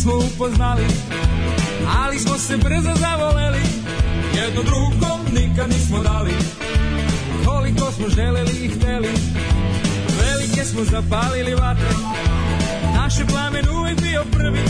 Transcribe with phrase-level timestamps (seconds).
[0.00, 0.86] nismo upoznali
[2.00, 3.62] Ali smo se brzo zavoleli.
[4.34, 6.32] Jedno drugom nikad nismo dali
[7.46, 9.08] Koliko smo želeli i hteli.
[10.20, 11.88] Velike smo zapalili vatre
[12.94, 14.64] Naš je plamen uvek bio prvi.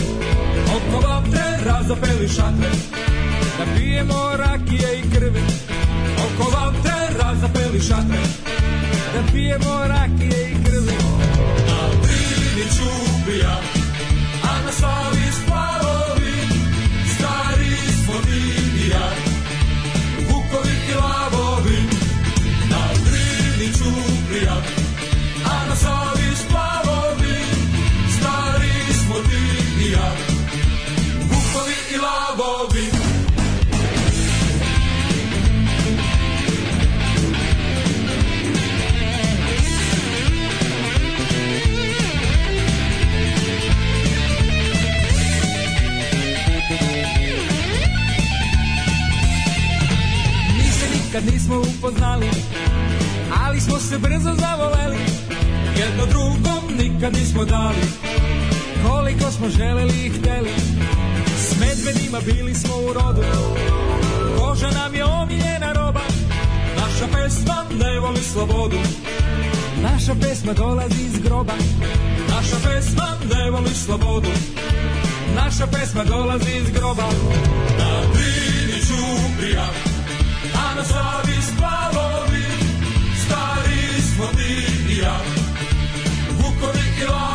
[0.75, 2.71] Oko vatre razapeli šatre
[3.57, 5.41] Da pijemo rakije i krvi.
[6.17, 8.23] Oko vatre razapeli šatre
[9.13, 10.97] Da pijemo rakije i krvi.
[11.67, 13.80] Na Drini čuprija A
[14.71, 16.37] na Savi splavovi
[17.15, 17.75] Stari
[18.05, 18.60] smo
[51.11, 52.29] nikad nismo upoznali
[53.45, 54.97] Ali smo se brzo zavoleli.
[55.77, 57.83] Jedno drugom nikad nismo dali
[58.87, 60.51] Koliko smo želeli i hteli.
[61.37, 63.21] S medvedima bili smo u rodu
[64.37, 66.01] Koža nam je omiljena roba.
[66.75, 68.77] Naša pesma ne voli slobodu
[69.83, 71.53] Naša pesma dolazi iz groba.
[72.29, 74.29] Naša pesma ne voli slobodu
[75.35, 77.03] Naša pesma dolazi iz groba.
[77.79, 79.90] Na Drini čuprija
[80.81, 80.97] Ti
[84.89, 85.01] i
[87.01, 87.30] ja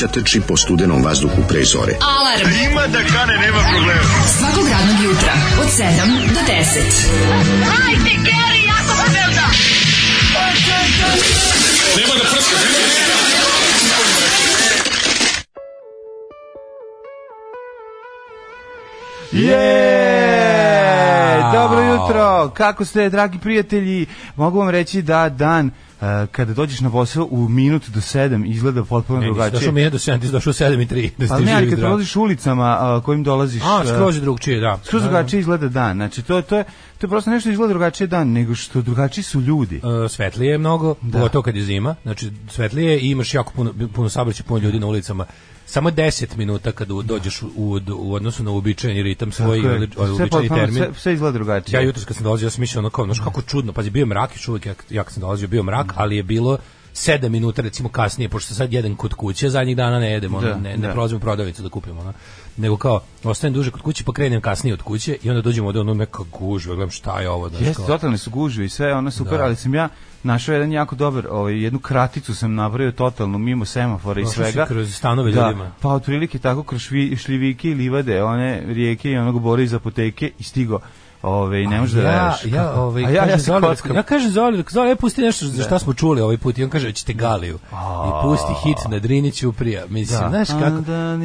[0.00, 1.92] mladića trči po studenom vazduhu pre zore.
[2.00, 2.48] Alarm.
[2.70, 4.02] Ima da kane, nema problema.
[4.38, 6.56] Svakog radnog jutra, od 7 do 10.
[7.64, 9.46] Hajde, Geri, jako se velda.
[19.32, 19.92] Je!
[21.52, 22.50] Dobro jutro!
[22.54, 24.06] Kako ste, dragi prijatelji?
[24.36, 25.70] Mogu vam reći da dan
[26.32, 29.58] kada dođeš na posao u minut do sedam izgleda potpuno Ne, nisi drugačije.
[29.58, 31.10] došao mi je do 7, ti došao u 7 i 3.
[31.18, 33.62] Da Pa ste ne, ali kad prolaziš ulicama a, kojim dolaziš...
[33.64, 34.78] A, e, skroz je drugčije, da.
[34.84, 35.96] Skroz Da, drugačije izgleda dan.
[35.96, 36.64] Znači, to, to, je,
[36.98, 39.76] to je prosto nešto izgleda drugačije dan, nego što drugačiji su ljudi.
[39.76, 41.12] E, svetlije je mnogo, Da.
[41.12, 41.94] pogotovo kad je zima.
[42.02, 45.24] Znači, svetlije je i imaš jako puno, puno saobraćaja, puno ljudi na ulicama.
[45.66, 49.78] Samo 10 minuta kad dođeš u, u, u odnosu na uobičajeni ritam svoj ovaj
[50.10, 50.74] uobičajeni termin.
[50.74, 51.76] sve- sve izgleda drugačije.
[51.76, 54.00] Ja jutros kad sam dolazio, ja sam mislio ono kao, znaš kako čudno, pazi, bio
[54.00, 56.58] je mrak, još uvijek ja, ja kad sam dolazio bio mrak, ali je bilo
[56.94, 60.70] 7 minuta recimo kasnije, pošto sad jedan kod kuće, zadnjih dana ne jedemo, Da, ne,
[60.70, 60.92] ne da.
[60.92, 62.12] prolazimo u prodavnicu da kupimo, ono.
[62.56, 65.76] nego kao, ostanem duže kod kuće, pa krenem kasnije od kuće i onda dođemo od
[65.76, 69.10] ono neka gužva, gledam šta je ovo, znaš, Jeste, totalne su gužve i sve, ono
[69.10, 69.44] super, Da.
[69.44, 69.88] ali sam ja
[70.22, 74.66] našao jedan jako dobar, ovaj, jednu kraticu sam napravio totalno mimo semafora i svega.
[74.66, 75.72] kroz stanove da, ljudima.
[75.80, 80.30] Pa otprilike tako kroz švi, šljivike i livade, one rijeke i onog bora iz apoteke
[80.38, 80.80] i stigo.
[81.26, 82.54] Ove, ne može da ja, veruješ.
[82.54, 85.46] ja, kako- ovaj, A ja, ja se Zoli, ja kažem Zoli, Zoli, ja pusti nešto
[85.46, 87.58] za šta smo čuli ovaj put i on kaže, ćete Galiju.
[87.72, 89.84] I pusti hit na Driniću prija.
[89.88, 90.28] Mislim, Da.
[90.28, 90.80] znaš kako...
[90.80, 91.16] Da,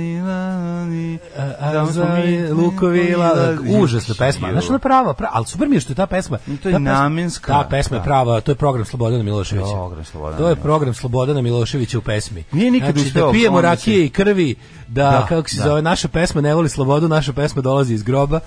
[1.60, 2.08] A, da, a, za
[2.52, 4.52] Lukovi, la- užasna pesma.
[4.52, 6.38] Znaš, ona prava, prava, ali super mi je što je ta pesma.
[6.64, 7.54] To je namenska.
[7.54, 8.04] Ta pesma je Da.
[8.04, 9.72] prava, to je program Slobodana Miloševića.
[10.38, 12.44] To je program Slobodana Miloševića u pesmi.
[12.52, 14.56] Nije nikad znači, da pijemo rakije i krvi,
[14.94, 15.64] da, Da, kako se da.
[15.64, 18.40] zove, naša pesma ne voli slobodu, naša pesma dolazi iz groba.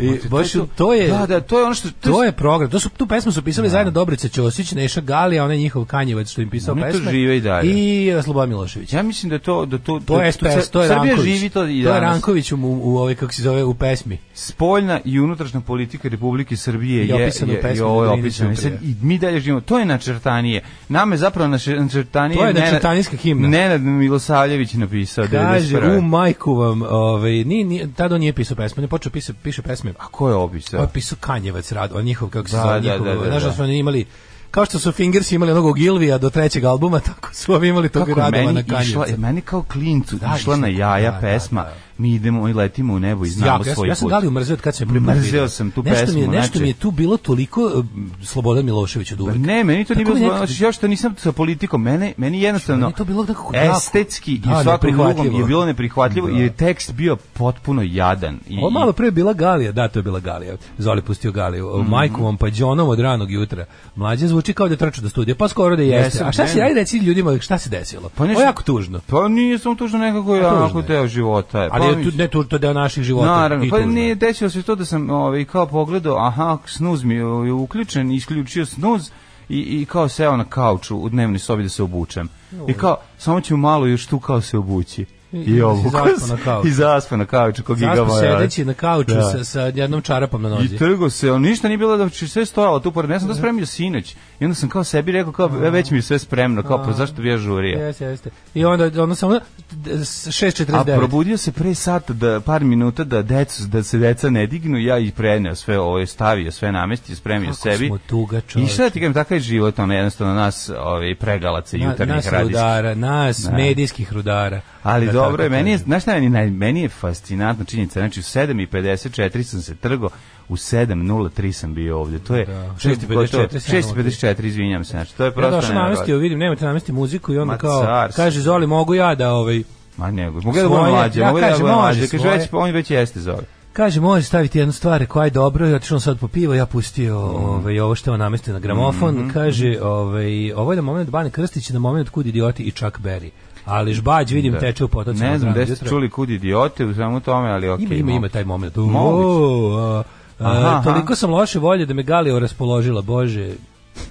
[0.00, 1.88] I Jebote, baš to je to, to je Da, da, to je ono što...
[1.90, 2.70] To je program.
[2.70, 6.30] To su tu pesmu su pisali zajedno Dobrica Ćosić, Neša Gali, a onaj njihov Kanjevac
[6.30, 7.10] što im pisao Oni to pesme.
[7.10, 7.70] žive i dalje.
[7.70, 8.92] I uh, Slobodan Milošević.
[8.92, 11.38] Ja mislim da je to da to To da je SPS, to je Srbija Ranković.
[11.38, 12.00] živi to i to je danas.
[12.00, 14.18] Ranković u, u ovoj kako se zove u pesmi.
[14.34, 18.52] Spoljna i unutrašnja politika Republike Srbije Je je u je, je ovo je opisano.
[18.52, 18.90] I.
[18.90, 19.60] I mi dalje živimo.
[19.60, 20.62] To je načrtanije.
[20.88, 22.38] Nama je zapravo načrtanije.
[22.38, 23.48] To je načrtanijska himna.
[23.48, 25.98] Nenad Milosavljević napisao Kaže, 91.
[25.98, 29.32] u majku vam, ovaj, ni, ni, tada on nije pisao pesme, on je počeo pisa,
[29.42, 29.90] piše pesme.
[29.98, 30.80] A ko je On opisao?
[30.80, 33.42] je pisao Kanjevac rad, on njihov, kako se Da, zove, da, njihov, da, da, znaš
[33.42, 33.54] da da.
[33.54, 34.06] su oni imali,
[34.50, 38.06] kao što su Fingers imali onog Gilvija do trećeg albuma, tako su ovi imali tog
[38.06, 39.20] Kako radova na meni išla, Kanjevca.
[39.20, 41.62] meni kao klincu Da, išla na jaja da, da, pesma.
[41.62, 41.74] da.
[42.00, 44.10] Mi idemo i letimo u nebo i znamo Ja, ja, svoj ja sam put.
[44.10, 46.62] Galiju mrzeo od kad sam je Mrzeo sam tu nešto Mi je, pesmu, nešto znači-
[46.62, 47.84] mi je tu bilo toliko uh,
[48.22, 49.36] Slobodan Milošević od uvek.
[49.36, 52.42] Ne, meni to nije Tako bilo nekako- znači, još što nisam sa politikom, mene, meni
[52.42, 56.32] jednostavno Meni to bilo jako- estetski Da, i svakom drugom je bilo neprihvatljivo Da.
[56.32, 58.38] jer je tekst bio potpuno jadan.
[58.48, 60.56] I, Ovo malo pre je bila Galija, da, to je bila Galija.
[60.78, 61.78] Zoli pustio Galiju.
[61.78, 61.90] Mhm.
[61.90, 63.64] Majkovom pa Đonom od ranog jutra.
[63.96, 66.04] Mlađe zvuči kao da trču do studija, pa skoro da jeste.
[66.06, 66.64] Jesam, A šta si, ne.
[66.64, 68.10] ajde reci ljudima šta se desilo?
[68.14, 69.00] Pa nešto- jako tužno.
[69.06, 70.42] Pa nije samo tužno nekako je.
[70.82, 71.62] deo života.
[71.62, 71.68] je.
[71.72, 73.26] Ali pa, je tu, ne tu, to deo naših života.
[73.26, 73.94] Naravno, i pa tužno je.
[73.94, 78.66] nije desilo se to da sam ovaj, kao pogledao, aha, snuz mi je uključen, isključio
[78.66, 79.10] snuz
[79.48, 82.28] i, i kao seo na kauču u dnevnoj sobi da se obučem.
[82.68, 85.06] I kao, samo ću malo još tu kao se obući.
[85.32, 86.26] I- zaspao se.
[86.28, 86.68] na kauču.
[86.68, 88.20] I zaspao na kauču, kog Zaspo moja.
[88.32, 89.22] sedeći na kauču Da.
[89.22, 90.74] sa, sa jednom čarapom na nozi.
[90.74, 93.10] I trgo se, on ništa nije bilo da će sve stojalo tu pored.
[93.10, 94.14] Ja sam to spremio sinoć.
[94.40, 96.92] I onda sam kao sebi rekao kao e, već mi je sve spremno, kao pa
[96.92, 97.78] zašto bi ja žurio?
[97.78, 98.30] Jeste, jeste.
[98.54, 99.40] I onda, onda samo
[99.72, 100.96] d- s- A 6.49.
[100.96, 104.98] probudio se pre sata da par minuta da decu da se deca ne dignu, ja
[104.98, 107.86] i preneo sve ovo, stavio sve namestio, spremio Kako sebi.
[107.86, 111.76] smo tuga, I šta da ti kažem, takav je život, ono jednostavno nas, ove pregalaca
[111.76, 112.54] Na- jutarnjih nas radijskih.
[112.54, 113.52] rudara, nas Da.
[113.52, 114.60] medijskih rudara.
[114.82, 118.22] Ali Da dobro je, meni je, znaš šta meni, meni je fascinantna činjenica, znači u
[118.22, 120.08] 7.54 sam se trgo,
[120.48, 124.90] u 7.03 sam bio ovdje, to je, Da, to je 6:54, gotovo- 6.54, izvinjam se,
[124.90, 127.82] znači to je Ja prosto došao namestio, vidim, nemojte namesti muziku i onda Ma kao,
[127.82, 128.16] car si.
[128.16, 129.62] kaže Zoli, mogu ja da, ovaj,
[129.96, 132.70] Ma nego, mogu ja da budem mlađe, ja mogu da budem mlađe, kaže već, on
[132.70, 133.42] već jeste zove.
[133.72, 137.14] kaže, može staviti jednu stvar koja je dobro, ja otišao sad po pivo, ja pustio
[137.14, 137.44] Mm.
[137.44, 139.30] ovaj, ovo što je namestio na gramofon, Mm-hmm.
[139.30, 143.30] kaže, ovaj, ovo je na moment Bane Krstić, na moment kud idioti i Chuck Berry.
[143.70, 145.30] Ali žbađ, vidim, teče u potocima.
[145.30, 147.84] Ne znam gde ste čuli kud idiote u svemu tome, ali okej.
[147.84, 148.16] Ima, ima, mogu.
[148.16, 148.76] ima taj moment.
[148.76, 149.26] Moguće.
[149.26, 150.02] O,
[150.38, 153.50] a, toliko sam loše volje da me Galio raspoložila, Bože,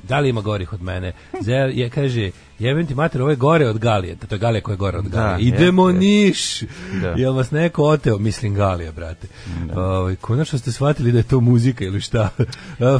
[0.03, 1.11] da li ima gorih od mene?
[1.41, 4.73] Zel je, kaže, jebem ti mater, ovo je gore od Galije, to je Galija koja
[4.73, 5.47] je gore od Da, Galije.
[5.47, 6.00] Idemo jeste.
[6.00, 6.61] Niš!
[7.01, 7.07] Da.
[7.09, 8.17] Jel vas neko oteo?
[8.19, 9.27] Mislim Galija, brate.
[9.75, 12.29] Ovaj, konačno ste shvatili da je to muzika ili šta?
[12.79, 13.00] A,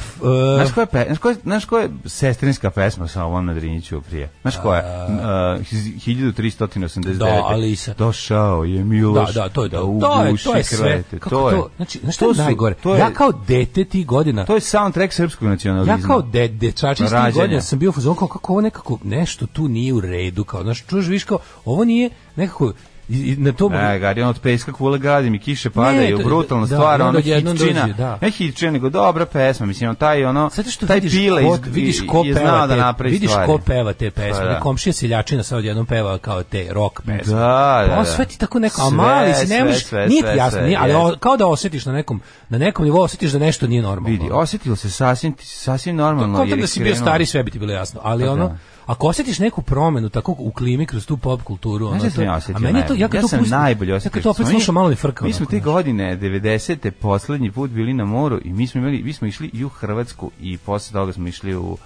[0.56, 3.54] Znaš koja je, pe, znaš koja, je- znaš koja je sestrinska pesma sa ovom na
[3.54, 4.30] Driniću prije?
[4.42, 5.06] Znaš koja je?
[5.06, 5.66] Uh,
[5.98, 7.14] 1389.
[7.16, 7.94] Da, Alisa.
[7.94, 9.34] Došao je Miloš.
[9.34, 9.84] da, da, to je da To
[10.16, 11.04] je, uguši to je sve.
[11.12, 11.56] Kako to je.
[11.56, 11.70] to?
[11.76, 12.76] Znači, znaš šta to je najgore?
[12.76, 15.94] to je- Ja kao dete tih godina To je soundtrack srpskog nacionalizma.
[15.94, 19.68] Ja kao de, dečačin tih godina sam bio u fazonu kako ovo nekako nešto tu
[19.68, 22.74] nije u redu kao znaš čuješ viš kao ovo nije nekako
[23.10, 26.66] i, na to Ne, gari, on od peska kule gradim i kiše padaju, to- brutalna
[26.66, 28.18] da, stvar, ono hitčina, dođe, da.
[28.22, 31.60] ne hitčina, nego dobra pesma, mislim, on taj, ono, što taj vidiš pile ko, iz-
[31.66, 33.48] vidiš i- ko je peva znao da napravi vidiš stvari.
[33.48, 34.32] ko peva te pesme.
[34.34, 34.50] Pa da.
[34.50, 34.60] Da.
[34.60, 37.34] Komšija seljačina sad odjednom peva kao te rock pesme.
[37.34, 37.40] Da,
[37.82, 38.06] da, Pa da.
[38.06, 41.16] sve ti tako neko, a mali si, ne možeš, nije ti jasno, nije, ali o-
[41.20, 44.10] kao da osjetiš na nekom, na nekom nivou osjetiš da nešto nije normalno.
[44.12, 46.38] Vidi, osjetilo se sasvim, sasvim normalno.
[46.38, 48.58] Kontam da si bio stari, sve bi ti bilo jasno, ali Pa ono, da.
[48.90, 52.56] Ako osjetiš neku promenu tako u klimi kroz tu pop kulturu, ono, ja to- osjetio
[52.56, 54.14] a meni je to, ja kad to sam pustim, najbolje ja osjetio.
[54.14, 55.26] kad to opet slušam, malo mi frka.
[55.26, 56.92] Mi smo te godine, 90.
[56.92, 60.32] poslednji put bili na moru i mi smo imali, mi smo išli i u Hrvatsku
[60.42, 61.78] i posle toga smo išli u,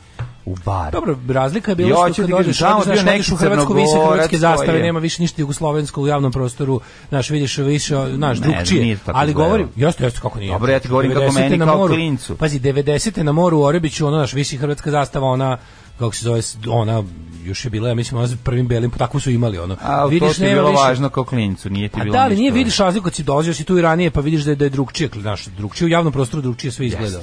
[0.45, 0.91] u bar.
[0.91, 4.07] Dobro, razlika je I bila hoću što kad odeš, tamo bio neki u Hrvatsku, Crnogorac
[4.07, 8.47] hrvatske zastave, je- nema više ništa jugoslovensko u javnom prostoru, znaš, vidiš više, znaš, Ne,
[8.47, 8.97] drugčije.
[9.05, 10.51] Ali govorim, jeste, jeste kako nije.
[10.51, 12.35] Dobro, ja ti govorim kako 90-te meni na kao moru- klincu.
[12.35, 13.23] Pazi, 90.
[13.23, 15.57] na moru u Orebiću, ono, naš, visi hrvatska zastava, ona,
[15.99, 17.03] kako se zove, ona,
[17.43, 19.77] još je bila, ja mislim, ona prvim belim, pa tako su imali, ono.
[19.81, 22.51] A ti je bilo više- važno kao klincu, nije ti A bilo da, ništa nije
[22.51, 24.69] vidiš razliku kad si dolazio si tu i ranije, pa vidiš da je, da je
[24.69, 27.19] drugčije, znaš, drugčije u javnom prostoru, drugčije sve izgleda.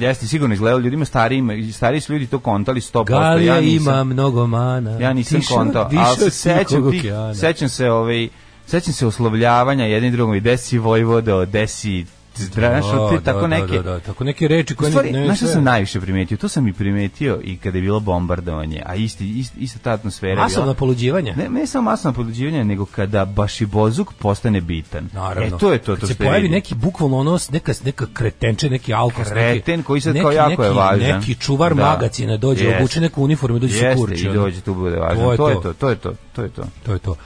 [0.00, 3.04] Jeste, sigurno izgledalo ljudima starijima, stariji su ljudi to kontali 100%.
[3.04, 4.90] Galija ja nisam, ima mnogo mana.
[4.90, 7.34] Ja nisam Tiša, kontao, ali se sećam okeana.
[7.34, 8.28] sećam se ovaj,
[8.66, 12.04] sećam se oslovljavanja jedni drugom i desi Vojvodo, desi
[12.36, 13.72] Znaš, Da, te da, tako da, neke...
[13.72, 16.36] da, da, tako neke reči koje stvari, ne, znaš što sam najviše primetio?
[16.36, 20.32] To sam i primetio i kada je bilo bombardovanje, a isti, isti, ista ta atmosfera
[20.32, 21.34] je Masovno poluđivanje.
[21.36, 25.08] Ne, ne samo masovno poluđivanje, nego kada Bašibozuk postane bitan.
[25.12, 25.56] Naravno.
[25.56, 26.52] E, to je to, to se je pojavi vidim.
[26.52, 30.68] neki bukvalno ono neka neka kretenče, neki alkos, Kreten neki, koji sad kao jako je
[30.68, 31.18] neki, važan.
[31.18, 31.84] Neki čuvar Da.
[31.86, 32.78] magacina dođe, Jeste.
[32.78, 34.24] obuče neku uniformu dođe se Jeste, kurči.
[34.26, 35.24] i dođe tu bude važno.
[35.24, 35.72] To je To je to.
[35.72, 36.62] to, je to, to je to.
[36.86, 37.16] To je to.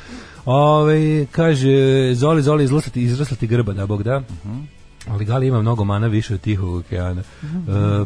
[0.45, 1.69] Ove, kaže,
[2.15, 4.23] Zoli, Zoli, izrastati, izrastati grba, da Bog da.
[5.09, 7.21] Ali Gali ima mnogo mana više od tihog okeana.
[7.21, 7.25] E,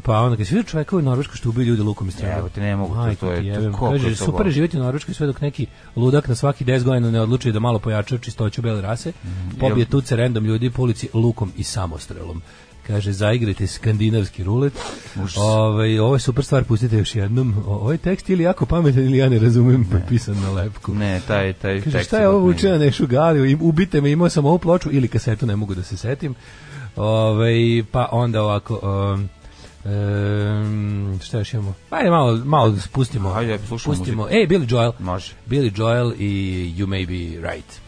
[0.00, 2.38] pa onda kad se vidi čoveka u Norveškoj što ubiju ljude lukom i strelom.
[2.38, 3.73] Evo te, ne mogu, to- Majko to je- ti to je jebem.
[3.73, 5.66] koliko Kaže, to super je živjeti u Norveškoj sve dok neki
[5.97, 9.12] ludak na svaki 10 godina ne odluči da malo pojača čistoću bele rase,
[9.61, 12.42] pobije Jel- tuce random ljudi po ulici lukom i samostrelom.
[12.87, 14.73] Kaže, zaigrajte skandinavski rulet.
[15.38, 17.54] Ovaj, ovo je super stvar, pustite još jednom.
[17.66, 20.94] O, ovaj tekst ili jako pametan ili ja ne razumem, potpisan na lepku.
[20.94, 23.44] Ne, taj, taj Kaže, tekst šta je ovo ipak uče na Nešu Galiju?
[23.47, 26.35] Im- Ubite me, imao sam ovu ploču ili kasetu, ne mogu da se setim.
[26.96, 27.54] Ove,
[27.92, 28.80] pa onda ovako...
[28.82, 29.28] Um,
[29.84, 31.75] um, šta još imamo?
[31.90, 33.32] Ajde malo, malo spustimo.
[33.32, 34.22] Ajde, slušamo pustimo.
[34.22, 34.37] muziku.
[34.37, 34.92] Ej, Billy Joel.
[34.99, 35.32] Može.
[35.49, 36.28] Billy Joel i
[36.78, 37.80] You May Be Right.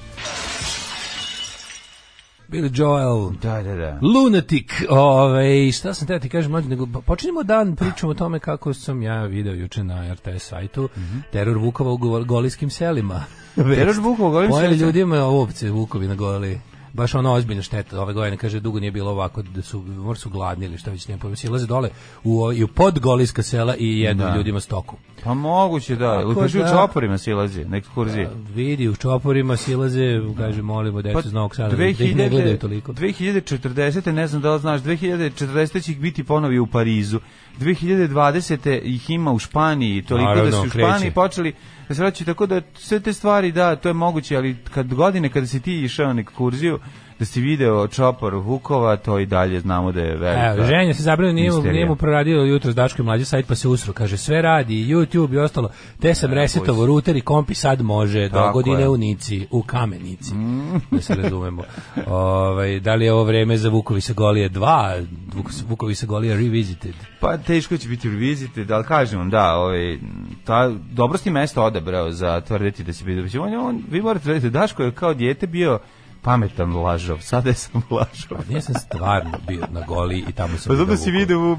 [2.48, 3.30] Billy Joel.
[3.32, 3.98] Da, da, da.
[4.02, 8.74] Lunatic, ovaj, šta sam teo ti kažem, mlađe, nego počinjemo dan, pričamo o tome kako
[8.74, 10.88] sam ja video juče na RTS sajtu,
[11.32, 13.24] teror Vukova u go- golijskim selima.
[13.54, 14.86] Teror Vukova u golijskim Pojeli selima?
[14.86, 16.60] ljudima ovce Vukovi na goli.
[16.94, 20.30] Baš ono ozbiljna šteta ove godine, kaže, dugo nije bilo ovako, da su, možda su
[20.30, 21.90] gladni ili šta već nije pojma, silaze dole
[22.24, 24.36] u, i u podgolijska sela i jedu Da.
[24.36, 24.96] ljudima stoku.
[25.24, 26.20] Pa moguće da.
[26.22, 28.26] Ili kaže u da- čoporima silazi, na ekskurziji.
[28.54, 30.00] Vidi, u čoporima silaze,
[30.36, 32.92] kaže, molimo decu iz Novog Sada, da ih ne gledaju toliko.
[32.92, 34.12] 2040.
[34.12, 35.84] ne znam da li znaš, 2040.
[35.84, 37.20] će ih biti ponovi u Parizu.
[37.60, 38.80] 2020.
[38.84, 40.88] ih ima u Španiji, toliko da Naravno, su u kreće.
[40.88, 41.52] Španiji počeli
[41.88, 45.28] da se vraćaju, tako da sve te stvari, da, to je moguće, ali kad godine
[45.28, 46.78] kada si ti išao na ekskurziju,
[47.18, 50.54] da si video čopor Vukova, to i dalje znamo da je velika.
[50.56, 53.54] Evo, ženja se zabranio, nije, nije mu proradio jutro s Daško i mlađe sajt, pa
[53.54, 53.92] se usro.
[53.92, 55.70] Kaže, sve radi, YouTube i ostalo.
[56.00, 58.88] Te sam resetovo router i kompi sad može, do godine je.
[58.88, 58.92] Mm.
[58.92, 60.34] u Nici, u Kamenici.
[60.90, 61.62] Da se razumemo.
[62.06, 66.36] Ovaj, da li je ovo vreme za Vukovi sa Golije 2, Vuk- Vukovi sa Golije
[66.36, 66.94] Revisited?
[67.20, 69.98] Pa teško će biti revizite, da ali kažem vam, da, ovaj,
[70.44, 73.42] ta, dobro si mesto odabrao za tvrditi da si bio.
[73.42, 75.78] On, on, vi morate vedeti, Daško je kao dijete bio
[76.24, 78.38] pametan lažov, sada je sam lažov.
[78.52, 81.56] Pa sam stvarno bio na Goliji i tamo sam Pa zato si vidio u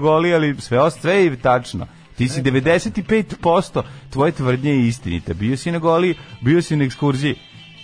[0.00, 1.86] goli, ali sve, sve je tačno.
[2.16, 5.34] Ti si 95% tvoje tvrdnje je istinite.
[5.34, 7.36] Bio si na goli, bio si na ekskurziji.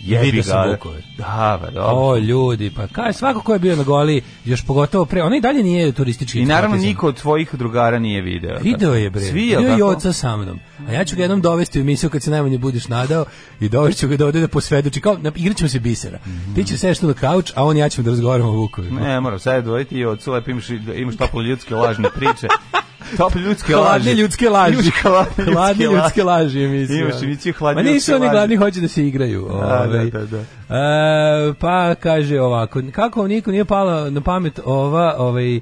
[0.05, 1.01] Jebi Vidio sam Vukove.
[1.17, 1.95] Da, pa dobro.
[1.95, 5.41] O, ljudi, pa kaj, svako ko je bio na Goliji, još pogotovo pre, on i
[5.41, 6.89] dalje nije turistički I naravno eksploatisan.
[6.89, 8.57] niko od tvojih drugara nije video.
[8.61, 9.21] Video je bre.
[9.21, 9.85] Svi, je i tako?
[9.85, 10.59] oca sa mnom.
[10.87, 13.25] A ja ću ga jednom dovesti u emisiju kad se najmanje budeš nadao
[13.59, 15.01] i dovešću ga da ode da posvedoči.
[15.01, 16.19] Kao, igrat ćemo se bisera.
[16.55, 19.01] Ti ćeš sedeš tu na kauč, a on ja ćemo da razgovaramo o Vukovima.
[19.01, 22.47] Ne, moram sad dvojiti i od imaš, imaš toplo ljudske lažne priče.
[23.17, 24.11] Toplo ljudske Hladne laži.
[24.11, 24.73] ljudske laži.
[24.73, 25.95] Imaš hladne ljudske, Hladne laži.
[25.95, 26.97] ljudske laži emisiju.
[26.99, 28.31] Imaš emisiju hladne Ma nisu oni laži.
[28.31, 29.47] gladni, hoće da se igraju.
[29.49, 29.87] Da, ovaj.
[30.05, 30.39] da, da, da.
[30.69, 35.59] E, pa kaže ovako, kako niko nije pala na pamet ova, ovaj,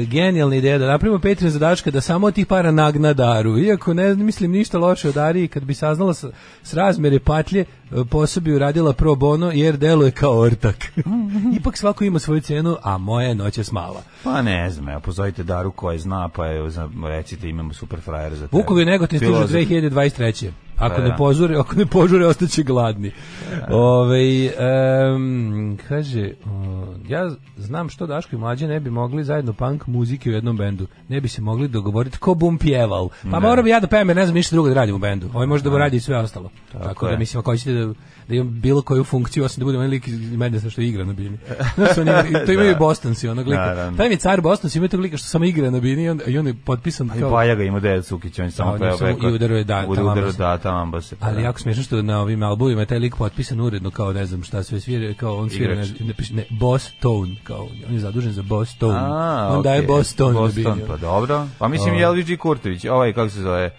[0.00, 3.58] genijalna ideja da napravimo Patreon zadačka da samo od tih para nagna daru.
[3.58, 6.24] Iako ne mislim ništa loše od Dariji, kad bi saznala s,
[6.62, 7.64] s razmere patlje, e,
[8.10, 10.76] posao bi uradila pro bono jer deluje kao ortak.
[11.58, 14.02] Ipak svako ima svoju cenu, a moja je noćas mala.
[14.24, 18.46] Pa ne znam, evo, pozovite Daru koja zna, pa za- recite imamo super frajera za
[18.48, 18.56] tebe.
[18.56, 19.50] Vukovi je Negotin stižu Filozof.
[19.50, 20.50] 2023.
[20.78, 21.16] Ako Pa ne da.
[21.16, 23.12] požure, ako ne požure ostaće gladni.
[23.70, 26.30] Ovaj em, kaže,
[27.08, 30.86] ja znam što Daško i mlađe ne bi mogli zajedno punk muzike u jednom bendu.
[31.08, 33.08] Ne bi se mogli dogovoriti ko bum pjeval.
[33.30, 35.28] Pa morao bi ja da pevam, ne znam ništa drugo da radim u bendu.
[35.34, 36.50] Ovaj može da radi sve ostalo.
[36.72, 37.18] Tako, da je.
[37.18, 37.94] mislim ako hoćete da
[38.28, 41.12] da imam bilo koju funkciju osim da budem onaj lik iz Medesa što igra na
[41.12, 41.38] bini.
[41.74, 42.10] Znaš, oni,
[42.46, 43.60] to imaju i Bostonsi, onog lika.
[43.66, 43.96] Naravno.
[43.96, 46.20] Taj mi je car Bostonsi, ima tog lika što samo igra na bini i on,
[46.26, 47.30] i on je potpisan kao...
[47.30, 49.84] Baja ga ima Dejan Cukić, on je samo on je peo preko- i udaruje da,
[49.88, 50.38] Udaruje tamamba se.
[50.38, 51.16] da, tamamba se.
[51.20, 51.40] Ali da.
[51.40, 54.62] jako smiješno što na ovim albumima je taj lik potpisan uredno kao ne znam šta
[54.62, 58.42] sve svira, kao on svira, ne, ne, ne, Boss Tone, kao on je zadužen za
[58.42, 58.98] Boss Tone.
[58.98, 59.86] A, on daje okej.
[59.86, 60.34] Boss Tone.
[60.34, 60.88] Boston, bini.
[60.88, 61.46] pa dobro.
[61.58, 61.98] Pa mislim O.
[61.98, 63.70] i LVG Kurtović, ovaj, kako se zove,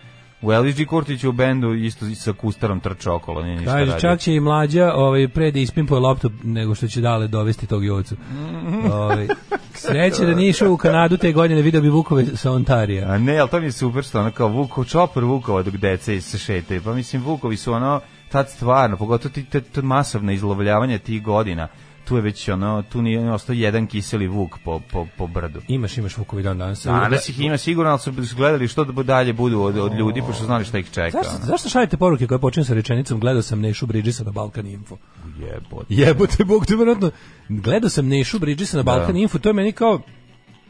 [0.41, 4.33] u LVG Kurtović u bendu isto sa kustarom trče okolo, nije ništa Kaže, čak će
[4.33, 8.15] i mlađa ovaj, pre da ispimpuje loptu nego što će dale dovesti tog jocu.
[8.91, 9.27] ovaj,
[9.73, 13.07] sreće da nije išao u Kanadu te godine, video bi Vukove sa Ontarija.
[13.09, 16.21] A ne, ali to mi je super što ono kao Vuko, čopor Vukova dok deca
[16.21, 16.81] se šetaju.
[16.83, 18.01] Pa mislim, Vukovi su ono,
[18.31, 21.67] tad stvarno, pogotovo ti, te, masovne izlovljavanje tih godina,
[22.05, 25.61] tu je već ono, tu nije ostao jedan kiseli Vuk po, po, po brdu.
[25.67, 26.85] Imaš, imaš Vukovi dan danas.
[26.85, 30.45] Danas ih ima sigurno, ali su gledali što da dalje budu od, od ljudi, pošto
[30.45, 31.17] znali šta ih čeka.
[31.23, 34.97] Zašto, zašto šaljete poruke koje počinju sa rečenicom gledao sam Nešu Bridgesa na Balkan Info?
[35.39, 35.85] Jebote.
[35.89, 37.11] Jebote, Bog, to je vjerojatno,
[37.49, 40.01] gledao sam Nešu Bridgesa na Balkan Info, to je meni kao,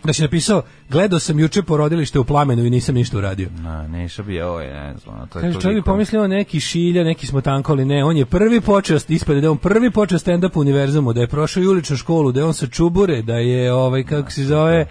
[0.05, 3.49] da si napisao, gledao sam juče porodilište u plamenu i nisam ništa uradio.
[3.59, 7.03] Na, Neša bi, ovo je, ne znam, to je Kaže, čovjek bi pomislio neki šilja,
[7.03, 11.13] neki smo ali ne, on je prvi počeo, ispade da on prvi počeo stand-up univerzumu,
[11.13, 14.31] da je prošao i uličnu školu, da je on sa čubure, da je, ovaj, kako
[14.31, 14.87] se zove, E,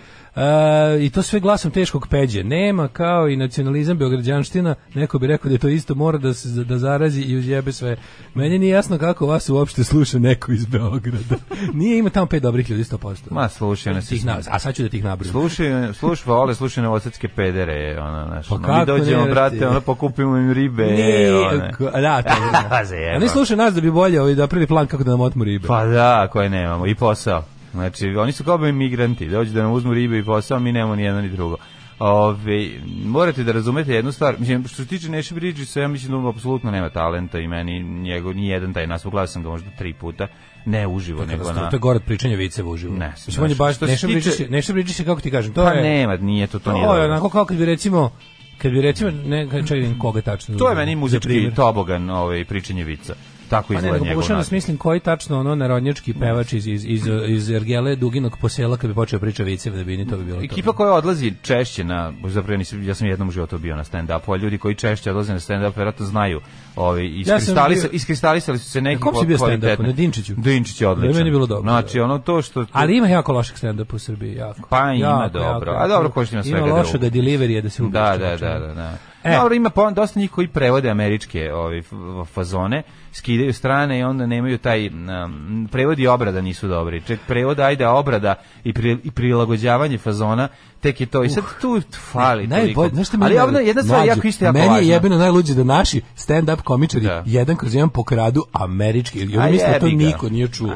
[1.00, 2.44] I to sve glasom teškog peđe.
[2.44, 6.48] Nema kao i nacionalizam beograđanština, neko bi rekao da je to isto mora da se
[6.48, 7.96] da zarazi i uzjebe sve.
[8.34, 11.36] Meni nije jasno kako vas uopšte sluša neko iz Beograda.
[11.80, 13.16] nije ima tamo pet dobrih ljudi 100%.
[13.30, 15.32] Ma slušaj, one se Tih na, a sad ću da tih nabrojim.
[15.32, 19.80] Slušaj, slušaj, vole, slušaj novosadske pedere, ono, znaš, Pa ono, mi dođemo, ne, brate, ono,
[19.80, 21.72] pokupimo im ribe, Nije, one.
[21.78, 22.84] da, to je.
[22.90, 23.16] Zajebao.
[23.16, 25.66] Oni slušaju nas da bi bolje ovaj, da prvi plan kako da nam otmu ribe.
[25.68, 27.44] Pa da, koje nemamo, i posao.
[27.74, 31.02] Znači, oni su kao imigranti, dođu da nam uzmu ribe i posao, mi nemamo ni
[31.02, 31.56] jedno ni drugo.
[31.98, 32.68] Ove,
[33.04, 36.70] morate da razumete jednu stvar, mislim, što se tiče Neše Bridgesa, ja mislim da apsolutno
[36.70, 40.26] nema talenta i meni njegov, ni jedan taj nas, pogledao sam ga možda tri puta,
[40.64, 41.70] ne uživo, nego na...
[41.70, 42.94] To je gore od pričanja viceva uživo.
[42.96, 45.64] Ne, Mislim, on je baš, što se Neša tiče- Bridges, Bridges kako ti kažem, to
[45.64, 45.82] Pa je...
[45.82, 48.10] nema, nije to, to nije To je onako kao kad bi recimo,
[48.58, 50.58] kad bi recimo, ne, čekaj, koga tačno.
[50.58, 53.14] To je meni muzički tobogan, ovaj, pričanje vica.
[53.54, 56.66] Tako Pa ne, izgleda nego njegov pokušavam da smislim koji tačno ono narodnjački pevač iz,
[56.66, 60.16] iz, iz, iz Ergele duginog posela kad bi počeo priča viceve da bi ni to
[60.16, 60.44] bi bilo to.
[60.44, 64.34] Ekipa koja odlazi češće na, zapravo nisam, ja sam jednom u životu bio na stand-upu,
[64.34, 66.40] a ljudi koji češće odlaze na stand-up, verovatno znaju,
[66.76, 69.86] ovi, iskristalisali, iskristalisali su se neki kom si bio stand-upu?
[69.86, 70.34] Na Dinčiću?
[70.36, 71.12] Dinčić je odličan.
[71.12, 71.62] Da, meni bilo dobro.
[71.62, 72.66] Znači, ono to što...
[72.72, 74.68] Ali ima jako lošeg stand-upa u Srbiji, jako.
[74.68, 75.72] Pa ima jako, dobro.
[75.72, 78.02] jako, A dobro, ko što ima svega Ima lošega deliverija da se ubije.
[78.02, 78.98] Da, da, da, da, da.
[79.24, 79.36] E.
[79.36, 84.58] Dobro, ima pa, dosta njih koji prevode američke f- fazone, skidaju strane i onda nemaju
[84.58, 87.02] taj um, prevod i obrada nisu dobri.
[87.06, 90.48] Ček, prevod, ajde, obrada i, pri, i prilagođavanje fazona,
[90.80, 91.24] tek je to.
[91.24, 91.80] I sad tu
[92.12, 95.16] fali Najbolje, znaš šta Ali je ovdje jedna stvar jako isto jako Meni je jebeno
[95.18, 97.22] najluđe da naši stand-up komičari Da.
[97.26, 99.18] jedan kroz jedan pokradu američki.
[99.18, 100.70] I A oni misle da to niko nije čuo.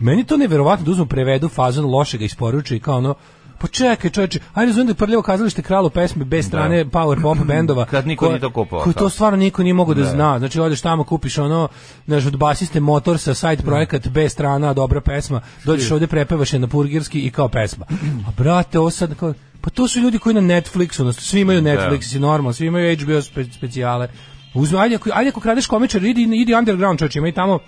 [0.00, 3.14] Meni to neverovatno da uzmu prevedu fazon lošega isporuče i kao ono
[3.62, 7.84] Pa čekaj, čoveče, ajde razumem da prljavo kazalište kralo pesme bez strane power pop bendova.
[7.84, 9.00] Kad niko nije to kupovao, Koje to.
[9.00, 10.08] to stvarno niko nije mogao da, Da.
[10.10, 10.38] zna.
[10.38, 11.68] Znači odeš tamo, kupiš ono,
[12.06, 16.58] znaš, od basiste motor sa side projekat, bez strana, dobra pesma, dođeš ovde, prepevaš je
[16.58, 17.86] na purgirski i kao pesma.
[18.28, 21.62] A brate, ovo sad, kao, pa to su ljudi koji na Netflixu, ono, svi imaju
[21.62, 24.08] Netflix, i normalno, svi imaju HBO spe, specijale.
[24.54, 27.58] Uzme, ajde, ajde ako kradeš komičar, idi, idi underground, čovječe, ima i tamo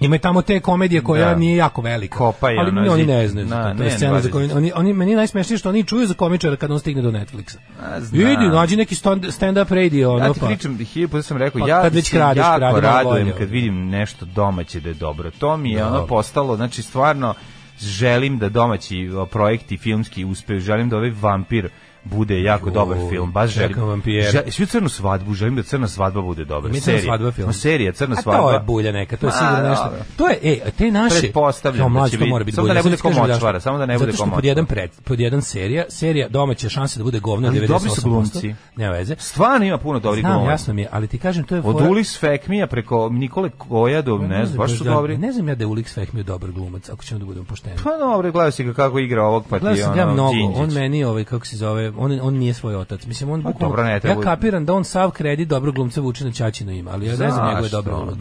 [0.00, 1.34] ima i tamo te komedije koja Da.
[1.34, 2.18] nije jako velika.
[2.18, 3.46] Kopaj, ali ono, oni ne znaju.
[3.46, 3.82] Da, to.
[3.82, 6.70] Je scena za koju oni, oni meni je najsmešnije što oni čuju za komičara kad
[6.70, 7.56] on stigne do Netflixa.
[7.82, 8.20] A, znam.
[8.22, 10.46] Idi, nađi neki stand- stand-up radio, ono Ja ti pa.
[10.46, 13.50] pričam, hilju puta sam rekao, Pa ja kad već kradeš, jako kradi malo radujem kad
[13.50, 15.30] vidim nešto domaće da je dobro.
[15.30, 15.86] To mi je Da.
[15.88, 17.34] ono postalo, znači stvarno
[17.80, 18.96] želim da domaći
[19.30, 21.68] projekti filmski uspeju, želim da ovaj vampir
[22.08, 23.68] bude jako dobar film, baš želim.
[23.68, 24.30] čekam vampire.
[24.30, 26.72] Žel, svi crnu svadbu, želim da crna svadba bude dobra.
[26.72, 27.02] Mi serija.
[27.02, 27.46] svadba film.
[27.46, 28.42] Ma, serija, crna A svadba.
[28.42, 29.84] to je bulja neka, to je sigurno nešto.
[29.84, 29.98] dobro.
[30.16, 31.20] To je, ej, te naše...
[31.20, 32.30] Pretpostavljam da će biti.
[32.30, 32.74] mora biti Samo da bulja.
[32.74, 33.60] ne bude Sad ti kažem ko močvara, zašto.
[33.60, 36.68] samo da ne bude Zato što ko pod jedan, pred, pod jedan serija, serija domaća
[36.68, 37.66] šanse da bude govno Ali 98%.
[37.68, 38.54] dobri su glumci.
[38.76, 39.14] Nema veze.
[39.18, 40.50] Stvarno ima puno dobrih Znam, glumaca.
[40.50, 41.60] jasno mi je, ali ti kažem, to je...
[41.60, 45.18] Od fora- Ulis Fekmija preko Nikole Koja do, ne znam, baš su da- dobri.
[45.18, 47.76] Ne znam ja da je Ulix Fehmio dobar glumac, ako ćemo da budemo pošteni.
[47.76, 50.32] Pa dobro, gledao si ga kako igra ovog, pa ti Gledao sam ga ono, mnogo,
[50.32, 50.58] Đinđić.
[50.58, 53.06] on meni ovaj kako se zove, on on nije svoj otac.
[53.06, 56.24] Mislim on Pa bukvalno dobro, ne ja kapiram da on sav kredit dobro glumca vuče
[56.24, 58.20] na ćaćino ima, ali ja ne znam njegove dobre uloge.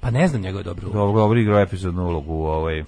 [0.00, 0.98] Pa ne znam njegove dobre uloge.
[0.98, 2.80] Dobro, dobro igrao epizodnu ulogu u ovaj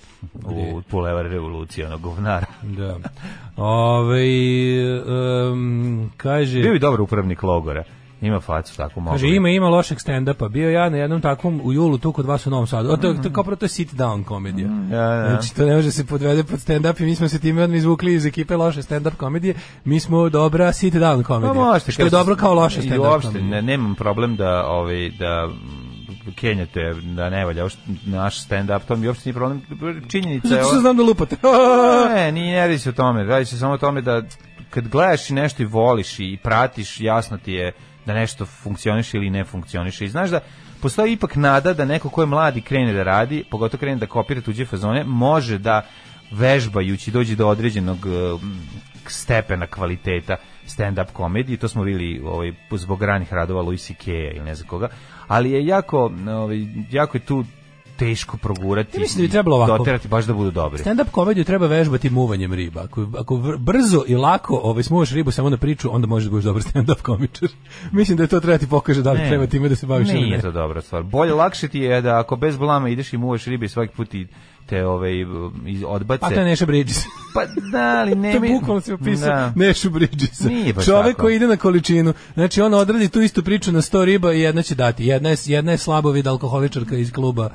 [0.44, 2.46] u Pulevar revolucije, ono govnara.
[2.62, 2.98] Da.
[3.56, 4.28] Ovaj
[5.50, 7.84] um, kaže Bio bi dobar upravnik logora.
[8.20, 9.14] Ima facu tako mogu.
[9.14, 10.48] Kaže, ima, ima lošeg stand-upa.
[10.48, 12.90] Bio ja na jednom takvom u julu tu kod vas u Novom Sadu.
[12.90, 14.68] O, to, to, kao prvo to sit down komedija.
[14.68, 15.28] Da, da.
[15.28, 18.14] Znači, to ne može se podvede pod stand-up i mi smo se time odmah izvukli
[18.14, 19.54] iz ekipe loše stand-up komedije.
[19.84, 21.54] Mi smo dobra sit down komedija.
[21.54, 21.92] Pa možete.
[21.92, 23.50] što je dobro kao loše i stand-up Uopšte, komedija.
[23.50, 28.96] ne, nemam problem da, ovaj, da mm, kenjate da ne valja uopšte naš stand-up, to
[28.96, 29.62] mi uopšte nije problem.
[30.08, 30.62] Činjenica je...
[30.62, 31.36] Što znam da lupate.
[32.14, 33.24] Ne, nije, ne radi se o tome.
[33.24, 34.22] Radi se samo o tome da
[34.70, 37.72] kad gledaš i nešto i voliš i pratiš, jasno ti je
[38.06, 40.04] da nešto funkcioniše ili ne funkcioniše.
[40.04, 40.40] I znaš da
[40.82, 44.40] postoji ipak nada da neko ko je mladi krene da radi, pogotovo krene da kopira
[44.40, 45.82] tuđe fazone, može da
[46.30, 48.38] vežbajući dođe do određenog eh,
[49.06, 54.10] stepena kvaliteta stand-up komedije, to smo vidjeli ovaj, zbog ranih radova Louis C.K.
[54.10, 54.88] ili ne znam koga,
[55.26, 57.44] ali je jako, ovaj, jako je tu
[57.96, 59.78] teško progurati Ja mislim da bi trebalo ovako.
[59.78, 60.82] doterati baš da budu dobri.
[60.82, 62.82] Stand-up komediju treba vežbati muvanjem riba.
[62.82, 66.44] Ako, ako brzo i lako ovaj, smuvaš ribu samo na priču, onda možeš da budeš
[66.44, 67.48] dobar stand-up komičar.
[67.92, 69.28] mislim da je to treba ti pokaže da li Ne.
[69.28, 70.42] treba time da se baviš ili Nije ne.
[70.42, 71.02] to dobra stvar.
[71.02, 74.26] Bolje, lakše ti je da ako bez blama ideš i muvaš ribe svaki put i
[74.66, 75.20] te ove,
[75.66, 76.20] iz- odbace.
[76.20, 76.96] Pa to je Neša Bridges.
[77.34, 77.40] Pa
[77.72, 78.32] da, ali ne...
[78.32, 79.52] to bukvalno se opisao Da.
[79.56, 79.90] Nešu.
[80.42, 82.12] Nije baš Čovek koji ide na količinu.
[82.34, 85.06] Znači on odradi tu istu priču na 100 riba i jedna će dati.
[85.06, 87.50] Jedna je, jedna je slabovid alkoholičarka iz kluba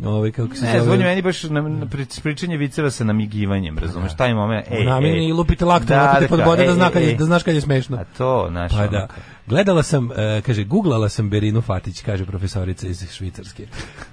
[0.00, 0.84] ovaj kako se Ne, zove.
[0.84, 5.28] zvonje meni baš na, na pri- pričanje viceva sa namigivanjem, razumeš, taj moment, ej, ej.
[5.28, 7.16] i lupite laktom, Da, da, da, pod vode da, ej.
[7.16, 7.96] da znaš kad je smešno.
[7.96, 8.98] A to, znaš, Pa ono da.
[8.98, 9.16] kao-
[9.48, 13.66] Gledala sam, e, kaže, googlala sam Berinu Fatić, kaže profesorica iz Švicarske.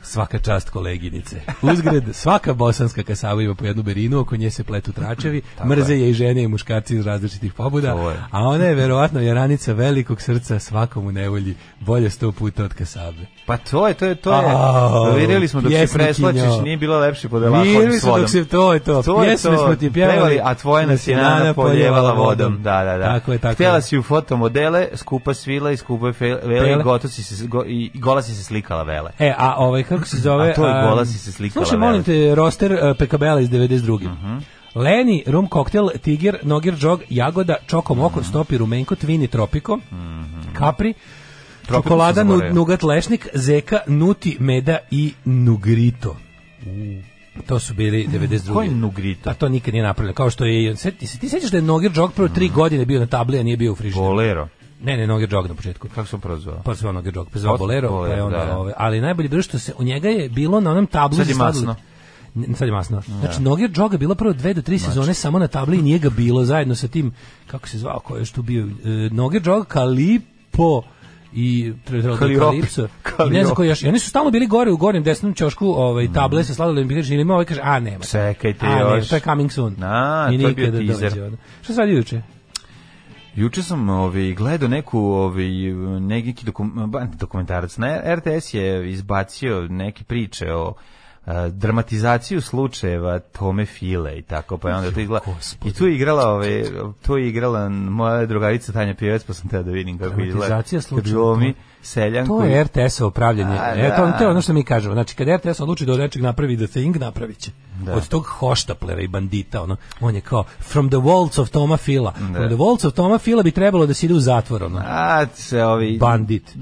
[0.04, 1.42] Svaka čast koleginice.
[1.62, 6.10] Uzgred, svaka bosanska kasava ima po jednu Berinu, oko nje se pletu tračevi, mrze je
[6.10, 7.96] i žene i muškarci iz različitih pobuda,
[8.32, 13.26] a ona je verovatno jaranica velikog srca svakom u nevolji, bolje sto puta od kasabe.
[13.46, 15.20] Pa to je, to je, to je.
[15.20, 18.22] Vidjeli smo dok se preslačiš, nije bilo lepše pod lakom Vidjeli s smo vodom.
[18.24, 19.04] dok se to je to.
[19.04, 19.58] To je to.
[19.58, 22.64] smo ti pjevali, a tvoja nas je nana poljevala vodom.
[22.64, 23.04] Da, da, da.
[23.06, 23.82] Tako je, tako Htjela je.
[23.82, 24.88] si u fotomodele,
[25.26, 28.36] skupa svila i skupa fe- vele, i gotovo si se, go, i, i gola si
[28.36, 29.12] se slikala vele.
[29.20, 30.50] E, a ovaj, kako se zove...
[30.50, 34.04] A to je gola si se slikala, Slušaj, molim te, roster uh, Pekabela iz 92.
[34.04, 34.38] Mhm.
[34.76, 38.30] Leni, rum koktel, tiger, nogir džog, jagoda, čoko moko, Mhm.
[38.30, 39.80] stopi, rumenko, tvini, tropiko,
[40.54, 40.94] kapri,
[41.68, 42.56] čokolada, sam nu, zaboravio.
[42.56, 46.16] nugat lešnik, zeka, nuti, meda i nugrito.
[47.46, 48.54] To su bili 92.
[48.54, 49.30] Koji nugrito?
[49.30, 50.14] A to nikad nije napravljeno.
[50.14, 50.76] Kao što je...
[50.76, 53.40] Se, ti, se- ti sećaš da je Nogir Džog prvo tri godine bio na tabli,
[53.40, 54.06] a nije bio u frižideru?
[54.06, 54.48] Bolero.
[54.82, 55.88] Ne, ne, Nogir Džog na početku.
[55.96, 56.62] Kako sam prozvao?
[56.64, 58.58] Pa zvao Nogir Džog, pa zvao Od- Bolero, pa je onda, da, da.
[58.58, 61.36] ove, ali najbolje bilo što se u njega je bilo na onom tablu Sad je
[61.36, 61.76] masno.
[62.34, 63.02] Ne, Sad je masno.
[63.20, 66.00] Znači, Nogir Džog je bilo prvo dve do tri sezone samo na tabli i nije
[66.00, 67.14] ga bilo zajedno sa tim,
[67.48, 68.70] kako se zvao, ko je što bio, e,
[69.12, 70.82] Nogir Džog, Kalipo
[71.34, 71.74] i.
[72.20, 72.88] Kalipso.
[73.28, 73.84] I ne znam koji još.
[73.84, 76.96] I oni su stalno bili gore u gornjem desnom ćošku ovaj, table sa sladoledom i
[76.96, 78.04] kaže, ili ima ovaj kaže, a nema.
[78.04, 79.04] Čekajte a, još.
[79.04, 79.84] Ne, to je coming soon.
[79.84, 81.20] A, I to je bio nikada teaser.
[81.22, 81.38] dođe.
[81.62, 82.22] Šta se radi juče?
[83.36, 85.50] Juče sam ovaj, gledao neku ovaj,
[86.00, 87.78] neki dokum, dokumentarac.
[87.78, 90.74] Na RTS je izbacio neke priče o
[91.26, 95.26] a, dramatizaciju slučajeva Tome File i tako pa je onda to izgleda
[95.66, 96.64] i tu je igrala ovaj
[97.06, 100.82] tu je igrala moja drugarica Tanja Pjevac pa sam teo da vidim kako izgleda Dramatizacija
[100.82, 101.38] slučajeva
[101.86, 103.58] seljanku To je RTS-ovo upravljanje.
[103.58, 104.12] A, E, to, da.
[104.12, 104.94] to je ono što mi kažemo.
[104.94, 107.52] Znači, kad RTS odluči da od nečeg napravi the thing, napravit će.
[107.88, 112.12] Od tog hoštaplera i bandita, ono, on je kao, from the walls of Toma Fila.
[112.12, 114.82] From the walls of Toma Fila bi trebalo da se ide u zatvor, ono.
[114.86, 116.56] a se ovi Bandit.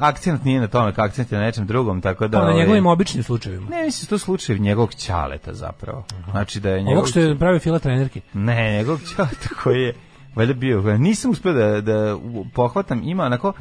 [0.00, 3.22] akcent nije na tome, akcent je na nečem drugom, tako da Pa na njegovim običnim
[3.22, 3.70] slučajevima.
[3.70, 6.04] ne mislim to slučaj njegovog ćaleta zapravo.
[6.30, 8.20] Znači da je njegov Ovog što je pravi Fila trenerki.
[8.34, 9.94] Ne, njegov ćaleta koji je
[10.34, 12.16] valjda bio, nisam uspio da, da
[12.54, 13.52] pohvatam, ima onako,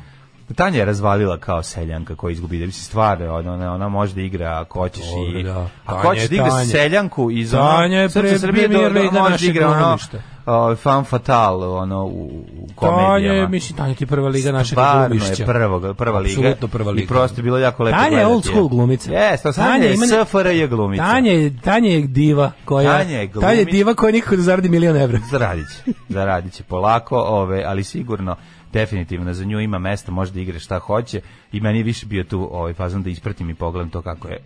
[0.54, 4.16] Tanja je razvalila kao seljanka koja izgubi, da bi se stvarno, ona, ona, ona može
[4.16, 5.04] da igra ako hoćeš
[5.36, 5.44] i...
[5.44, 5.68] da.
[5.86, 9.98] Ako hoćeš da igra seljanku iz pre- Srbije, do- do- može da igra ono,
[10.46, 12.26] o, fan fatal, ono, u,
[12.58, 13.08] u komedijama.
[13.08, 15.44] Tanja je, mislim, Tanja ti prva liga našeg Stvarno glumišća.
[15.44, 16.40] je prva, prva liga.
[16.40, 17.04] Apsolutno prva liga.
[17.04, 19.12] I prosto je bilo jako lepo Tanja je old school glumica.
[19.12, 21.04] Jes, to Tanja je ne- SFRJ glumica.
[21.04, 22.98] Tanja je, Tanja je diva koja...
[22.98, 25.20] Tanja je Tanja je diva koja nikako da zaradi milion evra.
[25.32, 28.36] Zaradit će, zaradit će polako, ove, ali sigurno
[28.74, 32.24] definitivno za nju ima mesta, može da igra šta hoće i meni je više bio
[32.24, 34.38] tu ovaj fazon da ispratim i pogledam to kako je.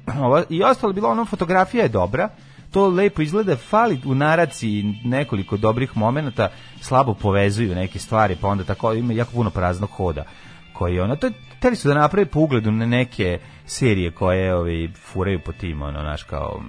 [0.56, 2.30] I ostalo je bilo ono, fotografija je dobra,
[2.72, 6.50] to lepo izgleda, fali u naraciji nekoliko dobrih momenata,
[6.82, 10.26] slabo povezuju neke stvari, pa onda tako ima jako puno praznog hoda
[10.74, 14.88] koji ono, to je teli su da naprave po ugledu na neke serije koje ovaj,
[14.94, 16.62] furaju po tim, ono, naš kao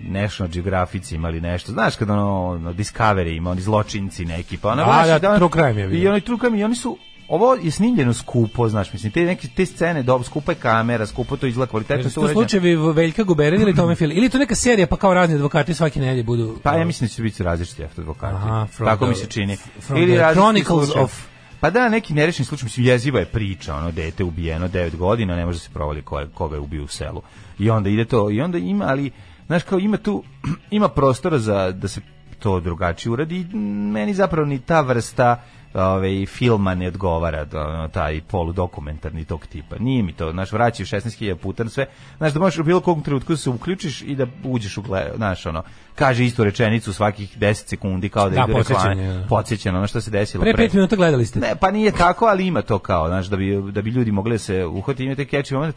[0.00, 4.76] National Geographic imali nešto, znaš kad ono, ono Discovery ima, oni zločinci neki, pa ono,
[4.76, 6.10] Da, znaš, da, True Crime je I bilo.
[6.12, 9.66] oni True Crime, i oni su, ovo je snimljeno skupo, znaš, mislim, te neke te
[9.66, 13.74] scene, dobro, skupa je kamera, skupo to izgleda kvalitetno, Jesu to slučajevi Veljka Guberin ili
[13.76, 14.12] Tome Fila?
[14.14, 16.58] Ili to neka serija pa kao razni advokati svake nedelje budu...
[16.62, 18.34] Pa ja mislim da će biti različiti advokati.
[18.34, 19.56] Aha, Tako mi the- se čini.
[19.90, 21.04] Ili the Chronicles slučajevi.
[21.04, 21.26] of-
[21.60, 25.46] Pa da, neki nerešeni slučaj, mislim, jeziva je priča, ono, dete ubijeno 9 godina, ne
[25.46, 26.02] može da se provali
[26.34, 27.22] koga je ubio u selu.
[27.58, 29.10] I onda ide to, i onda ima, ali,
[29.50, 30.24] znaš, kao ima tu,
[30.70, 32.00] ima prostora za, da se
[32.38, 33.56] to drugačije uradi i
[33.92, 35.42] meni zapravo ni ta vrsta
[35.74, 39.76] ovaj filma ne odgovara da taj poludokumentarni tog tipa.
[39.78, 41.86] Nije mi to, znaš, vraćaju 16.000 puta na sve.
[42.18, 45.06] Znaš, da možeš u bilo kog trenutku da se uključiš i da uđeš u gled,
[45.16, 45.62] znaš, ono,
[45.94, 49.26] kaže istu rečenicu svakih 10 sekundi kao da, Da, idu reklame.
[49.28, 49.78] podsjećanje, da.
[49.78, 51.40] Ono što se desilo Pre pet minuta gledali ste.
[51.40, 54.34] ne, pa nije tako, ali ima to kao, znaš, da bi, da bi ljudi mogli
[54.34, 55.76] da se uhvati, ima taj catchy moment,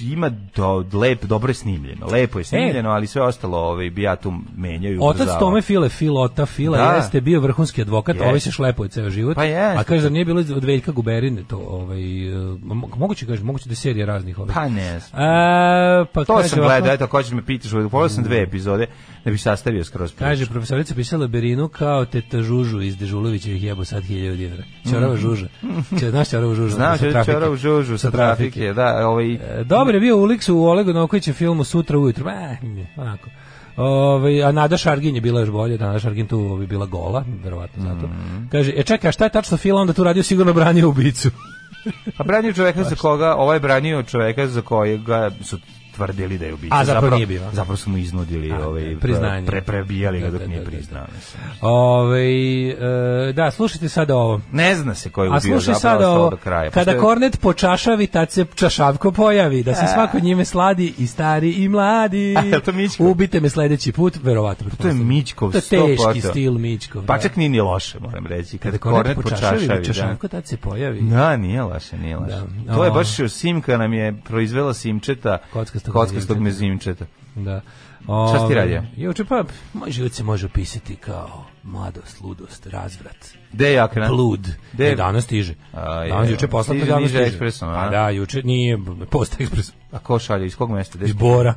[0.00, 4.16] ima do, lep, dobro je snimljeno, lepo je snimljeno, ali sve ostalo ovaj, bi ja
[4.16, 4.32] tu
[4.64, 4.98] E.
[5.00, 5.28] Otac.
[5.38, 6.92] Tome File, Filota Fila, Da.
[6.92, 8.28] jeste bio vrhunski advokat, Jeste.
[8.28, 9.34] ovaj se šlepuje ceo život.
[9.34, 9.78] Pa jeste.
[9.80, 12.32] A kaže da nije bilo od Veljka Guberine to, ovaj, e,
[12.64, 14.54] mo- moguće kaže, moguće da je serija raznih ovih.
[14.54, 15.00] Pa ne.
[15.12, 18.86] A, pa To kaže sam gledao, eto, ako ćeš me pitaš, pogledao sam dve epizode,
[19.28, 20.24] da bi sastavio skroz priču.
[20.24, 24.62] Kaže, profesorica pisala Berinu kao teta Žužu iz Dežulovićevih jebo sad 1000 dinara.
[24.90, 25.46] Ćorava Žuža.
[26.00, 26.76] Če, znaš Ćoravu Žužu?
[27.24, 29.32] Čora u žužu sa trafike, da, ovaj...
[29.32, 32.30] E, Dobar je bio u Liksu u Olegu Novkovićem filmu Sutra ujutro.
[32.30, 32.56] Eh,
[32.96, 33.28] onako.
[33.76, 37.82] Ove, a Nada Šargin je bila još bolje, Nada Šargin tu bi bila gola, verovatno
[37.82, 38.06] zato.
[38.06, 38.48] Mhm.
[38.52, 41.30] Kaže, e čekaj, a šta je tačno Fila onda tu radio sigurno branio ubicu?
[42.16, 45.58] Pa branio čoveka za koga, ovaj je branio čoveka za kojega su
[45.98, 46.74] tvrdili da je ubica.
[46.74, 47.42] A, zapravo nije bio.
[47.52, 49.46] Zapravo su mu iznudili A, ovaj, priznanje.
[49.46, 50.70] Pre, prebijali ga Da, dok da, nije da, da.
[50.70, 51.06] priznao.
[51.62, 52.24] Ove,
[52.68, 54.40] e, da, slušajte sada ovo.
[54.52, 56.70] Ne zna se ko je A ubio slušaj zapravo sada ovo, do kraja.
[56.70, 61.50] kada je- kornet počašavi, tad se čašavko pojavi, da se svako njime sladi i stari
[61.52, 62.34] i mladi.
[62.56, 63.06] A, to Mićkov?
[63.06, 64.70] Ubite me sledeći put, verovatno.
[64.72, 66.30] To je Mićkov, To je teški 100%.
[66.30, 67.02] stil Mićkov.
[67.02, 67.22] Pa da.
[67.22, 68.58] čak nije ni loše, moram reći.
[68.58, 69.84] Kada Kornet kornet počašavi, počašavi, da.
[69.84, 71.00] čašavko tad se pojavi.
[71.00, 72.34] Da, nije loše, nije loše.
[72.66, 72.74] Da.
[72.74, 77.06] To je baš Simka nam je proizvela Simčeta, Kockastog kockastog mezimčeta.
[77.34, 77.60] Da.
[78.02, 78.82] Šta si ti radio?
[78.96, 83.16] Juče pa, moj život se može opisati kao mladost, ludost, razvrat.
[83.52, 84.08] Gde je akran?
[84.08, 84.48] Blud.
[84.72, 85.54] Gde je- danas stiže.
[85.72, 86.08] A, je.
[86.08, 87.24] danas juče poslato, Stiže danas stiže.
[87.24, 87.72] ekspresom, a?
[87.72, 88.78] A da, juče nije
[89.10, 89.72] post ekspres.
[89.92, 90.98] A ko šalje, iz kog mesta?
[91.04, 91.54] Iz Bora.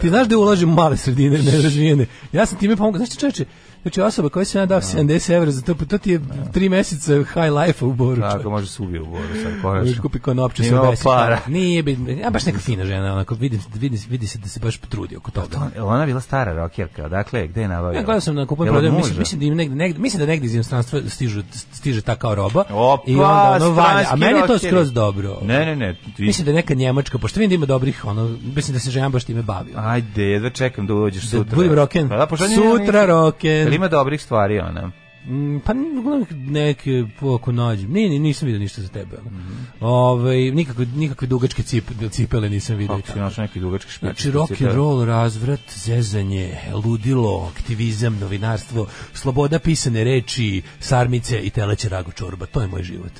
[0.00, 2.06] Ti znaš da ulažem male sredine, nerazvijene.
[2.32, 2.98] Ja sam time pomogao.
[2.98, 3.44] Znaš ti čoveče,
[3.84, 6.20] znači osoba koja sam ja dao 70 evra za to, pa to ti je
[6.52, 8.20] tri meseca high life u Boru.
[8.22, 10.02] Tako, može se ubije u Boru sad, konačno.
[10.02, 11.38] kupi konopče sa Imamo 10 para.
[11.48, 14.76] Nije, bi- ja baš neka fina žena, onako, vidi, vidi, vidi se da se baš
[14.76, 15.46] potrudi oko toga.
[15.48, 17.94] To, je li ona bila stara rokjerka, dakle, gde je nabavila?
[17.94, 20.46] Ja gledao sam na kupujem prodaju, mislim, mislim da im negde, negde, mislim da negde
[20.46, 21.42] iz inostranstva stižu,
[21.72, 22.64] stiže ta kao roba.
[22.70, 24.06] Opa, I onda ono valja.
[24.10, 25.38] A meni je to skroz dobro.
[25.42, 25.96] Ne, ne, ne.
[26.16, 28.90] ti- Mislim da je neka njemačka, pošto vidim da ima dobrih, ono, mislim da se
[28.90, 29.74] žena baš time bavio.
[29.76, 31.56] Ajde, jedva čekam da uđeš Da sutra.
[31.56, 32.08] budem roken.
[32.08, 33.68] Pa da, pošto Sutra roken.
[33.74, 34.90] Jel ima dobrih stvari, ona?
[35.26, 35.72] Mm, pa
[36.30, 37.92] neke ako nađem.
[37.92, 39.16] Ne, ne, nisam vidio ništa za tebe.
[39.20, 39.30] Ono.
[39.30, 39.52] Mhm.
[39.80, 42.96] Ovaj, nikakve, nikakve dugačke cip, cipele nisam vidio.
[42.96, 44.00] Kako si našao neki dugački špič?
[44.00, 51.88] Znači rock and roll, razvrat, zezanje, ludilo, aktivizam, novinarstvo, sloboda pisane reči, sarmice i teleće
[51.88, 52.46] rago čorba.
[52.46, 53.12] To je moj život.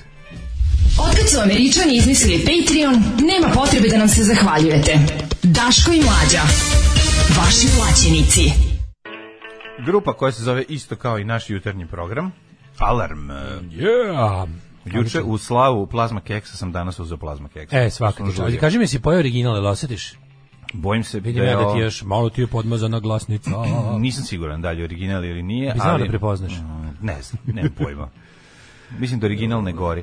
[0.99, 2.95] Otkad su Američani izmislili Patreon,
[3.29, 4.99] nema potrebe da nam se zahvaljujete.
[5.43, 6.43] Daško i Mlađa.
[7.39, 8.74] Vaši plaćenici.
[9.79, 12.33] Grupa koja se zove isto kao i naš jutarnji program.
[12.79, 13.29] Alarm.
[13.29, 14.49] Yeah!
[14.85, 17.81] Juče u slavu plazma keksa sam danas uzeo plazma keksa.
[17.81, 18.61] E, svaka ti žurio.
[18.61, 20.15] Kaži mi si pojao original, ili osjetiš?
[20.73, 23.51] Bojim se Vidim da ja da ti još malo ti je podmazana glasnica.
[23.99, 25.73] Nisam siguran da li je original ili nije.
[25.73, 26.53] Bi znao ali, da prepoznaš.
[26.53, 28.09] Mm, Ne znam, nemam pojma.
[28.99, 30.03] Mislim da original ne gori.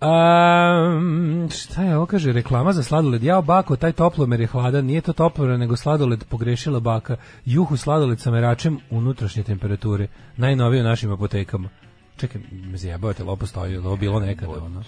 [0.00, 3.22] Um, šta je ovo kaže reklama za sladoled?
[3.22, 4.84] Jao bako taj toplomer je hladan.
[4.84, 7.16] Nije to toplomer nego sladoled pogrešila baka.
[7.44, 10.06] Juhu sladoled sa meračem unutrašnje temperature.
[10.36, 11.68] Najnovije u našim apotekama.
[12.16, 14.82] Čekaj me zajebavate lopo stoji je li ovo bilo nekada ono?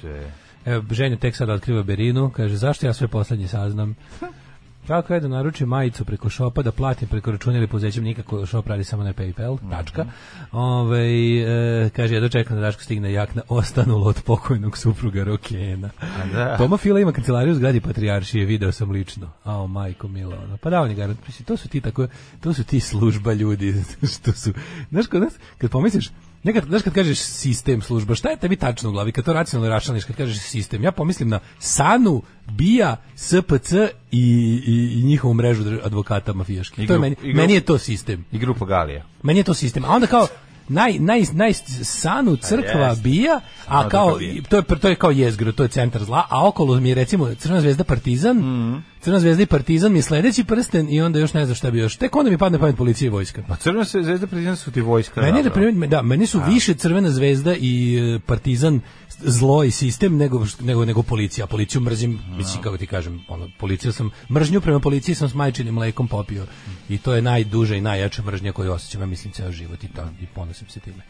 [0.65, 3.95] Evo, ženja tek sada otkriva Berinu, kaže, zašto ja sve poslednje saznam?
[4.87, 8.67] Kako je da naručim majicu preko šopa, da platim preko računa ili pozećem nikako, šop
[8.67, 10.07] radi samo na Paypal, tačka.
[10.53, 15.91] Ove, e, kaže, ja dočekam da Daško stigne jakna ostanulo od pokojnog supruga Rokena.
[16.33, 16.57] da.
[16.57, 19.31] Toma Fila ima kancelariju u zgradi Patrijaršije, video sam lično.
[19.45, 20.37] Ao, majko milo.
[20.63, 22.07] Pa da, on je to su ti tako,
[22.41, 23.75] to su ti služba ljudi,
[24.15, 24.53] što su,
[24.91, 26.11] znaš, kod nas, kad pomisliš,
[26.47, 29.13] Nekad, znaš kad kažeš sistem služba, šta je tebi tačno u glavi?
[29.13, 34.23] Kad to racionalno raščlaniš, kad kažeš sistem, ja pomislim na SANU, BIA, SPC i,
[34.67, 36.89] i, i njihovu mrežu advokata mafijaških.
[36.89, 38.25] To je meni, i grup- meni je to sistem.
[38.33, 39.05] I grupa Galija.
[39.23, 39.85] Meni je to sistem.
[39.85, 40.29] A onda kao
[40.69, 41.53] naj naj naj
[41.83, 43.03] sanu crkva jest.
[43.03, 46.81] bija, a kao to je to je kao jezgro, to je centar zla, a okolo
[46.81, 48.37] mi je recimo Crvena zvezda Partizan.
[48.37, 48.77] Mhm.
[49.01, 51.79] Crvena zvezda i Partizan mi je sledeći prsten i onda još ne znam šta bi
[51.79, 51.97] još.
[51.97, 53.43] Tek onda mi padne pamet policija i vojska.
[53.49, 55.21] Ma crvena se zvezda predivna su ti vojska.
[55.21, 58.81] Meni da primjer, da, meni su više Crvena zvezda i e, Partizan
[59.21, 61.47] zlo i sistem nego nego nego policija.
[61.47, 65.75] Policiju mrzim, mislim kako ti kažem, ono policiju sam mržnju prema policiji sam s majčinim
[65.75, 66.47] mlekom popio.
[66.89, 70.03] I to je najduža i najjača mržnja koju osjećam, ja mislim ceo život i to
[70.21, 71.03] i ponosim se time.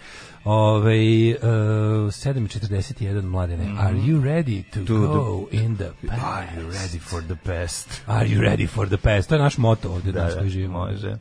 [0.44, 3.74] Ove, uh, 7.41 mladene.
[3.78, 6.22] Are you ready to, go in the past?
[6.22, 8.02] Are you ready for the best?
[8.06, 9.28] Are you ready for the past?
[9.28, 10.78] To je naš moto ovdje Da, da, koji živimo.
[10.78, 11.18] može.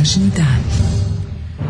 [0.00, 0.62] Današnji dan.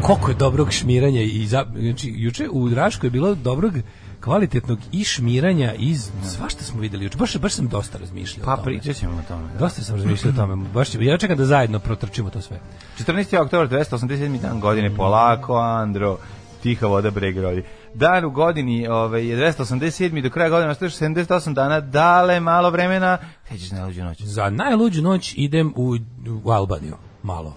[0.02, 3.72] koliko je dobrog šmiranja i za, znači juče u Rašku je bilo dobrog
[4.20, 8.56] kvalitetnog i šmiranja iz svašta smo videli juče baš baš sam dosta razmišljao Pa o
[8.56, 8.64] tome.
[8.66, 9.42] pričat ćemo o tome.
[9.44, 9.58] da.
[9.58, 12.60] dosta sam razmišljao o tome baš ćemo- ja čekam da zajedno protrčimo to sve
[12.98, 13.36] 14.
[13.36, 14.40] oktober 287.
[14.40, 16.18] dan godine, polako, Andro,
[16.62, 17.62] tiha voda breg rodi.
[17.94, 20.22] Dan u godini ovaj, je 287.
[20.22, 24.20] do kraja godine ostaje 78 dana, dale malo vremena, krećeš na luđu noć.
[24.20, 25.96] za najluđu noć idem u,
[26.44, 27.54] u Albaniju malo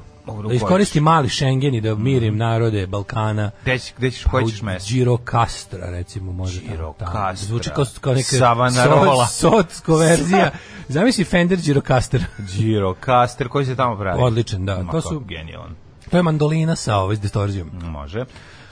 [0.47, 4.61] da iskoristim mali Schengen i da mirim narode Balkana Gde ćeš, gde ćeš, koji ćeš
[4.61, 4.89] mesto?
[4.89, 7.21] Girokastra recimo može tamo, Girokastra.
[7.21, 7.35] tamo.
[7.35, 9.27] zvuči kao, kao neka Savanarola.
[9.27, 10.51] socko verzija
[10.87, 14.23] zamisli Fender Girocaster Giro, Caster, koji se tamo pravi?
[14.23, 14.83] Odličan, da.
[14.83, 15.75] Ma, To su- Genijalan.
[16.09, 18.25] to je mandolina sa ovaj s distorzijom Može.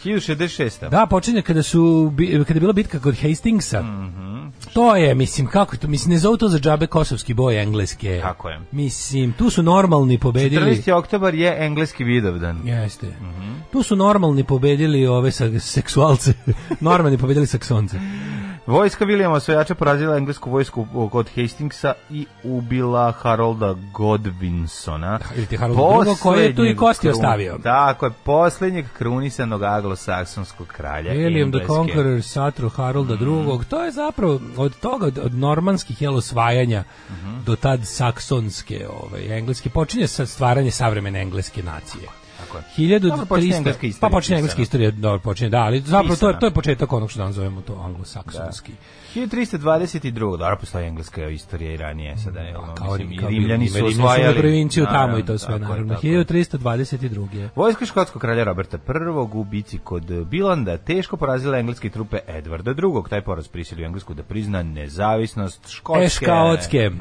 [0.05, 0.89] 1066.
[0.89, 2.13] Da, počinje kada su
[2.47, 3.81] kada je bila bitka kod Hastingsa.
[3.81, 4.31] Mhm.
[4.73, 5.87] To je, mislim, kako to?
[5.87, 8.19] Mislim, ne zovu to za džabe kosovski boj engleske.
[8.21, 8.59] Tako je.
[8.71, 10.75] Mislim, tu su normalni pobedili.
[10.75, 10.91] 14.
[10.91, 12.67] oktobar je engleski vidovdan.
[12.67, 13.07] Jeste.
[13.07, 13.51] Mhm.
[13.71, 16.33] Tu su normalni pobedili ove seksualce.
[16.79, 17.99] normalni pobedili saksonce.
[18.71, 25.19] Vojska Vilijama osvajača porazila englesku vojsku kod Hastingsa i ubila Harolda Godwinsona.
[25.35, 27.57] ili ti Harold II, koji je tu i kosti Poslednjeg ostavio.
[27.63, 31.67] Tako je, posljednjeg krunisanog anglosaksonskog kralja William the Engleske.
[31.67, 33.65] Conqueror, Satru Harolda II.
[33.69, 37.43] To je zapravo od toga, od, normanskih jel, osvajanja Mhm.
[37.45, 42.20] do tad saksonske, ovaj, engleske, počinje sa stvaranje savremene engleske nacije.
[42.41, 42.63] Tako je.
[42.77, 44.63] 1300 Dobro, počinje engleska istorija Pa počinje engleska pisana.
[44.63, 47.61] istorija, dobro, počinje, da, ali zapravo to je, to je početak onog što danas zovemo
[47.61, 48.71] to anglosaksonski.
[49.15, 50.13] 1322.
[50.31, 52.39] Dobro, postoji engleska istorija i ranije sada.
[52.39, 54.37] Je, A ono, kao, mislim, i kao Rimljani Rimljani su su osvajali.
[54.37, 55.93] provinciju tamo i Naravno, to sve, je, naravno.
[55.93, 56.25] tako je.
[56.25, 57.49] 1322.
[57.55, 58.81] Vojska škotskog kralja Roberta I
[59.31, 62.77] u bici kod Bilanda teško porazila engleske trupe Edvarda II.
[63.09, 66.03] Taj poraz prisilio Englesku da prizna nezavisnost Škotske.
[66.03, 66.91] Eškaotske.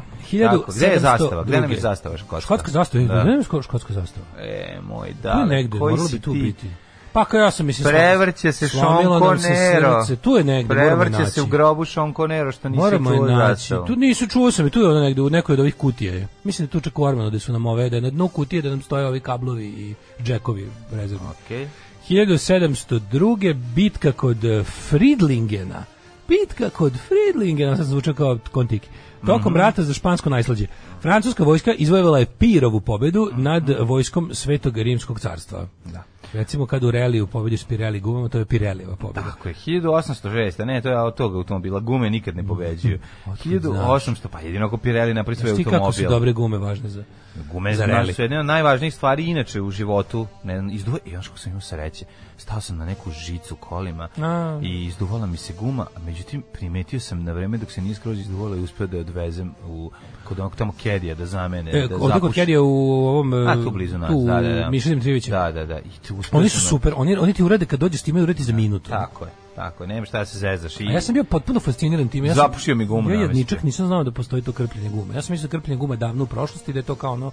[0.40, 1.42] Tako, gde je zastava?
[1.44, 1.80] Gde nam je 1702.
[1.80, 2.40] zastava škotska?
[2.40, 3.14] Škotska zastava, Da.
[3.14, 3.24] da.
[3.24, 4.26] ne znam ško- škotska zastava.
[4.38, 5.44] E, moj Tu je da.
[5.44, 6.38] negde, koji moralo bi tu ti?
[6.40, 6.66] biti.
[7.12, 10.16] Pa kao ja sam mislim Prevrće se srce.
[10.16, 13.74] Tu je negde, Prevrće se u grobu Sean Conero što nisi Moramo čuo naći.
[13.86, 16.14] Tu nisu čuo sam, i tu je ono negde u nekoj od ovih kutija.
[16.14, 16.28] je.
[16.44, 18.62] Mislim da tu čak u Armanu da su nam ove, da je na dnu kutije
[18.62, 21.28] da nam stoje ovi kablovi i džekovi rezervni.
[21.44, 21.68] Okej.
[22.08, 23.54] 1702.
[23.74, 25.84] bitka kod eh, Fridlingena.
[26.28, 28.88] Bitka kod Fridlingena, sad zvuča kao kontiki.
[29.26, 30.66] Tokom rata za špansko najslađe.
[31.02, 35.66] Francuska vojska izvojevala je Pirovu pobedu nad vojskom Svetog Rimskog carstva.
[35.84, 36.02] Da.
[36.32, 39.22] Recimo kad u Reliju pobediš Pirelli gumama, to je Pirelijeva pobeda.
[39.22, 42.98] Tako je, 1806, a ne, to je od toga automobila, gume nikad ne pobeđuju.
[43.26, 46.10] 1800, pa jedino ako Pirelli napravi svoj Znaš ti kako su automobil.
[46.10, 47.04] dobre gume važne za...
[47.52, 48.12] Gume za reli?
[48.12, 50.26] su jedna od najvažnijih stvari inače u životu.
[50.44, 52.04] Ne, izduva, i još kako sam imao sreće,
[52.36, 54.60] stao sam na neku žicu kolima A.
[54.62, 58.18] i izduvala mi se guma, a međutim primetio sam na vreme dok se nije skroz
[58.18, 59.90] izduvala i uspeo da je odvezem u,
[60.24, 61.70] kod onog tamo Kedija da zamene.
[61.70, 63.32] E, da ovdje kod Kedija u ovom...
[63.32, 64.70] A, tu blizu nas, tu, da, da, da.
[64.70, 65.30] Miša Dimitrijevića.
[65.30, 65.78] Da, da, da.
[65.78, 68.42] I tu Oni su na- super, oni, oni ti urade kad dođeš ti imaju uredi
[68.42, 68.90] za minutu.
[68.90, 70.80] Tako je, tako nema šta da se zezaš.
[70.80, 70.88] I...
[70.88, 72.24] A ja sam bio potpuno fasciniran tim.
[72.24, 75.14] Ja sam, Zapušio mi gumu Ja jedničak nisam znao da postoji to krpljenje gume.
[75.14, 77.30] Ja sam mislio da krpljenje gume davno u prošlosti, da je to kao ono...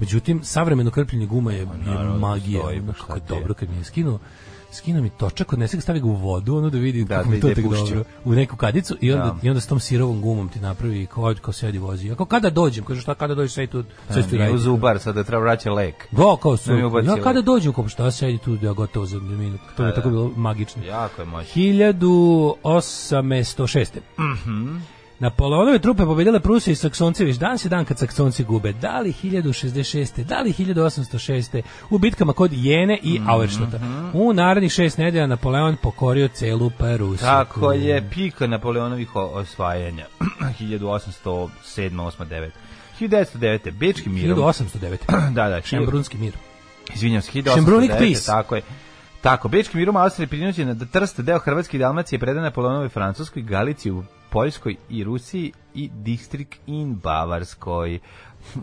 [0.00, 1.66] Međutim, savremeno krpljenje guma je, je
[2.18, 2.60] magija.
[2.60, 3.40] postoji, ono, pa kako je?
[3.40, 4.18] dobro kad mi je skinuo
[4.76, 7.30] skinuo mi točak, odnese ga stavi ga u vodu, ono da vidi Da, kako da
[7.30, 7.84] mi to pušće.
[7.84, 8.04] dobro.
[8.24, 9.36] U neku kadicu i onda, Da.
[9.42, 12.10] i onda s tom sirovom gumom ti napravi kao, kao sedi vozi.
[12.10, 14.58] Ako kada dođem, kaže šta kada dođeš sve tu, sve tu raditi.
[14.58, 16.08] zubar, sada treba vraća lek.
[16.10, 16.70] Da, kao su.
[16.70, 19.60] Da ubaci Ja kada dođem, kao šta sedi tu, ja gotovo za minut.
[19.76, 20.10] To je Da, tako da.
[20.10, 20.84] bilo magično.
[20.84, 21.52] Jako je moćno.
[21.54, 24.00] 1806.
[24.18, 24.76] Mhm.
[25.18, 28.72] Napoleonove trupe pobedile Prusije i Saksonci, već danas je dan kad Saksonci gube.
[28.72, 30.24] Da li 1066.
[30.24, 31.62] Da li 1806.
[31.90, 33.20] U bitkama kod Jene i.
[33.26, 33.80] Auerštata.
[34.12, 37.26] U narednih šest nedelja Napoleon pokorio celu Prusiju.
[37.26, 40.06] Tako je pika Napoleonovih osvajanja.
[40.60, 42.50] 1807, 8, 9.
[43.00, 43.70] 1909.
[43.70, 44.38] Bečki mirom.
[44.38, 44.96] 1809.
[45.34, 45.62] da, da.
[45.62, 46.32] Šembrunski mir.
[46.94, 47.54] Izvinjam se, 1809.
[47.54, 48.26] Šembrunik peace.
[48.26, 48.62] Tako je.
[49.20, 53.92] Tako, Bečki mirom Austrije prinuđena da Trst, deo Hrvatske i Dalmacije predan Napoleonovoj Francuskoj, Galiciji
[53.92, 57.98] u Poljskoj i Rusiji i Distrikt in Bavarskoj.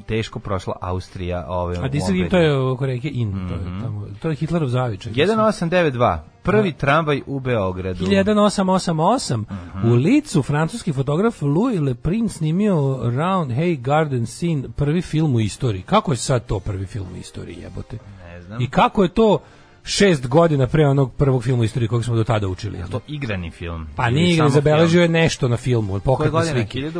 [0.07, 3.31] Teško prošla Austrija ove, A District to je oko reke In.
[3.31, 5.13] To je, tamo, to je Hitlerov zavičaj.
[5.13, 6.19] 1892.
[6.43, 8.05] Prvi tramvaj u Beogradu.
[8.05, 9.37] 1888.
[9.37, 9.91] Mhm.
[9.91, 15.39] U licu francuski fotograf Louis Le Prin snimio Round Hay Garden Scene, prvi film u
[15.39, 15.81] istoriji.
[15.81, 17.97] Kako je sad to prvi film u istoriji, jebote?
[18.25, 18.61] Ne znam.
[18.61, 19.39] I kako je to
[19.83, 22.79] šest godina pre onog prvog filma u istoriji kojeg smo do tada učili?
[22.91, 23.87] To igrani film.
[23.95, 26.53] Pa nije ga zabeležio je nešto na filmu, pokretne godine?
[26.53, 26.79] slike.
[26.79, 26.91] 1000?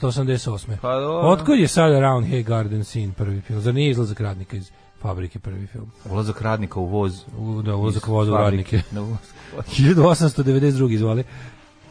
[0.00, 0.76] 1888.
[0.82, 0.88] Pa.
[1.22, 3.60] Otkud je sad Round Hay Garden Scene prvi film?
[3.60, 4.70] Zar nije izlazak radnika iz
[5.00, 5.90] fabrike prvi film?
[6.10, 7.24] Ulazak radnika u voz.
[7.38, 8.82] U, da, ulazak voza u radnike.
[8.90, 9.68] Na ulazak voza.
[9.68, 10.92] 1892.
[10.92, 11.24] izvoli.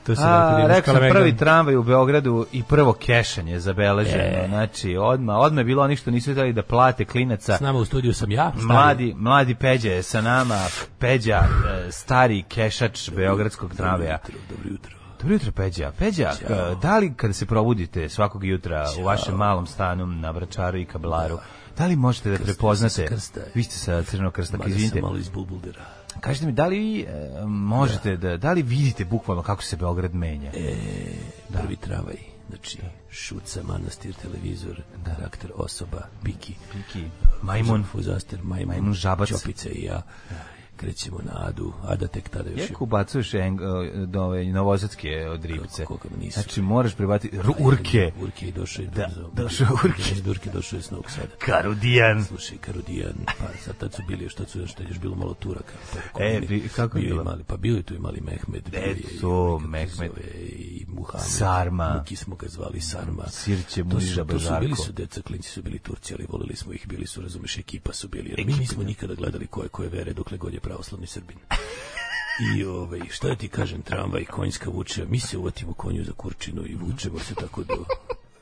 [0.05, 4.23] To se A, rekao sam prvi tramvaj u Beogradu i prvo kešanje zabeleženo.
[4.23, 4.45] E.
[4.47, 7.57] Znači, odma, odma je bilo oni što nisu htjeli da plate klinaca.
[7.57, 8.65] S nama u studiju sam ja, stari.
[8.65, 10.59] Mladi, mladi Peđa je sa nama,
[10.99, 11.41] Peđa,
[11.87, 14.17] e, stari kešač beogradskog tramvaja.
[14.49, 15.01] Dobro jutro.
[15.21, 15.91] Dobro jutro, Peđa.
[15.99, 20.77] Peđa, e, da li kada se probudite svakog jutra u vašem malom stanu na Vračaru
[20.77, 21.37] i Kablaru,
[21.77, 23.41] da li možete da prepoznate, sa krsta.
[23.55, 26.00] vi ste sa Crvenog krsta, izvinite, malo iz Bulbuldera.
[26.21, 27.05] Kažite mi, da li e,
[27.45, 28.37] možete da.
[28.37, 30.51] da, li vidite bukvalno kako se Beograd menja?
[30.53, 30.75] E,
[31.53, 32.17] Prvi travaj,
[32.49, 32.77] znači,
[33.09, 37.05] šuca, manastir, televizor, karakter, osoba, piki, Piki,
[37.41, 39.29] majmun, fuzaster, majmun, Majmun, žabac.
[39.29, 40.01] čopice i ja.
[40.81, 43.59] Krećemo na Adu, Ada tek tada još je Jak ubacuješ eng,
[44.07, 45.81] do ove novosadske od ribce?
[45.85, 46.39] Kako ga nisu.
[46.41, 47.29] Znači, moraš pribati
[47.59, 48.11] urke.
[48.21, 50.01] Urke i došao Da, došao Urke.
[50.11, 51.27] Iz Urke došao je s Novog Sada.
[51.39, 52.23] Karudijan.
[52.23, 55.33] Slušaj, Karudijan, pa sad tad su bili još, tad su još, tad još bilo malo
[55.33, 55.73] Turaka.
[56.19, 57.23] E, bi- kako je bilo?
[57.23, 58.67] Mali, pa bio je tu i mali Mehmed.
[58.97, 60.11] i to, kako Mehmed.
[60.49, 61.29] I Muhammed.
[61.29, 61.93] Sarma.
[61.97, 63.27] Muki smo ga zvali Sarma.
[63.27, 66.55] Sirće To Muniža su, to su bili su deca, klinci su bili Turci, ali volili
[66.55, 68.29] smo ih, bili su, razumeš, ekipa su bili.
[68.29, 71.37] Jer mi nismo nikada gledali ko je koje vere dokle god je pravoslavni Srbin.
[72.55, 76.65] I ovaj, šta da ti kažem, tramvaj, konjska vuče, mi se uvatimo konju za kurčinu
[76.65, 77.85] i vučemo se tako do...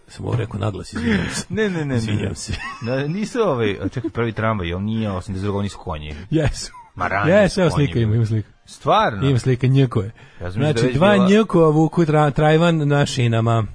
[0.07, 1.45] Sam ovo rekao naglas, izvinjam se.
[1.49, 1.85] Ne, ne, ne.
[1.85, 1.97] ne.
[1.97, 2.53] Izvinjam se.
[2.81, 6.15] Da, nisu ovaj, čekaj, prvi tramvaj, on nije 82, oni su konji.
[6.29, 6.71] Jesu.
[6.95, 8.49] Ma ranije Jes, su evo slika ima, ima slika.
[8.69, 9.29] Stvarno?
[9.29, 10.11] Ima slika njekove.
[10.41, 13.65] Ja da Znači, već dva bila- njekova vuku tra, trajvan na šinama.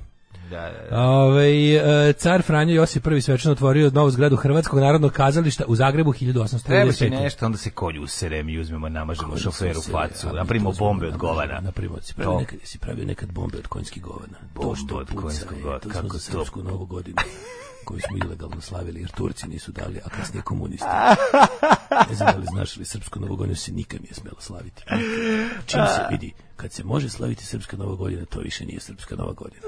[0.50, 1.02] Da, da, da.
[1.02, 6.12] Ove, e, car Franjo Josip I svečano otvorio novu zgradu Hrvatskog narodnog kazališta u Zagrebu
[6.12, 7.10] Treba se 1835.
[7.22, 11.60] nešto, onda se konju userem i uzmemo, namažemo šoferu facu, napravimo bombe od govana.
[11.60, 12.38] Napravimo, si pravio To.
[12.40, 14.38] nekad, si pravio nekad bombe od konjskih govana.
[14.54, 16.18] Bombe to što od konjskog govana, kako to?
[16.18, 17.16] srpsku novu godinu
[17.84, 20.86] koju smo ilegalno slavili, jer Turci nisu dali, a kasnije komunisti.
[22.08, 24.82] Ne znam da li znaš ali srpsku novu godinu se nikad nije smjela slaviti.
[25.66, 29.32] Čim se vidi, kad se može slaviti srpska nova godina, to više nije srpska nova
[29.32, 29.62] godina.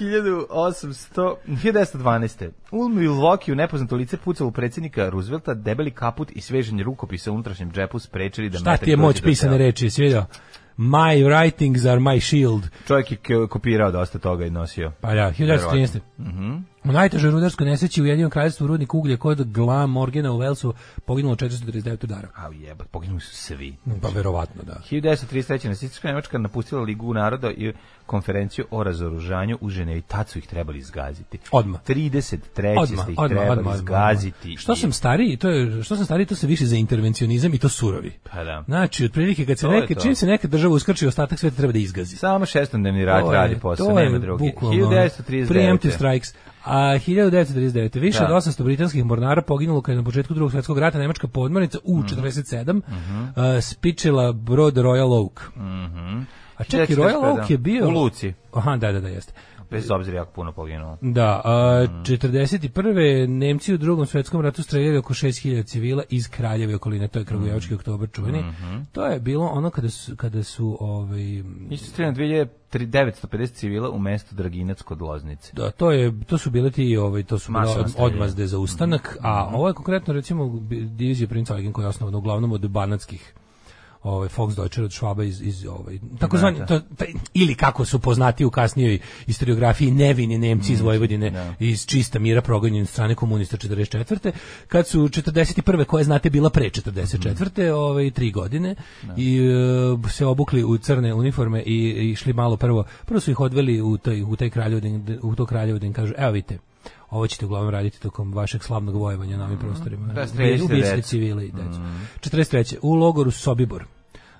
[0.00, 2.50] 1800, 1912.
[2.70, 7.72] U Milwaukee nepoznato lice pucalo u predsjednika Roosevelta, debeli kaput i sveženje rukopisa u unutrašnjem
[7.72, 10.26] džepu sprečili da Šta ti je moć pisane reči, jesi vidio?
[10.76, 12.68] My writings are my shield.
[12.86, 14.92] Čovjek je kopirao dosta toga i nosio.
[15.00, 16.00] Pa da, 1913.
[16.18, 16.56] Mhm.
[16.84, 20.74] U najtežoj rudarskoj nesreći u Jedinom kraljevstvu rudnik uglja kod Glam Morgana u Velsu
[21.04, 22.28] poginulo 439 udara.
[22.36, 23.76] A jebat, poginuli su svi.
[24.02, 24.80] Pa verovatno, da.
[24.90, 25.68] 1933.
[25.68, 27.72] nacistička Nemačka napustila Ligu naroda i
[28.06, 30.02] konferenciju o razoružanju u Ženevi.
[30.02, 31.38] Tad su ih trebali izgaziti.
[31.52, 31.80] Odmah.
[31.82, 32.74] 33.
[32.78, 33.74] Odmah, ste ih odmah, trebali odmah.
[33.74, 34.56] izgaziti.
[34.56, 37.58] Što i- sam stariji, to je što sam stariji, to se više za intervencionizam i
[37.58, 38.12] to surovi.
[38.32, 38.64] Pa da.
[38.66, 41.78] Znači, otprilike kad se To neka čim se neka država uskrči, ostatak sveta treba da
[41.78, 42.16] izgazi.
[42.16, 44.44] Samo šestodnevni rad radi posao, nema drugi.
[44.44, 45.48] bukvalno 1939.
[45.48, 46.34] Preemptive strikes.
[46.64, 48.00] A 1939.
[48.00, 48.24] Više Da.
[48.26, 51.92] od 800 britanskih mornara poginulo kad je na početku drugog svjetskog rata nemačka podmornica Mhm.
[51.94, 52.82] U-47 uh,
[53.62, 55.50] spičila brod Royal Oak.
[56.56, 57.46] A čekaj, 1945, Royal Oak da.
[57.48, 57.86] je bio...
[57.86, 58.32] U Luci.
[58.52, 59.32] Aha, da, da, da, jeste.
[59.70, 60.98] Bez obzira jako puno poginulo.
[61.00, 62.02] Da, a, Mhm.
[62.02, 63.26] 41.
[63.28, 67.24] Nemci u drugom svjetskom ratu streljali oko 6000 civila iz Kraljeve okoline, to je.
[67.24, 68.44] Kragujevački oktobar čuveni.
[68.92, 72.16] To je bilo ono kada su, kada su ovaj, Isto streljeno
[72.72, 75.52] 2950 civila u mestu Draginac kod Loznice.
[75.56, 79.50] Da, to je to su bile ti ovaj to su bile odmazde za ustanak, a
[79.54, 83.34] ovo je konkretno recimo divizija Princa Eugen koja je osnovana uglavnom od banatskih
[84.02, 88.50] ovaj Volksdeutscher od Švaba iz iz ovaj takozvani to, taj- ili kako su poznati u
[88.50, 94.32] kasnijoj historiografiji nevini Nemci iz Vojvodine iz čista mira progonjeni strane komunista 44.
[94.68, 95.84] kad su 41.
[95.84, 97.70] koje znate bila pre 44.
[97.70, 98.74] ovaj tri godine
[99.16, 103.40] i e, se obukli u crne uniforme i, i išli malo prvo prvo su ih
[103.40, 106.69] odveli u taj u taj kraljevdin u to kraljevo da im kažu evo vidite
[107.10, 110.26] ovo ćete uglavnom raditi tokom vašeg slavnog vojevanja na ovim prostorima.
[110.26, 111.08] Streljite Ubijete decu.
[111.08, 111.78] civile i decu.
[112.20, 112.76] 43.
[112.82, 113.84] U logoru Sobibor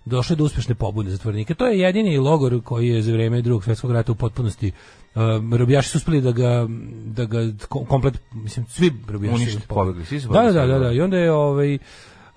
[0.05, 1.55] došlo je do uspešne pobune zatvorenika.
[1.55, 4.73] To je jedini logor koji je za vreme drugog svjetskog rata u potpunosti
[5.15, 6.67] um, robijaši su uspeli da ga
[7.07, 7.39] da ga
[7.69, 10.05] kom- komplet mislim svi robijaši su pobegli.
[10.05, 10.93] svi su Da, da, da, da.
[10.93, 11.79] I onda je ovaj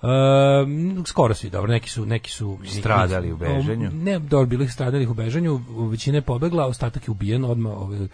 [0.04, 3.90] Um, skoro svi, dobro, neki su neki su Stradali u bežanju.
[3.92, 7.72] Ne, dobro, bilo ih stradalih u bežanju, većina je pobegla, ostatak je ubijen odmah.
[7.72, 8.08] Ovaj, uh,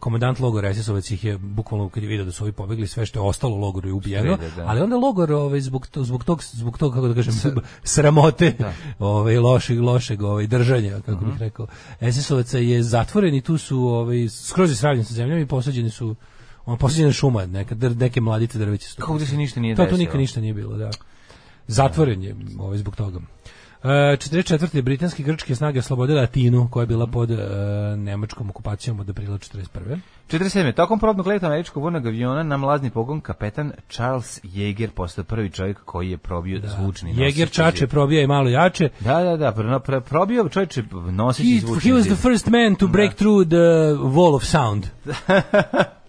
[0.00, 3.18] komandant logora SS-ovac ih je bukvalno kad je video da su ovi pobegli, sve što
[3.18, 4.68] je ostalo logoru je ubijeno, Sve, da, da.
[4.68, 7.34] ali onda logor ovaj zbog to, zbog tog zbog tog kako da kažem
[7.84, 8.54] sramote
[8.98, 11.30] ovaj lošeg lošeg ovaj držanja kako Mhm.
[11.30, 11.66] bih rekao
[12.00, 16.14] SS-ovaca je zatvoren i tu su ovaj skroz je sravnjen sa zemljom i posađeni su
[16.66, 19.82] on posađena je šuma neka neke mladice drveće su Kako da se ništa nije to,
[19.82, 19.98] to desilo?
[19.98, 20.90] nikad ništa nije bilo, da.
[21.66, 23.20] Zatvoren je ovaj, zbog toga.
[23.82, 24.82] E, 44.
[24.82, 27.36] britanski grčke snage oslobodile Atinu, koja je bila pod e,
[27.96, 29.98] nemačkom okupacijom od aprila 41.
[30.30, 30.72] 47.
[30.72, 35.78] Tokom probnog leta američkog vojnog aviona na mlazni pogon kapetan Charles Jaeger postao prvi čovjek
[35.84, 37.22] koji je probio zvučni nosič.
[37.22, 38.88] Jeger čače probija i malo jače.
[39.00, 42.74] Da, da, da, pro, pro, probio čovječe nosić He, zvučni he was the first man
[42.74, 44.86] to break through the wall of sound.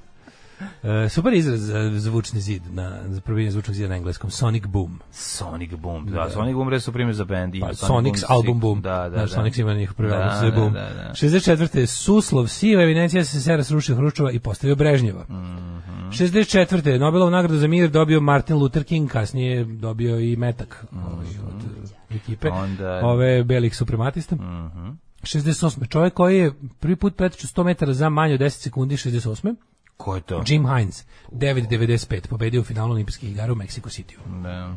[0.84, 5.00] E, super izraz za zvučni zid na za probijanje zvučnog zida na engleskom Sonic Boom.
[5.12, 6.06] Sonic Boom.
[6.06, 7.52] Da, Sonic Boom su primjer za band.
[7.52, 8.82] Pa, Ima Sonic's Boom, album Boom.
[8.82, 9.36] Da, da, Znaš, da.
[9.36, 10.74] Sonic ima njihov prvi Da, album, da, Boom.
[10.74, 11.14] da, da.
[11.14, 11.86] 64.
[11.86, 15.24] Suslov, siva evidencija SSR srušio Hruščova i postavio Brežnjeva.
[15.24, 15.78] Mhm.
[16.12, 16.98] 64.
[17.00, 21.54] Nobelov nagradu za mir dobio Martin Luther King, kasnije je dobio i metak ovaj, od
[21.56, 24.36] uh, ekipe, Onda- ove belih suprematista.
[24.36, 24.90] Mhm.
[25.24, 25.88] 68.
[25.88, 29.56] Čovjek koji je prvi put pretiču 100 metara za manje od 10 sekundi, 68.
[29.98, 30.44] Ko je to?
[30.48, 34.44] Jim Hines, 9.95, pobedio u finalu olimpijskih igara u Mexico City.
[34.44, 34.74] Da.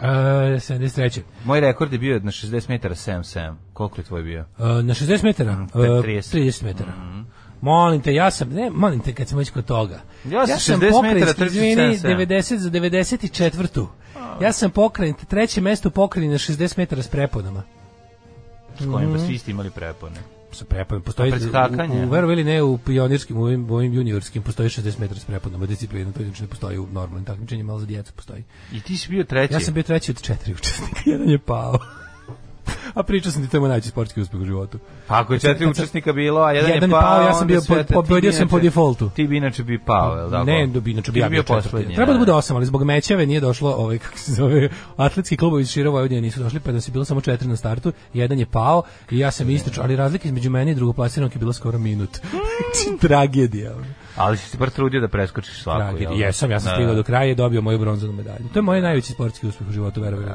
[0.00, 0.06] E,
[0.56, 1.20] 73.
[1.44, 3.54] Moj rekord je bio na 60 metara 7-7.
[3.72, 4.40] Koliko je tvoj bio?
[4.40, 5.52] E, na 60 metara?
[5.52, 6.38] Mm, E, 30.
[6.38, 6.92] 30 metara.
[7.60, 10.00] Molim te, ja sam, ne, molim te kad sam već kod toga.
[10.24, 12.26] Ja sam 60 pokrajinski, metara, izvini, 77.
[12.26, 13.86] 90 za 94.
[14.42, 17.62] Ja sam pokrajin, treće mesto pokrajini na 60 metara s preponama.
[18.78, 20.16] S kojim pa svi ste imali prepone.
[20.58, 24.68] Sa preponom postoji u, u verovali ne u pionirskim, u ovim, u ovim juniorskim postoji
[24.68, 28.12] 60 metara s preponama disciplina, to inače ne postoji u normalnim takmičenjima, ali za djecu
[28.12, 28.44] postoji.
[28.72, 29.54] I ti si bio treći.
[29.54, 31.78] Ja sam bio treći od četiri učesnika, jedan je pao.
[32.94, 34.78] A pričao sam ti moj najveći sportski uspeh u životu.
[35.06, 37.46] Pa ako je četiri Kad sam- učesnika bilo, a jedan, Jedan je pao, ja sam
[37.46, 37.60] bio
[37.92, 39.10] pobedio sam po defaultu.
[39.10, 40.44] Ti bi inače bi pao, je li tako?
[40.44, 41.94] Ne, bi inače bi ja bi bio poslednji.
[41.94, 45.62] Treba da bude osam, ali zbog mećave nije došlo, ovaj kako se zove, atletski klubovi
[45.62, 48.46] iz Širova Vojvodine nisu došli, pa da se bilo samo četiri na startu, jedan je
[48.46, 52.10] pao i ja sam isto, ali razlika između mene i drugoplasiranog je bila skoro minut.
[52.74, 53.72] Znači, Tragedija.
[54.16, 56.10] Ali si se bar trudio da preskočiš svaku, Tragedija.
[56.10, 56.20] jel?
[56.20, 56.74] Jesam, ja sam Da.
[56.74, 58.48] stigao do kraja i dobio moju bronzanu medalju.
[58.52, 60.28] To je moj najveći sportski uspeh u životu, verujem.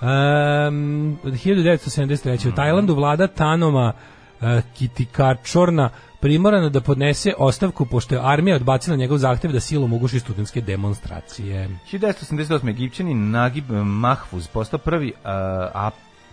[0.00, 2.48] Um, od 1973.
[2.48, 5.90] U Tajlandu vlada Tanoma uh, Kitikačorna
[6.20, 11.68] primorana da podnese ostavku pošto je armija odbacila njegov zahtev da silom uguši studentske demonstracije.
[11.92, 12.70] 1988.
[12.70, 15.22] Egipćanin Nagib Mahfuz postao prvi uh,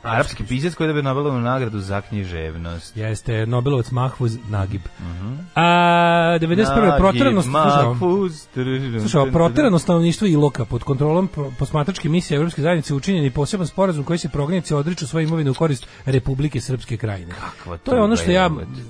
[0.03, 2.97] arapski pisac koji je dobio Nobelovu nagradu za književnost.
[2.97, 4.81] Jeste Nobelovac Mahfuz Nagib.
[5.55, 5.61] A
[6.41, 6.97] 91.
[6.97, 7.99] proterano Nagib
[8.99, 9.25] slušao.
[9.31, 11.29] Proterano stanovništvo Iloka pod kontrolom
[11.59, 15.53] posmatračke misije Evropske zajednice učinjen je poseban sporazum koji se prognanici odriču svoje imovine u
[15.53, 17.31] korist Republike Srpske krajine.
[17.31, 18.49] Kakva To je ono što ja,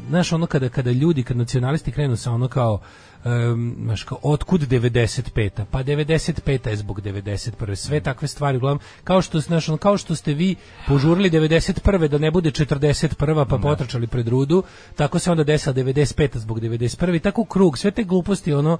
[0.09, 2.79] znaš, ono kada, kada ljudi, kad nacionalisti krenu sa ono kao,
[3.25, 5.65] um, znaš, kao, otkud 95.
[5.71, 6.69] Pa 95.
[6.69, 7.75] je zbog 91.
[7.75, 10.55] Sve takve stvari, uglavnom, kao što, znaš, ono, kao što ste vi
[10.87, 12.07] požurili 91.
[12.07, 13.45] da ne bude 41.
[13.49, 14.63] pa potrčali pred rudu,
[14.95, 16.37] tako se onda desila 95.
[16.37, 17.15] zbog 91.
[17.15, 18.77] I tako krug, sve te gluposti, ono,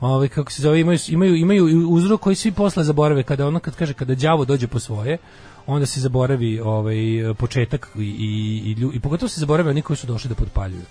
[0.00, 3.76] ovaj kako se zove imaju imaju imaju uzrok koji svi posle zaborave kada ono kad
[3.76, 5.18] kaže kada đavo dođe po svoje
[5.66, 6.96] onda se zaboravi ovaj
[7.38, 10.82] početak i i i, i pogotovo se zaborave oni koji su došli da potpaljuju.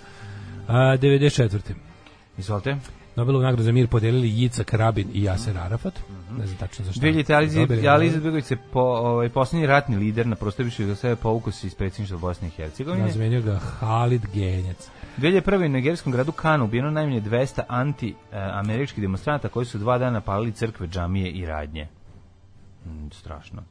[0.68, 1.60] A 94.
[2.38, 2.76] Izvolite.
[3.16, 6.00] Nobelovu nagradu za mir podelili Jica Karabin i Jaser Arafat.
[6.38, 7.00] Ne znam tačno zašto.
[7.00, 7.88] 2000.
[7.88, 11.74] Ali Izetbegović se po, ovaj, posljednji ratni lider na prostoru bivšeg Jugoslavije povukao se iz
[11.74, 13.04] predsjedništva Bosne i Hercegovine.
[13.04, 14.90] Nazvenio ga Halid Genjac.
[15.18, 15.66] 2001.
[15.66, 20.86] u nigerijskom gradu Kanu ubijeno najmanje 200 anti-američkih demonstranata koji su dva dana palili crkve,
[20.86, 21.88] džamije i radnje.
[22.86, 23.62] Mm, strašno.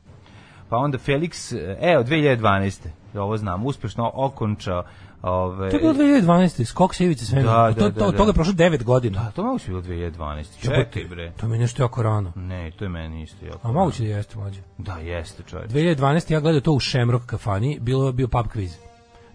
[0.69, 2.87] Pa onda Felix, e, evo, 2012.
[3.13, 4.83] Ovo znam, uspešno okončao
[5.31, 6.65] ove, To je bilo 2012.
[6.65, 7.51] Skok se ivice svemira.
[7.51, 8.29] Da, A to, da, to, da, toga da.
[8.29, 9.23] je prošlo 9 godina.
[9.23, 10.37] Da, to moguće bilo 2012.
[10.37, 11.31] Jebote, Čekaj bre.
[11.37, 12.31] To mi je nešto jako rano.
[12.35, 13.67] Ne, to je meni isto jako.
[13.67, 14.61] A moguće da jeste mlađe.
[14.77, 15.71] Da, jeste čovječ.
[15.71, 16.31] 2012.
[16.33, 18.71] ja gledao to u Shamrock kafani, bilo bio pub quiz.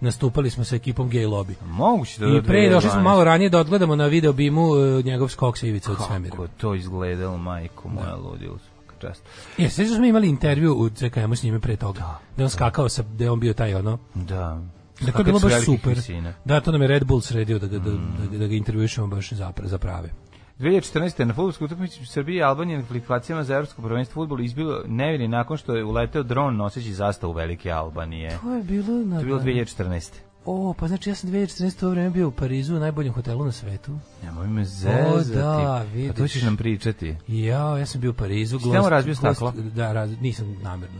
[0.00, 1.52] Nastupali smo sa ekipom Gay Lobby.
[1.66, 3.04] Moguće da I je pre došli smo 2012.
[3.04, 6.30] malo ranije da odgledamo na video bimu uh, njegov skok sa ivice od svemira.
[6.30, 9.22] Kako to izgledalo, majko moja ludilo svaka čast.
[9.58, 12.00] Je, sve smo imali intervju u CKM-u s njime pre toga.
[12.00, 14.60] Da, je on skakao sa, da je on bio taj ono, Da.
[15.00, 15.94] Da to je bilo baš super.
[15.94, 16.34] visina.
[16.44, 19.32] Da, to nam je Red Bull sredio da ga, da, da, da ga intervjušemo baš
[19.32, 20.10] za, za prave.
[20.58, 21.24] 2014.
[21.24, 25.56] na fudbalskoj utakmici Srbije i Albanije na kvalifikacijama za evropsko prvenstvo fudbala izbilo nevini nakon
[25.56, 28.38] što je uleteo dron noseći zastavu Velike Albanije.
[28.42, 29.16] To je bilo na...
[29.16, 30.10] To je bilo 2014.
[30.44, 31.80] O, pa znači ja sam 2014.
[31.80, 33.98] to vreme bio u Parizu, u najboljem hotelu na svetu.
[34.22, 35.30] Nemoj me zezati.
[35.34, 36.32] da, A to vidiš.
[36.32, 37.16] ćeš nam pričati.
[37.28, 38.58] Ja, ja sam bio u Parizu.
[38.72, 39.52] Tamo razbio staklo?
[39.56, 40.98] Da, raz, nisam namjerno.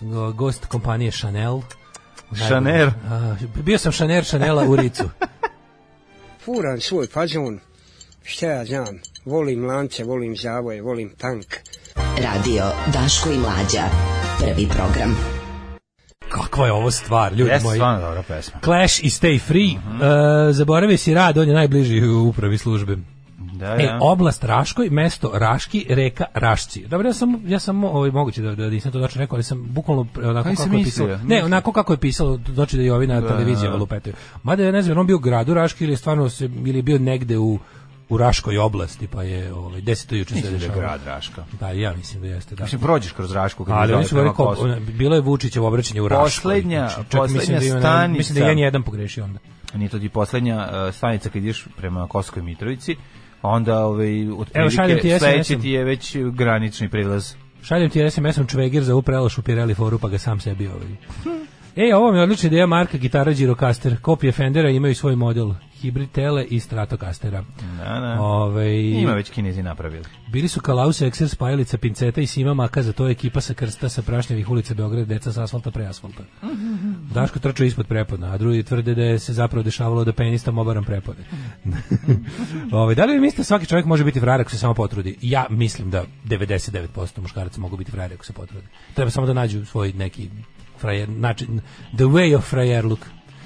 [0.00, 1.60] Go- Gost kompanije Chanel.
[2.34, 2.88] Chanel.
[3.10, 5.04] A, bio sam Chanel Chanela u Ricu.
[6.44, 7.60] furam svoj fazon,
[8.22, 11.46] šta ja znam, volim lance, volim zavoje, volim tank.
[12.22, 13.84] Radio Daško i Mlađa.
[14.38, 15.16] Prvi program.
[16.28, 17.78] Kakva je ovo stvar, ljudi Jeste moji.
[17.78, 18.60] stvarno dobra pesma.
[18.64, 19.74] Clash i Stay Free.
[19.78, 20.02] Mhm.
[20.02, 22.96] E, zaboravi si rad, on je najbliži u upravi službe.
[23.56, 23.98] Da, E, da.
[24.02, 26.80] oblast Raškoj, mesto Raški, reka Rašci.
[26.82, 29.64] Dobro, ja sam, ja sam ovaj, moguće da, da nisam to tačno rekao, ali sam
[29.64, 31.06] bukvalno onako Kaj kako je mislio?
[31.06, 31.18] pisalo.
[31.24, 33.76] Ne, onako kako je pisalo, doći da i ovi na Da, televiziji da.
[33.76, 34.14] lupetaju.
[34.42, 36.78] Mada ja ne znam, je on bio u gradu Raški ili je stvarno se, ili
[36.78, 37.58] je bio negde u
[38.08, 41.44] u Raškoj oblasti, pa je ovaj, deset to juče se Mislim da je grad Raška.
[41.60, 42.54] Da, ja mislim da jeste.
[42.54, 42.64] Da.
[42.64, 43.64] Mislim, prođeš kroz Rašku.
[43.64, 44.66] kad Ali oni su prema govorili kao, Kosovu.
[44.66, 46.52] ona- bilo je Vučićevo obraćanje u Raškoj.
[46.52, 48.18] Poslednja- Znači, čak mislim poslednja da stanica.
[48.18, 49.38] Mislim da je jedan pogrešio onda.
[49.74, 50.56] Nije to ti poslednja
[50.88, 52.96] uh, stanica kad ideš prema Koskoj Mitrovici,
[53.48, 57.34] onda ovaj, otprilike sledeći ti je već granični prilaz.
[57.62, 60.86] Šaljem ti SMS-om Čvegir za uprelašu Pirelli foru, pa ga sam sebi ovaj.
[61.76, 63.96] E, ovo mi je odlična ideja marka gitara Girocaster.
[64.00, 65.52] Kopije Fendera imaju svoj model.
[65.80, 67.44] Hibrid Tele i Stratocastera.
[67.78, 68.20] Da, da.
[68.20, 70.04] Ove, Ima već kinezi napravili.
[70.32, 73.88] Bili su Kalaus, Ekser, Spajalica, Pinceta i Sima Maka, za to je ekipa sa krsta
[73.88, 76.22] sa prašnjevih ulica Beograda, deca sa asfalta pre asfalta.
[77.14, 80.84] Daško trčao ispod prepodna, a drugi tvrde da je se zapravo dešavalo da penistam obaram
[80.84, 81.22] prepode.
[82.72, 85.16] Ove, da li vi mislite da svaki čovjek može biti frajer ako se samo potrudi?
[85.22, 88.66] Ja mislim da 99% muškaraca mogu biti frajeri ako se potrudi.
[88.94, 90.30] Treba samo da nađu svoj neki
[90.78, 93.00] frajer, način, the way of frajer look.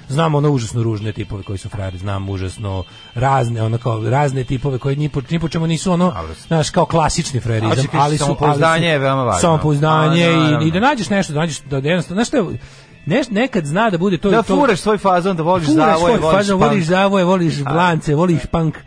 [0.09, 4.77] Znam ono užasno ružne tipove koji su frajeri, znam užasno razne, ono kao razne tipove
[4.77, 6.13] koji ni po, ni po čemu nisu ono,
[6.47, 9.39] znaš, kao klasični frajerizam, ali su samopouzdanje je veoma važno.
[9.41, 10.25] Samopouzdanje
[10.63, 12.51] i, i da nađeš nešto, da nađeš da jednostavno, znaš što
[13.05, 16.37] neš, nekad zna da bude to Da to, furaš svoj fazon, da voliš zavoje, voliš
[16.37, 16.69] fazon, punk.
[16.69, 18.77] voliš zavoje, voliš blance, voliš punk.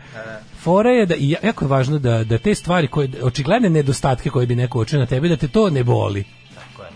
[0.59, 4.29] Fora je da, i ja- jako je važno da, da te stvari, koje, očigledne nedostatke
[4.29, 6.23] koje bi neko očio na tebi, da te to ne boli.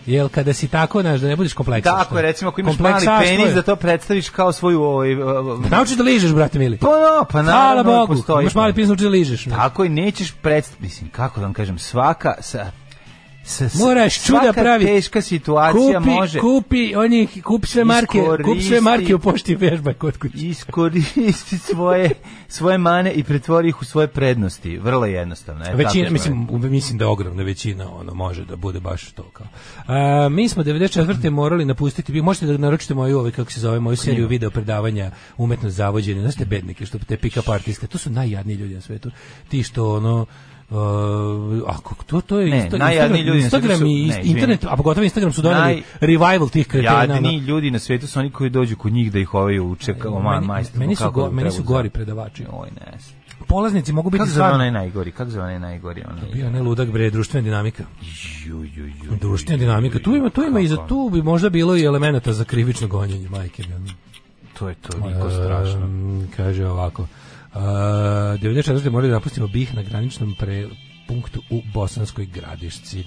[0.06, 1.98] Jel kada si tako, znaš, da ne budeš kompleksan.
[1.98, 4.82] Tako je, recimo, ako imaš mali penis, da to predstaviš kao svoju...
[4.82, 5.14] Ovaj,
[5.70, 6.78] Naučiš da ližeš, brate mili.
[6.78, 8.42] pa no, pa Hvala naravno Bogu, postoji.
[8.44, 9.44] imaš mali penis, naučiš da ližeš.
[9.44, 12.34] Tako i nećeš predstaviti, mislim, kako da vam kažem, svaka...
[12.40, 12.70] Sa,
[13.74, 14.84] Moraš čuda pravi.
[14.84, 16.38] teška situacija kupi, može...
[16.38, 20.46] kupi, oni, kupi sve marke, kupi sve marke u pošti vežbaj kod kuće.
[20.46, 22.10] iskoristi svoje,
[22.48, 24.78] svoje mane i pretvori ih u svoje prednosti.
[24.78, 25.64] Vrlo jednostavno.
[25.64, 29.46] E, Većina, tako mislim, mislim da ogromna većina ono može da bude baš to kao.
[29.86, 31.30] A, mi smo 94.
[31.30, 35.10] morali napustiti, vi možete da naručite moju ovaj kako se zove moju seriju video predavanja
[35.36, 39.10] umetnost zavođenja, znaš te bednike što te pika partijske, to su najjadniji ljudi na svetu.
[39.48, 40.26] Ti što ono
[40.70, 40.76] Uh,
[41.66, 44.76] ako to to je Ne, Insta- najjadniji Instagram- ljudi Instagram su- i ne, internet, a
[44.76, 47.14] pogotovo Instagram su doneli Naj- revival tih kretena.
[47.14, 50.20] Jadni ljudi na svetu su oni koji dođu kod njih da ih ovaj uče kao
[50.20, 50.78] ma, meni, majstor.
[50.78, 52.44] meni su, go, meni su gori predavači.
[52.52, 52.98] Oj, ne.
[53.46, 55.10] Polaznici mogu biti stvarno onaj najgori?
[55.10, 56.02] Kako zove onaj najgori?
[56.10, 56.32] Onaj...
[56.32, 57.84] bio ne ludak bre, društvena dinamika.
[58.46, 59.98] Ju, ju, ju, Društvena dinamika.
[59.98, 63.28] Tu ima, tu ima i za tu bi možda bilo i elemenata za krivično gonjenje,
[63.28, 63.62] majke.
[63.78, 63.90] mi.
[64.58, 65.84] To je toliko strašno.
[65.84, 67.06] Um, kaže ovako.
[67.54, 68.90] Uh, 94.
[68.90, 70.68] morali da napustimo bih na graničnom pre
[71.08, 73.04] punktu u Bosanskoj gradišci.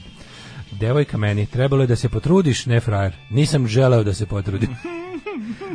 [0.71, 3.13] Devojka meni, trebalo je da se potrudiš, ne frajer.
[3.29, 4.75] Nisam želeo da se potrudim.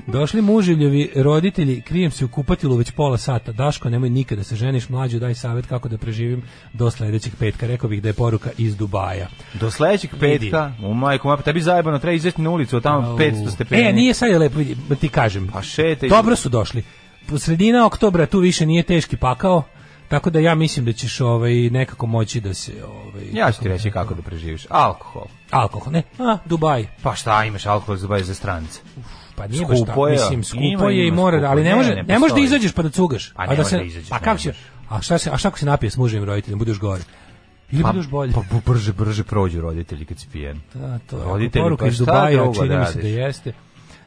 [0.07, 3.53] Došli mužiljevi roditelji, krijem se u kupatilu već pola sata.
[3.53, 6.43] Daško, nemoj nikada se ženiš, mlađu daj savjet kako da preživim
[6.73, 7.67] do sledećeg petka.
[7.67, 9.29] Rekao bih da je poruka iz Dubaja.
[9.61, 13.51] Do sledećeg petka, u majku, ma, pa tebi zajebano, treba izaći na ulicu, tamo 500
[13.51, 13.83] stepeni.
[13.83, 15.49] E, nije sad je lepo, vidi, ti kažem.
[15.53, 16.09] Pa šetaj.
[16.09, 16.83] Dobro su došli.
[17.31, 19.63] Sredina oktobra tu više nije teški pakao,
[20.09, 23.69] tako da ja mislim da ćeš ovaj nekako moći da se ovaj Ja ću ti
[23.69, 24.67] reći kako da preživiš.
[24.71, 25.27] Alkohol.
[25.51, 26.03] alkohol, ne?
[26.19, 26.87] A, Dubaj.
[27.03, 28.81] Pa šta imaš alkohol za Dubaj za strance?
[29.37, 30.13] Pa nije baš Skupo tako, je.
[30.13, 31.51] mislim, skupo Ima, je i mora, skupo.
[31.51, 33.33] ali ne Ne, može, ne ne, može da izađeš pa da cugaš.
[33.37, 34.49] A ne da se, da izađeš, a ne kako će?
[34.49, 34.63] možeš.
[34.89, 37.03] A šta se, a šta ako se napije s muževim roditeljem, budeš gore?
[37.71, 38.33] Ili budeš bolje?
[38.33, 40.61] Pa brže, brže prođu roditelji kad si pijen.
[40.75, 43.53] Da, to je Roditelji, poruka pa iz šta Dubaja, čini da mi se da jeste.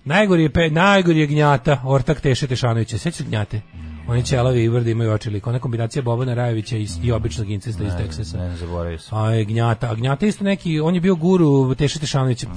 [0.06, 2.97] Najgori je, pe, najgori je gnjata, ortak Teše Tešanovića.
[2.97, 3.62] Sećaš gnjate?
[4.08, 5.47] Oni ćelavi i vrdi imaju oči lik.
[5.47, 8.38] Ona kombinacija Bobana Rajevića i, i običnog incesta iz Teksasa.
[8.38, 9.18] Ne, ne zaboravio sam.
[9.18, 9.91] A je gnjata.
[9.91, 12.47] A gnjata je isto neki, on je bio guru Teše Tešanovića.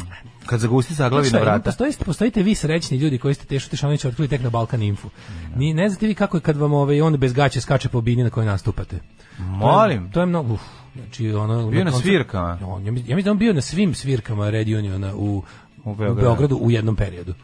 [0.46, 1.64] Kad zagusti zaglavi na je, vrata.
[1.64, 5.08] Postoji, postojite vi srećni ljudi koji ste Tešu Tešanovića otkrili tek na Balkan Info.
[5.56, 8.22] Ni, ne znate vi kako je kad vam ovaj, on bez gaće skače po bini
[8.22, 8.98] na kojoj nastupate.
[9.38, 10.10] Molim.
[10.12, 10.60] To je mnogo, uf,
[10.94, 11.70] znači ono...
[11.70, 12.58] Bio na koncert- svirkama?
[12.66, 15.42] On, ja mislim da on bio na svim svirkama Red Uniona u,
[15.84, 16.20] U u Beogradu.
[16.20, 17.34] Beogradu u jednom periodu.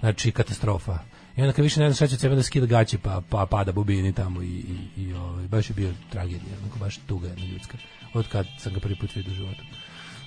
[0.00, 0.98] Znači, katastrofa.
[1.36, 3.46] I onda kad više ne znaš šta će od sebe da skida gaće, pa, pa
[3.50, 7.44] pada bubini tamo i, i, i ovaj, baš je bio tragedija, onako baš tuga jedna
[7.44, 7.78] ljudska.
[8.14, 9.62] Od kad sam ga prvi put vidio u životu.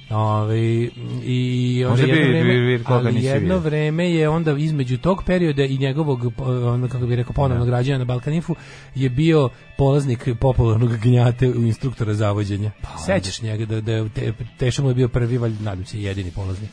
[0.09, 0.59] Ove,
[1.23, 5.23] i onda jedno bi- vreme, bi- bi- koga ali jedno vreme je onda između tog
[5.25, 6.19] perioda i njegovog
[6.65, 8.55] ono kako bih rekao ponovnog rađanja na Balkanifu
[8.95, 12.71] je bio polaznik popularnog gnjate u instruktora zavođenja.
[12.81, 16.31] Pa Sećaš njega da da te, Teša mu je bio prvi valj nadam se jedini
[16.31, 16.69] polaznik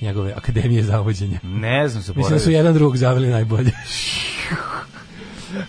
[0.00, 1.40] njegove akademije zavođenja.
[1.42, 3.70] Ne znam, Mislim da su jedan drugog zaveli najbolje.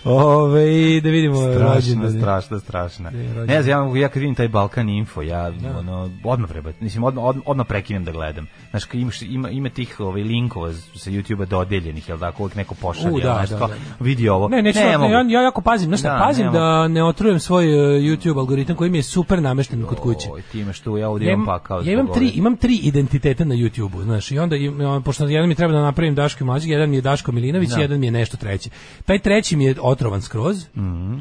[0.04, 2.10] Ove, da vidimo rođendane.
[2.12, 3.04] strašno, strašno.
[3.04, 3.46] Ne, rođendan.
[3.46, 7.24] Ne znam, ja, ja kad vidim taj Balkan Info, ja ono, odmah prebacim, mislim, odmah,
[7.24, 8.46] odmah, odmah prekinem da gledam.
[8.70, 13.22] Znaš, imaš, ima, ima tih ovaj, linkova sa YouTube-a dodeljenih, jel tako, uvijek neko pošalje,
[13.22, 13.74] da, znaš, da, kao, da.
[14.00, 14.48] vidi ovo.
[14.48, 17.40] Ne, neću, ne, ne, ja, ja jako pazim, znaš Da, pazim ne da ne otrujem
[17.40, 20.28] svoj uh, YouTube algoritam koji mi je super namešten kod kuće.
[20.32, 21.80] Oj, ti imaš tu, ja ovdje Ja imam pakao.
[21.80, 25.54] ja imam tri, imam tri identiteta na YouTubeu, znaš, i onda, im- pošto jedan mi
[25.54, 27.80] treba da napravim Daško i Mlađe, jedan mi je Daško Milinović, Da.
[27.80, 28.70] jedan mi je nešto treće.
[29.04, 30.64] Taj treći mi je otrovan skroz,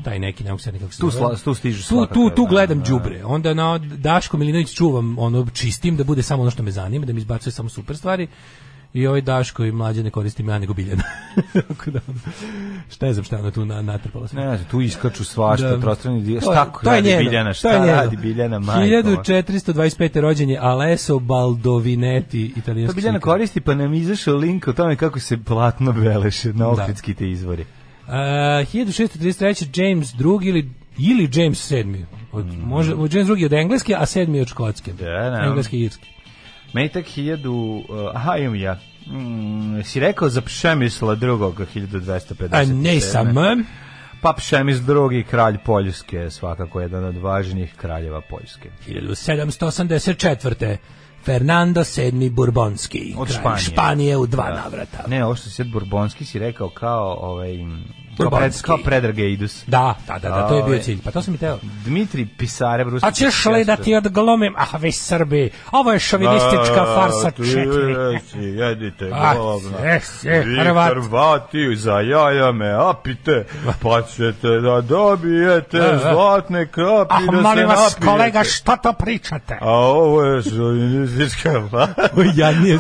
[0.04, 2.80] taj neki, ne se nikako se Tu sla- tu stižu tu, tu, tu da, gledam
[2.80, 2.86] da.
[2.86, 3.22] đubre.
[3.26, 7.14] Onda na Daško Milinović čuvam, ono, čistim, da bude samo ono što me zanima, da
[7.14, 8.28] mi izbacuje samo super stvari.
[8.94, 11.04] I ovaj Daško i mlađe ne koristim ja nego Biljana.
[11.68, 12.00] Tako da,
[12.90, 14.36] šta je znam šta je ona tu na, natrpala se.
[14.36, 15.80] Ne znam, tu iskaču svašta, Da.
[15.80, 16.40] trostrani dio.
[16.40, 17.50] To je- Šta to je radi njeno, Biljana?
[17.50, 17.92] to Šta je njeno.
[17.94, 18.82] radi Biljana, majko?
[19.24, 20.16] 1425.
[20.16, 23.32] rođen je Alesso Baldovinetti, To italijanski Biljana slikar.
[23.32, 27.66] koristi, pa nam izašao link o tome kako se platno beleše na okritski te izvori.
[28.12, 29.82] Uh, 1633.
[29.82, 32.06] James II ili, ili James VII.
[32.32, 34.94] Od, može, od James II od engleske, a sedmi od škotske.
[34.94, 34.98] Mm.
[34.98, 35.44] Da, da.
[35.48, 36.08] Engleske i irske.
[36.74, 37.54] Meni tak hiljadu...
[37.54, 37.84] Uh,
[38.14, 38.80] aha, imam ja.
[39.08, 42.50] Mm, si rekao za Pšemisla drugog 1250.
[42.52, 43.28] A ne sam.
[44.22, 48.70] Pa Pšemis drugi kralj Poljske, svakako jedan od važnijih kraljeva Poljske.
[48.88, 50.78] 1784.
[51.24, 53.14] Fernando VII Burbonski.
[53.18, 53.60] Od Španije.
[53.60, 54.62] Španije u dva Da.
[54.64, 55.04] navrata.
[55.08, 57.58] Ne, ovo što si sad Burbonski si rekao kao ovaj
[58.20, 59.64] kao, pred, kao Predrag Eidus.
[59.68, 61.00] Da, da, da, da, to je bio Ovaj, cilj.
[61.04, 61.58] Pa to sam i teo.
[61.86, 64.54] Dmitri Pisarev, ruski A ćeš li da ti odglumim?
[64.58, 67.96] Ah, vi Srbi, ovo je šovinistička farsa četiri.
[68.36, 69.78] Jedite Ah, govna.
[70.24, 70.90] Vi Hrvat.
[70.90, 73.46] Hrvati za jaja me apite,
[73.82, 76.14] pa ćete da dobijete Da, da.
[76.14, 79.58] zlatne kapi Ah, da se molim vas, kolega, što to pričate?
[79.62, 81.94] A ovo je šovinistička farsa.
[82.36, 82.80] Jadnije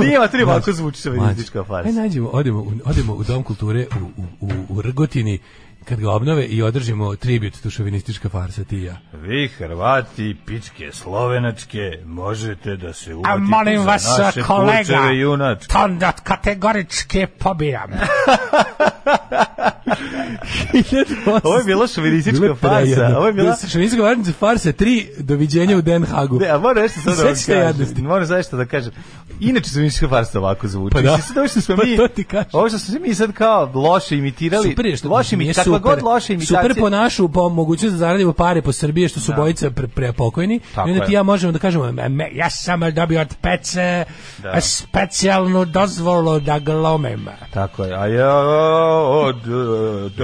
[0.00, 1.90] Nije, ma tri ovako zvuči šovinistička farsa.
[1.92, 5.38] nađemo, odemo, odemo u Dom kulture u, u, u, Rgotini,
[5.84, 8.96] kad ga obnove i održimo tribut tu šovinistička farsa ti i ja.
[9.12, 15.72] Vi Hrvati, pičke slovenačke, možete da se A uvatite molim za vas, naše kolega, junačke.
[15.72, 17.90] to kategorički pobijam.
[21.42, 23.14] Ovo je bila šovinistička farsa.
[23.16, 23.56] Ovo je bila...
[23.68, 26.38] Šovinistička farsa, farsa 3, doviđenja u Den Hagu.
[26.38, 27.34] Ne, a moram nešto sad da vam
[27.76, 28.04] kažem.
[28.04, 28.92] Moram zaista da kažem.
[29.40, 30.94] Inače miška farsa ovako zvuči.
[30.94, 31.18] Pa da.
[31.36, 32.50] Ovo što smo Pa mi, to ti kažem.
[32.52, 36.02] ovo što smo mi sad kao loše imitirali, Super je što loše imi, kakva god
[36.02, 36.62] loša imitacija.
[36.62, 39.36] Super po našu po mogućnost da zaradimo pare po Srbije što su Da.
[39.36, 40.60] bojice pre, prepokojni.
[40.76, 44.04] I onda ti ja možemo da kažemo "Me- me- ja sam dobio od pece
[44.38, 44.60] Da.
[44.60, 47.26] specijalnu dozvolu da glomem.
[47.50, 47.94] Tako je.
[47.94, 48.36] A ja
[49.08, 49.40] od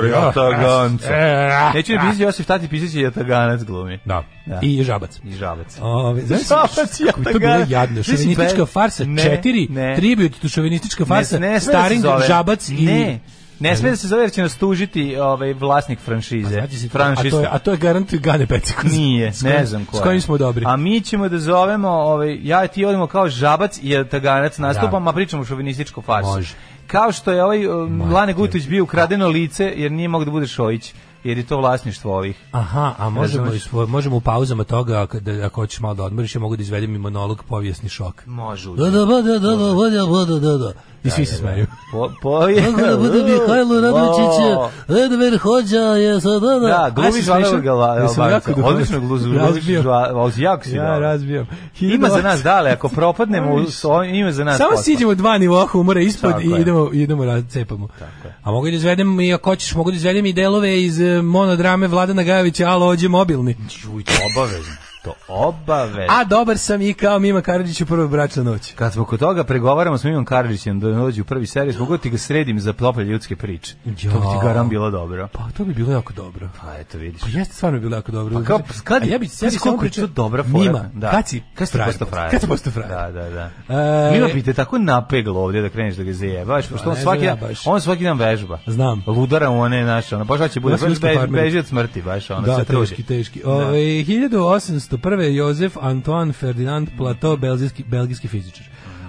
[0.08, 1.08] Jataganca.
[1.08, 3.98] E, Neću ne pisati Josif Tati, pisat će Jataganac glumi.
[4.04, 4.22] Da.
[4.46, 4.58] Da.
[4.62, 5.20] I žabac.
[5.24, 5.78] I žabac.
[5.80, 7.70] Ove, znaš, Žabac, je to bilo Jataganac.
[7.70, 8.02] jadno.
[8.02, 9.96] Šovinistička farsa ne, 4, ne.
[9.96, 12.74] tribut šovinistička farsa, da staring, žabac i...
[12.76, 13.20] Ne,
[13.60, 16.50] ne sme da se zove jer će nas tužiti ovaj, vlasnik franšize.
[16.50, 18.92] Znači se to- a, to je, a to je garant Gane Pecikoz.
[18.92, 20.02] Nije, kojim- ne znam ko S je.
[20.02, 20.64] kojim smo dobri.
[20.66, 25.04] A mi ćemo da zovemo, ovaj, ja i ti odemo kao žabac i taganac nastupam,
[25.04, 25.10] Da.
[25.10, 26.30] a pričamo šovinističku farsu.
[26.30, 26.54] Može.
[26.90, 30.46] Kao što je ovaj um, Lane Gutović bio ukradeno lice jer nije mogu da bude
[30.46, 32.38] Šojić, jer je to vlasništvo ovih.
[32.52, 33.66] Aha, a možemo, Razumeš?
[33.66, 36.56] i svo- možemo u pauzama toga, ako, da, ako hoćeš malo da odmoriš, ja mogu
[36.56, 38.26] da izvedem i monolog povijesni šok.
[38.26, 38.70] Može.
[38.70, 40.72] Da, da, da, da, da, da, da, da, da, da.
[41.04, 41.66] I svi se smeju.
[41.92, 44.70] Po, po, je, Kako da bude Mihajlo Radovićić, O,
[45.04, 46.58] Edver Hođa je sada, da.
[46.58, 47.22] Da, Aj, glumi
[48.30, 48.66] jako dobro.
[48.66, 49.82] odlično gluzu, Razbio.
[50.36, 51.46] jako si Ja razbijam.
[51.80, 53.64] Ima za nas dale, ako propadnemo,
[54.12, 58.36] ima za nas Samo siđemo dva nivoa humora ispod i idemo, idemo je.
[58.42, 61.86] A mogu da izvedem, i ako hoćeš, mogu da izvedem i delove iz eh, monodrame
[61.86, 63.56] Vladana Gajovića, alo, ođe mobilni.
[63.68, 64.89] Čuj, to obavezno.
[65.04, 66.06] To obavezno.
[66.08, 68.72] A dobar sam i kao Mima Karadžić u prvoj bračna noć.
[68.74, 72.02] Kad smo kod toga pregovaramo s Mimom Karadžićem da dođe u prvi servis, mogu da
[72.02, 73.74] ti ga sredim za tople ljudske priče.
[73.84, 73.92] Ja.
[74.12, 75.28] To bi ti garam bilo dobro.
[75.32, 76.48] Pa to bi bilo jako dobro.
[76.60, 77.20] Pa eto vidiš.
[77.20, 78.34] Pa jeste stvarno bilo jako dobro.
[78.34, 80.58] Pa kao, kad, A ja bi znaš sebi samo koliko je pričao to dobra fora?
[80.58, 81.10] Mima, da.
[81.10, 82.30] kad si, kad si postao frajer?
[82.30, 82.88] Kad si postao frajer?
[82.90, 83.50] Da, da, da.
[83.74, 87.24] E, Mima bi te tako napeglo ovdje da kreneš da ga zajebaš, pošto on svaki,
[87.24, 88.58] dan, on svaki dan vežba.
[88.66, 89.04] Znam.
[89.06, 90.76] Ludara one naše, ono, baš hoće bude,
[91.28, 92.86] beži, od smrti, baš ono, Da, se trudi.
[92.86, 93.42] teški, teški.
[93.44, 93.80] Ove,
[94.90, 95.34] 1801.
[95.34, 98.66] Josef Antoine Ferdinand Plateau, belgijski, belgijski fizičar.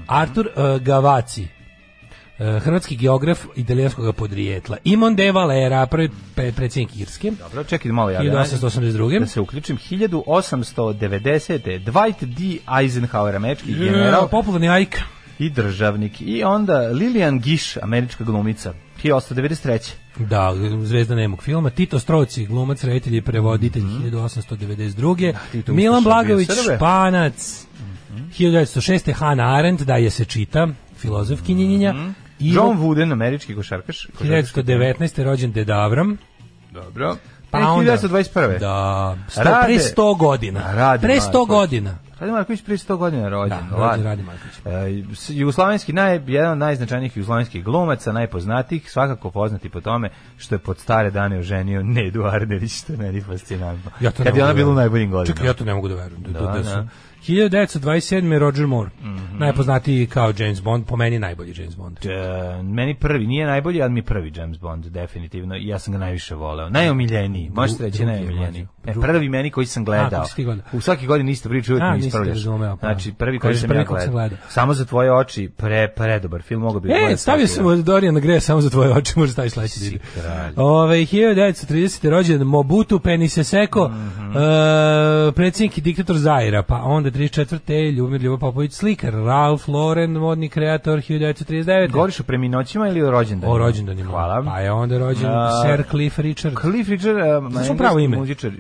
[0.08, 4.78] Artur uh, Gavaci, uh, hrvatski geograf italijanskog podrijetla.
[4.84, 8.22] Imon de Valera, prvi pe, predsjednik Irske, Dobro, čekaj malo ja.
[8.22, 9.20] 1882.
[9.20, 11.86] Da se uključim, 1890.
[11.86, 12.58] Dwight D.
[12.82, 14.98] Eisenhower, američki general popularni Ajk.
[15.40, 16.22] i državnik.
[16.22, 18.74] I onda Lilian Gish, američka glumica,
[19.04, 19.92] 1893.
[20.20, 21.70] Da, zvezda nemog filma.
[21.70, 25.30] Tito Stroci, glumac, reditelj i prevoditelj 1892.
[25.30, 25.38] Mhm.
[25.52, 26.76] Tito Milan ustaša Blagović, bio Srbe.
[26.76, 27.66] Španac.
[28.40, 29.14] 1906.
[29.14, 31.94] Hannah Arendt, da je se čita, filozof kinjenja.
[32.40, 34.08] Ivo, John Wooden, američki košarkaš.
[34.18, 35.24] košarkaški 1919.
[35.24, 36.18] rođen Deda Avram.
[36.72, 37.16] Dobro.
[37.52, 38.60] Pa Pa onda- 1921.
[38.60, 40.74] Da, sto, Rade- pre 100 godina.
[40.74, 41.48] Rade pre 100 Marković.
[41.50, 41.98] godina.
[42.20, 43.58] Radi Marković prije 100 godina rođen.
[43.70, 44.56] Da, rođen Rade Marković.
[45.30, 50.60] E, Jugoslovenski naj, jedan od najznačajnijih jugoslovenskih glumaca, najpoznatijih, svakako poznati po tome što je
[50.60, 53.92] pod stare dane oženio Nedu Arderić, što je meni fascinantno.
[54.00, 55.36] Ja to Kad je ona da bila u najboljim godinama.
[55.36, 56.24] Čekaj, ja to ne mogu da verujem.
[56.24, 56.64] Da, Da, da, da da.
[56.64, 56.88] su.
[57.22, 58.02] 1927.
[58.40, 58.90] Roger Moore.
[59.02, 59.38] Mhm.
[59.40, 61.98] Najpoznatiji kao James Bond, po meni najbolji James Bond.
[62.02, 62.10] E,
[62.64, 65.56] meni prvi, nije najbolji, ali mi prvi James Bond, definitivno.
[65.58, 66.70] Ja sam ga najviše voleo.
[66.70, 68.68] Najomiljeniji, možete reći najomiljeniji.
[68.86, 70.26] E, prvi meni koji sam A, gledao.
[70.38, 70.66] gledao?
[70.74, 72.34] U svaki godin isto priču, uvijek A, mi ispravljaš.
[72.34, 72.88] razumeo, pa.
[72.88, 74.12] Znači, prvi koji sam prvi ja sam gledao.
[74.12, 74.38] gledao.
[74.50, 78.62] Samo za tvoje oči, pre, predobar film, mogu bi E, stavio sam Doriana Greja samo
[78.62, 80.00] za tvoje oči, može staviš sledeći.
[80.56, 82.10] Ove, 1930.
[82.10, 84.32] rođen Mobutu Penise Seko, Mhm.
[84.32, 84.42] e,
[85.32, 87.92] predsjednik i diktator Zaira, pa onda 34.
[87.92, 91.92] Ljubomir Ljubo Popović slikar, Ralph Lauren, modni kreator 1939.
[91.92, 93.54] Govoriš o preminoćima ili o rođendanima?
[93.54, 94.12] o rođendanima.
[94.12, 94.44] Hvala.
[94.46, 96.56] Pa je onda rođen A, Sir Cliff Richard.
[96.62, 97.18] Cliff Richard,
[97.70, 98.18] mu pravo ime?
[98.18, 98.52] muzičar.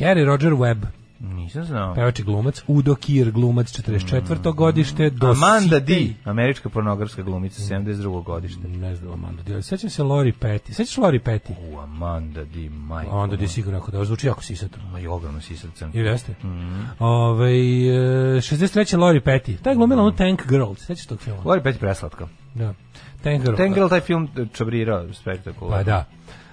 [0.00, 0.82] Harry Roger Webb,
[1.20, 1.94] Nisam znao.
[1.94, 4.54] pevač i glumac, Udo Kier, glumac 44.
[4.54, 6.08] godište, do Amanda City.
[6.08, 8.24] D, američka pornografska glumica, 72.
[8.24, 8.68] godište.
[8.68, 9.62] Ne znam Amanda D.
[9.62, 10.72] Sećam se Lori Petty.
[10.72, 11.52] Sećaš Lori Petty?
[11.72, 13.10] U, Amanda D, majko.
[13.16, 14.78] Onda D sigurno ako da zvuči jako sisato.
[14.92, 15.90] Ma i ogromno sisavcem.
[15.94, 16.34] Ili jeste?
[16.42, 16.82] Mhm.
[16.98, 17.88] Ovaj,
[18.36, 18.96] e, 63.
[18.96, 19.56] Lori Petty.
[19.62, 20.72] Ta je glumila onu Tank Girl.
[20.76, 21.40] Sećaš tog filma?
[21.44, 22.28] Lori Peti preslatka.
[22.54, 22.74] Da.
[23.22, 23.56] Tank Girl.
[23.56, 25.76] Tengel taj film čabrirao spektakularno.
[25.76, 26.04] Pa da.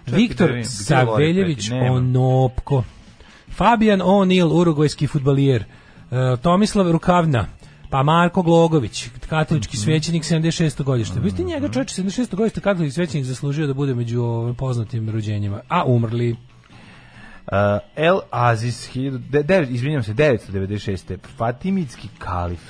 [0.07, 1.91] Viktor da Saveljević Petty?
[1.91, 2.83] Onopko.
[3.53, 5.63] Fabian O'Neill, urugvajski futbalijer.
[6.11, 7.45] E, Tomislav Rukavna.
[7.89, 9.83] Pa Marko Glogović, katolički Mhm.
[9.83, 10.83] svećenik 76.
[10.83, 11.19] godište.
[11.19, 12.35] Vi ste njega čovječe 76.
[12.35, 15.59] godište katolički svećenik zaslužio da bude među ovim poznatim rođenjima.
[15.69, 16.31] A umrli.
[16.31, 16.37] Uh,
[17.95, 21.17] El Aziz, 1000 de- devet- izvinjam se, 996.
[21.37, 22.61] Fatimitski kalif.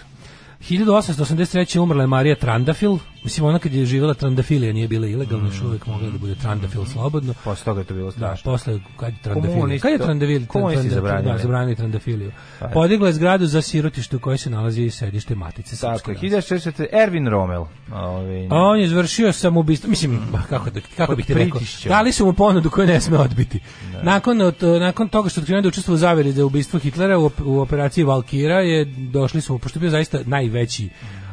[0.62, 1.80] 1883.
[1.80, 2.98] umrla je Marija Trandafil.
[3.24, 6.86] Mislim, ona kad je živjela Trandafilija nije bila ilegalna, još uvijek mogla da bude Trandafil
[6.86, 7.34] slobodno.
[7.44, 8.52] Posle toga je to bilo Da, strašno.
[8.52, 9.80] posle kad je Trandafilija.
[9.80, 10.46] Kad je to- Trandafil?
[10.48, 11.32] komunisti zabranili.
[11.32, 12.32] Da, zabranili Trandafiliju.
[12.60, 12.72] Pa je.
[12.74, 16.12] Podigla je zgradu za sirotište u kojoj se nalazi sedište Matice Tako Srpske.
[16.26, 16.86] je, 1600.
[16.94, 17.66] Ervin Rommel.
[17.94, 20.20] Ovaj, A on je izvršio samoubistvo, mislim,
[20.50, 23.60] kako, da, kako bih ti rekao, dali su mu ponudu koju ne sme odbiti.
[24.04, 27.20] Nakon, od, nakon toga što je otkrio da je učestvovao u zaveri za ubistvo Hitlera
[27.20, 30.90] u, u operaciji Valkira, je došli su, mu, pošto je bio zaista najveći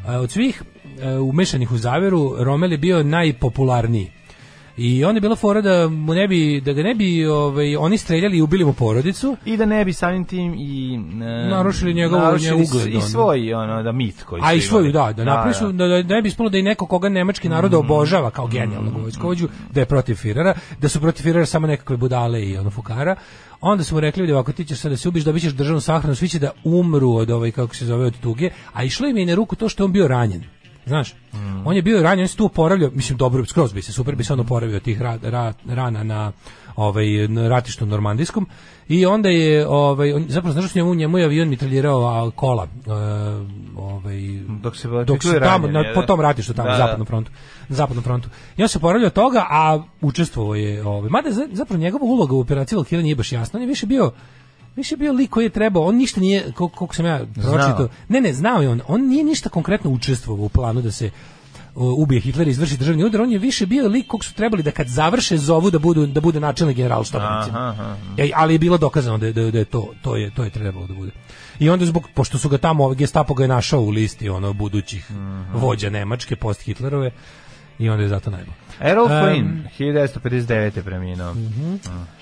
[0.07, 0.63] a, od svih
[1.23, 4.11] umešanih u zaveru, Rommel je bio najpopularniji.
[4.77, 7.99] I onda je bila fora da mu ne bi da ga ne bi ovaj oni
[7.99, 9.37] streljali i ubili mu porodicu.
[9.45, 13.83] I da ne bi samim tim i e, Narušili njegov- narušili ugled, i svoj ono
[13.83, 15.15] da mit koji A i svoju, imali.
[15.15, 17.75] da, da napravi su, da, da ne bi ispalo da i neko koga nemački narod
[17.75, 22.43] obožava kao genijalnog vojskovođu, da je protiv Firera, da su protiv Firera samo nekakve budale
[22.43, 23.17] i ono fukara.
[23.61, 25.81] Onda su mu rekli da ako ti ćeš sad da se ubiš, dobit ćeš državnu
[25.81, 29.17] sahranu, svi će da umru od ovaj, kako se zove, od tuge, a išlo im
[29.17, 30.45] je i na ruku to što je on bio ranjen.
[30.91, 31.15] Znaš,
[31.65, 34.25] on je bio ranjen, on se tu oporavljao, mislim, dobro, skroz bi se, super bi
[34.25, 36.33] se on oporavio od tih ra, ra- rana na
[36.77, 38.47] ovaj na ratištu normandijskom
[38.89, 42.91] i onda je ovaj on, zapravo znaš što njemu njemu je avion mitraljirao kola e,
[43.77, 44.17] ovaj
[44.63, 46.85] Dok se dok su tamo na, po tom ratištu tamo Da, na da.
[46.85, 47.31] zapadnom frontu
[47.69, 51.49] na zapadnom frontu i on se oporavljao od toga a učestvovao je ovaj mada za-
[51.53, 54.13] zapravo njegova uloga u operaciji Valkyrie nije baš jasna on je više bio
[54.81, 58.21] više bio lik koji je trebao, on ništa nije, kol- koliko sam ja pročitao, ne,
[58.21, 61.11] ne, znao je on, on nije ništa konkretno učestvovao u planu da se
[61.75, 64.71] ubije Hitler i izvrši državni udar, on je više bio lik kog su trebali da
[64.71, 67.25] kad završe zovu da budu da bude načelnik generalštaba.
[67.25, 67.97] Aha, aha.
[68.35, 70.95] Ali je bilo dokazano da da da je to to je to je trebalo da
[70.95, 71.13] bude.
[71.59, 75.11] I onda zbog pošto su ga tamo Gestapo ga je našao u listi ono budućih
[75.55, 77.11] vođa Nemačke post Hitlerove
[77.81, 78.57] i onda je zato najbolje.
[78.81, 80.83] Errol Flynn, 1959.
[80.83, 81.35] preminuo.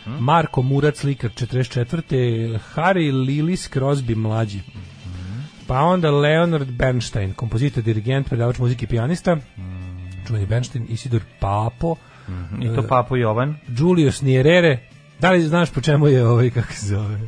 [0.06, 2.58] Marko Murat slikar 44.
[2.74, 4.60] Harry Lilis Crosby mlađi.
[5.66, 9.36] Pa onda Leonard Bernstein, kompozitor, dirigent, predavač muzike i pijanista.
[10.26, 11.96] Čuveni Bernstein, Isidor Papo,
[12.60, 13.56] I to Papo Jovan.
[13.78, 14.78] Julius Nyerere.
[15.20, 17.18] Da li znaš po čemu je ovaj, kako se zove?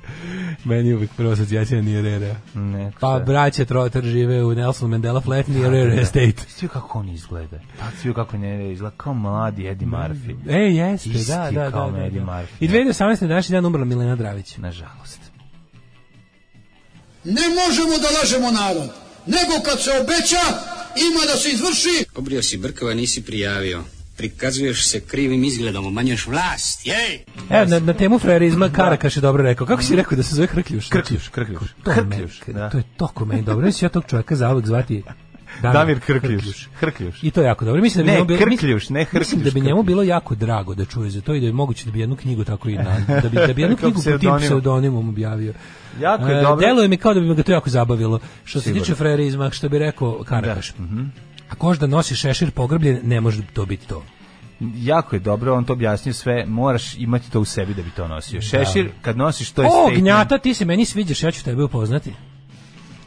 [0.64, 2.34] Meni je uvijek prva asocijacija Nyerere.
[2.55, 6.43] Ne, Pa braće Trotter žive u Nelson Mandela Flat Nyerere Estate.
[6.49, 7.59] Svi kako on izgleda.
[7.78, 10.36] Tad svi kako ne izgleda kao mladi Eddie Murphy.
[10.49, 12.26] E, jeste, Isti da, da, kao da, da, Eddie da.
[12.26, 13.26] Murphy, I 2018.
[13.28, 14.57] današnji dan umrla Milena Dravić.
[14.57, 15.20] Nažalost.
[17.24, 18.91] Ne možemo da lažemo narod,
[19.26, 20.45] nego kad se obeća,
[20.97, 22.05] ima da se izvrši.
[22.16, 23.84] Obrio si brkova, nisi prijavio.
[24.17, 27.25] Prikazuješ se krivim izgledom, umanjuješ vlast, jej!
[27.51, 29.67] Evo, na, na temu frajerizma Karakaš je dobro rekao.
[29.67, 30.89] Kako si rekao da se zove Hrkljuš?
[30.89, 31.61] Krkljuš, krkljuš.
[31.85, 32.71] To, je Krkljuš, meni- da.
[32.71, 33.67] to je toko meni dobro.
[33.67, 35.03] Mislim ja tog čovjeka zauvek zvati
[35.63, 36.69] Damir Krkljuš.
[36.81, 37.23] Krkljuš.
[37.23, 37.83] I to je jako dobro.
[37.83, 40.35] Mislim da bi Ne, njemu bilo, Krkljuš, ne Mislim da bi Hrkljuš, njemu bilo jako
[40.35, 42.75] drago da čuje za to i da je moguće da bi jednu knjigu tako i
[42.75, 45.09] na, da bi da bi jednu knjigu pod tim pseudonimom.
[45.09, 45.55] objavio.
[46.01, 46.67] Jako je E, dobro.
[46.67, 48.19] Deluje mi kao da bi me ga to jako zabavilo.
[48.45, 50.75] Što se tiče frajerizma, što bi rekao Karakaš.
[50.79, 51.03] Mhm.
[51.51, 54.03] Ako možda nosi šešir pogrbljen, ne može to biti to.
[54.61, 58.09] Jako je dobro, on to objasnio sve, moraš imati to u sebi da bi to
[58.09, 58.40] nosio.
[58.40, 62.12] Šešir, kad nosiš, to je O, gnjata, ti se meni sviđaš, ja ću tebe upoznati.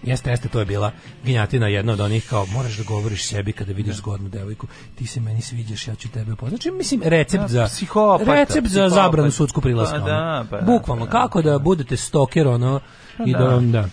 [0.04, 0.92] Jeste, jeste, to je bila
[1.26, 4.68] gnjatina jedna od onih kao moraš da govoriš sebi kada vidiš zgodnu devojku.
[4.96, 6.62] Ti se meni sviđaš, ja ću tebe upoznati.
[6.64, 8.96] Znači, mislim, recept Da, za psihopata, recept za psihopata.
[8.96, 10.00] zabranu sudsku prilaska.
[10.00, 12.80] Pa da, pa da, Bukvalno, pa da, kako da budete stoker, ono,
[13.26, 13.88] i da da.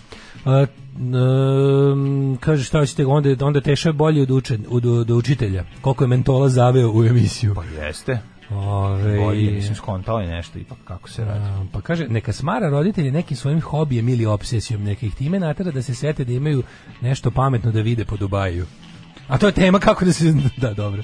[0.97, 1.19] Da.
[1.93, 6.03] Um, kaže šta hoćete onda onda teša je bolje od, uče, od, od učitelja koliko
[6.03, 8.19] je mentola zaveo u emisiju Pa jeste.
[8.55, 11.45] Ove, Bolje, mislim, skontao je nešto ipak kako se radi.
[11.45, 15.71] A, Pa kaže, neka smara roditelje nekim svojim hobijem ili obsesijom, neka ih time natera
[15.71, 16.63] da se sete da imaju
[17.01, 18.65] nešto pametno da vide po Dubaju.
[19.27, 20.33] A to je tema kako da se...
[20.57, 21.03] Da, dobro.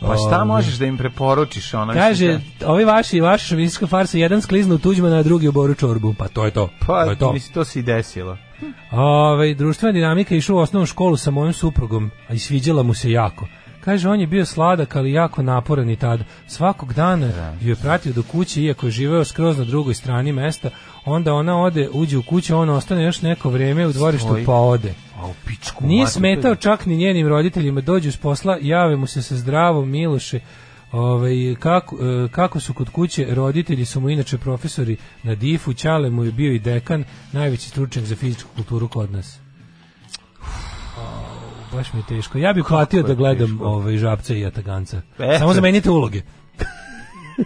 [0.00, 1.74] Pa šta možeš da im preporučiš?
[1.74, 5.74] Ono, Kaže, mislim, ovi vaši, vaša šovinska farsa, jedan skliznu Tuđmana, a drugi u Boru
[5.74, 6.14] Čorbu.
[6.18, 6.70] Pa to je to.
[6.86, 7.32] Pa, to je to.
[7.32, 8.36] mislim, to se i desilo.
[8.92, 13.10] Ove, društvena dinamika išao u osnovnu školu sa mojim suprugom, a i sviđala mu se
[13.10, 13.46] jako.
[13.80, 16.20] Kaže, on je bio sladak, ali jako naporan i tad.
[16.46, 20.70] Svakog dana ju je pratio do kuće, iako je živeo skroz na drugoj strani mesta.
[21.04, 24.44] Onda ona ode, uđe u kuću, on ostane još neko vreme u dvorištu, Stoji.
[24.44, 24.94] pa ode.
[25.20, 25.86] A u pičku.
[25.86, 30.40] Nije smetao čak ni njenim roditeljima, dođu s posla, jave mu se sa zdravom Miloše,
[30.94, 36.10] Ovaj, kako, e, kako su kod kuće, roditelji su mu inače profesori na DIF-u, Ćale
[36.10, 39.38] mu je bio i dekan, najveći stručnjak za fizičku kulturu kod nas.
[40.98, 42.38] Au, Baš mi je teško.
[42.38, 43.64] Ja bih hvatio je da gledam teško.
[43.64, 45.00] ovaj, žabca i jataganca.
[45.18, 45.38] Eto.
[45.38, 46.22] Samo zamenite uloge.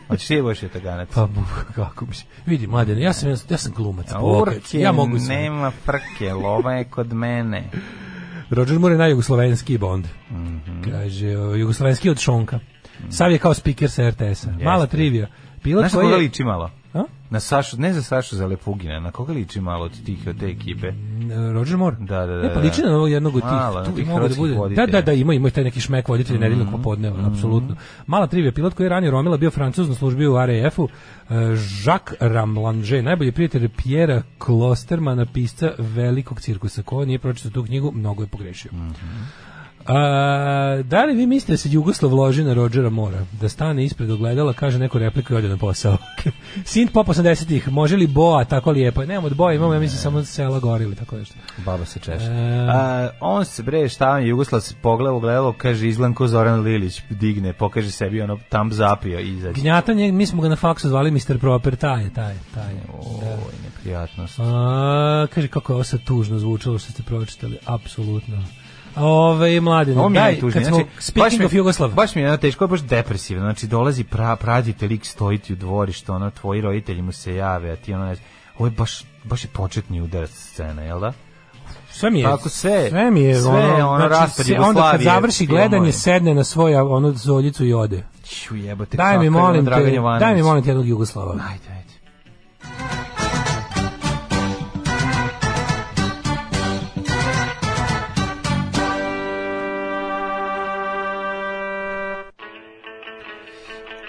[0.08, 1.08] Hoćeš ti boš je taganac?
[1.14, 1.28] Pa
[1.74, 2.12] kako bi.
[2.46, 4.12] Vidi, mladen, ja sam, ja sam glumac.
[4.12, 4.56] A pokaj.
[4.56, 5.36] Urke, ja mogu sve.
[5.36, 7.70] nema frke, lova je kod mene.
[8.50, 10.06] Roger Moore je najjugoslovenski Bond.
[10.30, 10.90] Mhm.
[10.90, 12.58] Kaže, o, jugoslovenski od Šonka.
[13.10, 14.50] Sav je kao speaker sa RTS-a.
[14.64, 15.26] Mala trivija.
[15.62, 16.22] Pilot Znaš na koji koga je...
[16.22, 16.70] liči malo?
[16.94, 17.02] A?
[17.30, 20.46] Na Sašu, ne za Sašu za Lepugina, na koga liči malo od tih, od te
[20.46, 20.92] ekipe?
[21.52, 21.96] Roger Moore?
[22.00, 22.42] Da, da, da.
[22.42, 23.50] Ne, pa liči na ovog jednog od tih.
[23.50, 23.90] Malo, tu
[24.28, 24.54] da bude.
[24.54, 24.86] Da, voditelja.
[24.86, 24.92] Mhm.
[24.92, 27.76] da, da, ima, ima taj neki šmek voditelj nedeljnog popodneva, apsolutno.
[28.06, 31.34] Mala trivija, pilot koji je ranije Romila bio francuz na službi u RAF-u, eh,
[31.84, 36.82] Jacques Ramlanger, najbolji prijatelj Pjera Klostermana, pisca velikog cirkusa.
[36.82, 38.70] Ko nije pročitao tu knjigu, mnogo je pogrešio.
[38.72, 38.88] Mhm.
[39.88, 43.24] A, da li vi mislite da se Jugoslav loži na Rodgera Mora?
[43.40, 45.96] Da stane ispred ogledala, kaže neku repliku i ode na posao.
[46.64, 49.04] Sint pop 80-ih, može li boa tako lijepo?
[49.04, 51.34] Nemamo od boja, imamo, ja mislim, samo sela gori ili tako nešto.
[51.64, 52.24] Baba se češe.
[52.24, 52.66] E.
[52.70, 56.26] A, on se bre, šta vam je, Jugoslav se pogleda u gledalo, kaže izgledam ko
[56.26, 59.60] Zoran Lilić, digne, pokaže sebi ono tam zapio i izađe.
[59.60, 61.38] Gnjatanje, mi smo ga na faksu zvali Mr.
[61.40, 62.82] Proper, taj je, taj je, taj je.
[62.92, 64.38] Oj, neprijatnost.
[64.40, 68.44] A, kaže kako je ovo sad tužno zvučalo što ste pročitali, apsolutno.
[68.98, 70.52] Ove, mladine, Ovo mi je daj, najtužnije.
[70.54, 73.42] kad smo, Znači, baš speaking mi- of Jugoslav, Baš mi je teško, baš depresivno.
[73.42, 77.76] Znači, dolazi pra, pradite lik stojiti u dvorištu, ono, tvoji roditelji mu se jave, a
[77.76, 78.26] ti ono ne znaš.
[78.58, 78.92] Ovo je baš,
[79.24, 81.12] baš je početni udarac scena, jel da?
[81.90, 82.88] sve mi je, Tako sve.
[82.90, 87.12] sve mi je, Sve, ono, ono, znači, onda kad završi gledanje, sedne na svoja ono
[87.12, 88.04] zoljicu i ode.
[88.24, 89.70] Ću jebote, Daj mi, molim te,
[90.20, 91.36] daj mi, molim te jednog Jugoslava.
[91.50, 91.77] Ajde,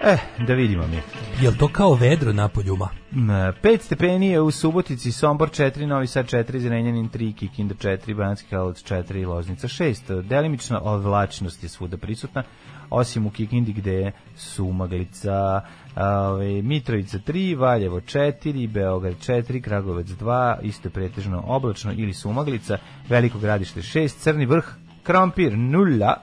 [0.02, 0.97] Eh, da vidimo mi.
[1.41, 2.89] Jel to kao vedro na poljuma?
[3.12, 8.50] 5 stepeni je u Subotici, Sombor 4, Novi Sad 4, Zrenjanin 3, Kikinda 4, Banatski
[8.50, 10.22] Karlovac 4, Loznica 6.
[10.22, 12.43] Delimična ovlačnost je svuda prisutna,
[12.89, 15.62] osim u Kikindi gde su Maglica,
[15.95, 22.78] ove, Mitrovica 3, Valjevo 4, Beograd 4, Kragovec 2, isto je pretežno oblačno ili sumaglica,
[23.10, 24.66] Veliko gradište 6, Crni vrh,
[25.04, 26.16] Krompir 0,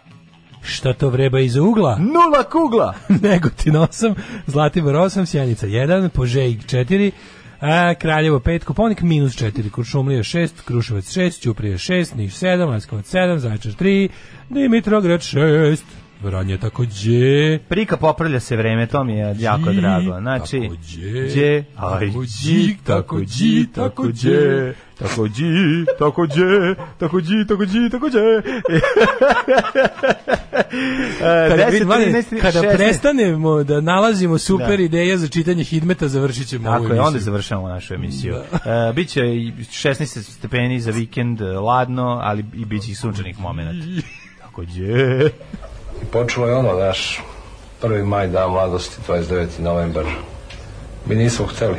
[0.67, 1.99] Šta to vreba iza ugla?
[1.99, 2.95] nula kugla.
[3.29, 4.15] Negotin 8,
[4.47, 7.11] Zlatibor 8, Sjenica 1, Požejg 4,
[7.61, 13.15] a, Kraljevo 5, Koponik minus 4, Kuršumlija 6, Kruševac 6, Ćuprije 6, Niš 7, Leskovac
[13.15, 14.09] 7, Zaječar 3,
[14.51, 15.83] Dimitrograd 6,
[16.23, 17.59] Vranje takođe.
[17.61, 20.21] Prika popravlja se vreme, to mi je jako Dži, drago.
[20.21, 25.45] Znači, takođe, dje, aj, dži, tako dži, tako dje, tako dži,
[25.99, 28.21] tako dje, tako dži, tako dži, tako dje.
[31.17, 32.77] E, Kada, 10, vid- mladine, 13, kada 16.
[32.77, 34.83] prestanemo da nalazimo super Da.
[34.83, 37.21] ideje za čitanje hidmeta, završit ćemo ovu Tako je, onda emisiju.
[37.23, 38.35] završavamo našu emisiju.
[38.35, 38.41] E,
[38.93, 43.87] biće i 16 stepeni za vikend, e, ladno, ali i biće i sunčanih momenata.
[44.43, 45.31] Tako dje.
[46.03, 47.23] I počelo je ono, naš
[47.81, 49.47] prvi maj, dan mladosti, 29.
[49.59, 50.05] novembar.
[51.07, 51.79] Mi nismo hteli,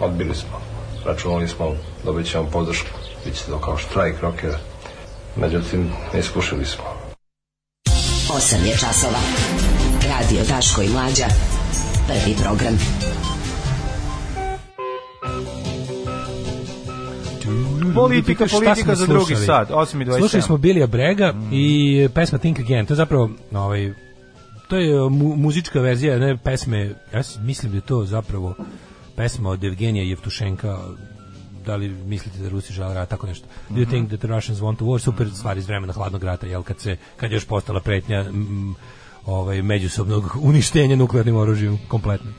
[0.00, 0.60] odbili smo.
[1.04, 1.74] Računali smo,
[2.04, 4.58] dobit ćemo podršku, bit će to kao štrajk rokera.
[5.36, 6.84] Međutim, iskušili smo.
[8.28, 9.18] 8 je časova.
[10.02, 11.26] Radio Daško i Mlađa.
[12.08, 12.78] Prvi program.
[12.78, 13.19] Politika, Šta
[17.94, 19.46] politika smo za drugi slušali?
[19.46, 20.18] sat, 8.27.
[20.18, 22.86] Slušali smo Bilija Brega i pesma Think Again.
[22.86, 23.92] To je zapravo ovaj,
[24.68, 28.54] to je mu, muzička verzija ne pesme, ja mislim da je to zapravo
[29.16, 30.78] pesma od Evgenija Jevtušenka
[31.66, 33.46] da li mislite da Rusi žele rat, tako nešto.
[33.68, 34.98] Do you think that the Russians want to war?
[34.98, 38.74] Super stvar iz vremena hladnog rata, jel, kad se, kad je još postala pretnja mm,
[39.26, 42.30] ovaj, međusobnog uništenja nuklearnim oružjem, kompletno.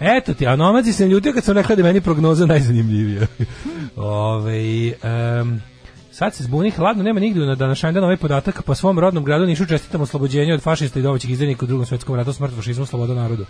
[0.00, 3.26] Eto ti, a nomaci se ljutio kad sam rekla da meni prognoza najzanimljivija.
[3.96, 5.62] ovaj em,
[6.18, 9.46] Sad se zbuni hladno, nema nigde na današnji dan ovaj podatak, po svom rodnom gradu
[9.46, 13.14] Nišu čestitam oslobođenje od fašista i domaćih izdajnika u drugom svetskom ratu, smrt fašizmu, sloboda
[13.14, 13.44] narodu.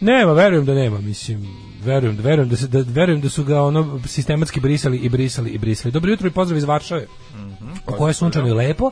[0.00, 1.48] Nema, verujem da nema, mislim,
[1.84, 5.58] verujem, verujem da se da verujem da su ga ono sistematski brisali i brisali i
[5.58, 5.92] brisali.
[5.92, 7.06] Dobro jutro i pozdrav iz Varšave.
[7.86, 8.90] u kojoj je sunčano i lepo,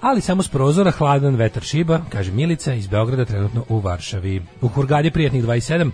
[0.00, 4.42] ali samo s prozora hladan vetar šiba, kaže Milica iz Beograda trenutno u Varšavi.
[4.60, 5.90] U Hurgadi prijatnih 27.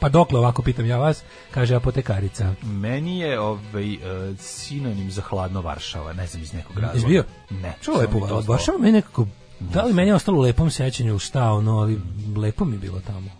[0.00, 2.54] Pa dokle ovako pitam ja vas, kaže apotekarica.
[2.62, 6.96] Meni je ovaj, uh, sinonim za hladno Varšava, ne znam iz nekog razloga.
[6.96, 7.24] Jesi bio?
[7.50, 7.74] Ne.
[7.80, 8.46] Čo lepo, od.
[8.46, 9.26] Varšava meni nekako,
[9.60, 12.00] da li meni je ostalo u lepom sećanju, šta ono, ali
[12.36, 13.30] lepo mi je bilo tamo.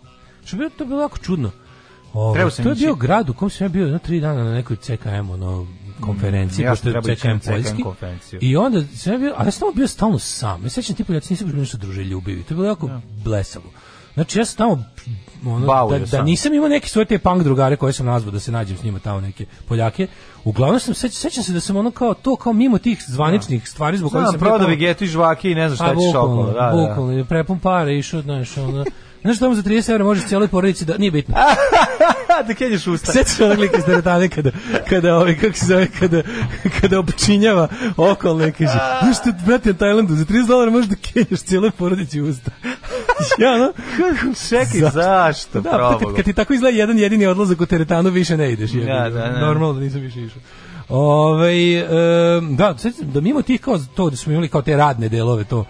[0.45, 1.51] Što bilo, to bilo jako čudno.
[2.13, 4.53] Ovo, sam to je bio grad u kom sam ja bio jedno tri dana na
[4.53, 5.67] nekoj CKM ono,
[6.05, 7.83] konferenciji, Mm, ja pošto CKM poljski.
[8.41, 10.63] I onda sam ja bio, ali ja sam bio stalno sam.
[10.63, 12.43] Ja se sećam ti poljaci nisu bili nešto druželjubivi.
[12.43, 12.89] To je bilo jako
[13.23, 13.65] blesavo.
[14.13, 14.83] Znači ja sam tamo
[15.45, 16.25] ono, Baudio da, da sam.
[16.25, 18.99] nisam imao neke svoje te punk drugare koje sam nazvao da se nađem s njima
[18.99, 20.07] tamo neke Poljake.
[20.43, 23.97] Uglavnom sam sećam, sećam se da sam ono kao to kao mimo tih zvaničnih stvari
[23.97, 26.45] zbog kojih sam bio prodao vegetu i žvake i ne znam šta a ćeš okolo.
[26.45, 26.87] Da, da.
[26.87, 28.85] bukvalno, prepun pare išao, znaš, ono,
[29.23, 31.35] znaš tamo za 30 evra možeš cijeloj porodici da, nije bitno.
[32.47, 33.11] da kenješ usta.
[33.11, 34.51] Sjećaš onog lika iz teretane kada,
[34.89, 36.21] kada ovaj, kako se zove, kada,
[36.81, 37.67] kada opčinjava
[37.97, 42.21] okolne, kaže, znaš što, brate, na Tajlandu, za 30 dolara možeš da kenjaš cijeloj porodici
[42.21, 42.51] usta.
[43.43, 43.73] ja, no,
[44.49, 45.61] Čekaj, zašto?
[45.61, 48.73] Da, pa kad, kad ti tako izgleda jedan jedini odlazak u teretanu, više ne ideš.
[48.73, 49.09] jebi Da, ga.
[49.09, 49.39] da, da.
[49.39, 50.41] Normalno da nisam više išao.
[50.89, 51.83] Ove,
[52.37, 55.65] um, da, da mimo tih kao to da smo imali kao te radne delove, to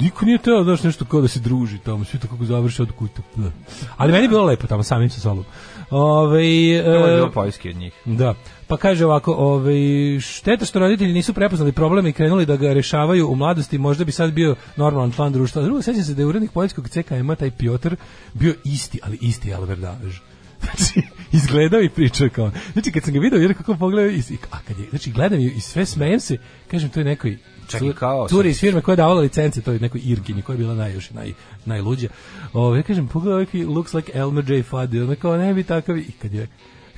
[0.00, 2.92] niko nije teo daš nešto kao da se druži tamo, svi to kako završi od
[2.92, 3.22] kuta.
[3.36, 3.50] Da.
[3.96, 5.44] Ali meni je bilo lepo tamo samim sa sobom.
[5.90, 7.94] Ove, je e, bilo poljski od njih.
[8.04, 8.34] da.
[8.66, 9.74] Pa kaže ovako, ovaj
[10.20, 14.12] šteta što roditelji nisu prepoznali problem i krenuli da ga rešavaju u mladosti, možda bi
[14.12, 15.62] sad bio normalan član društva.
[15.62, 17.96] Drugo, sećam se da je urednik poljskog CKM, taj Piotr,
[18.34, 20.14] bio isti, ali isti Albert Davež.
[20.64, 21.02] Znači,
[21.32, 22.50] izgledao i pričao kao.
[22.72, 25.60] Znači, kad sam ga video, jer kako pogledao, i, a kad je, znači, gledam i
[25.60, 26.38] sve smejem se,
[26.70, 27.38] kažem, to je nekoj
[27.68, 30.58] Čekaj, kao- curi iz firme koja je davala licence, to je nekoj Irkinji, koja je
[30.58, 31.32] bila najjoš, naj,
[31.64, 32.08] najluđa.
[32.52, 34.62] Ove, kažem, pogledaj, ovaj looks like Elmer J.
[34.62, 36.48] Fudd, ono kao, ne bi takav, i kad je,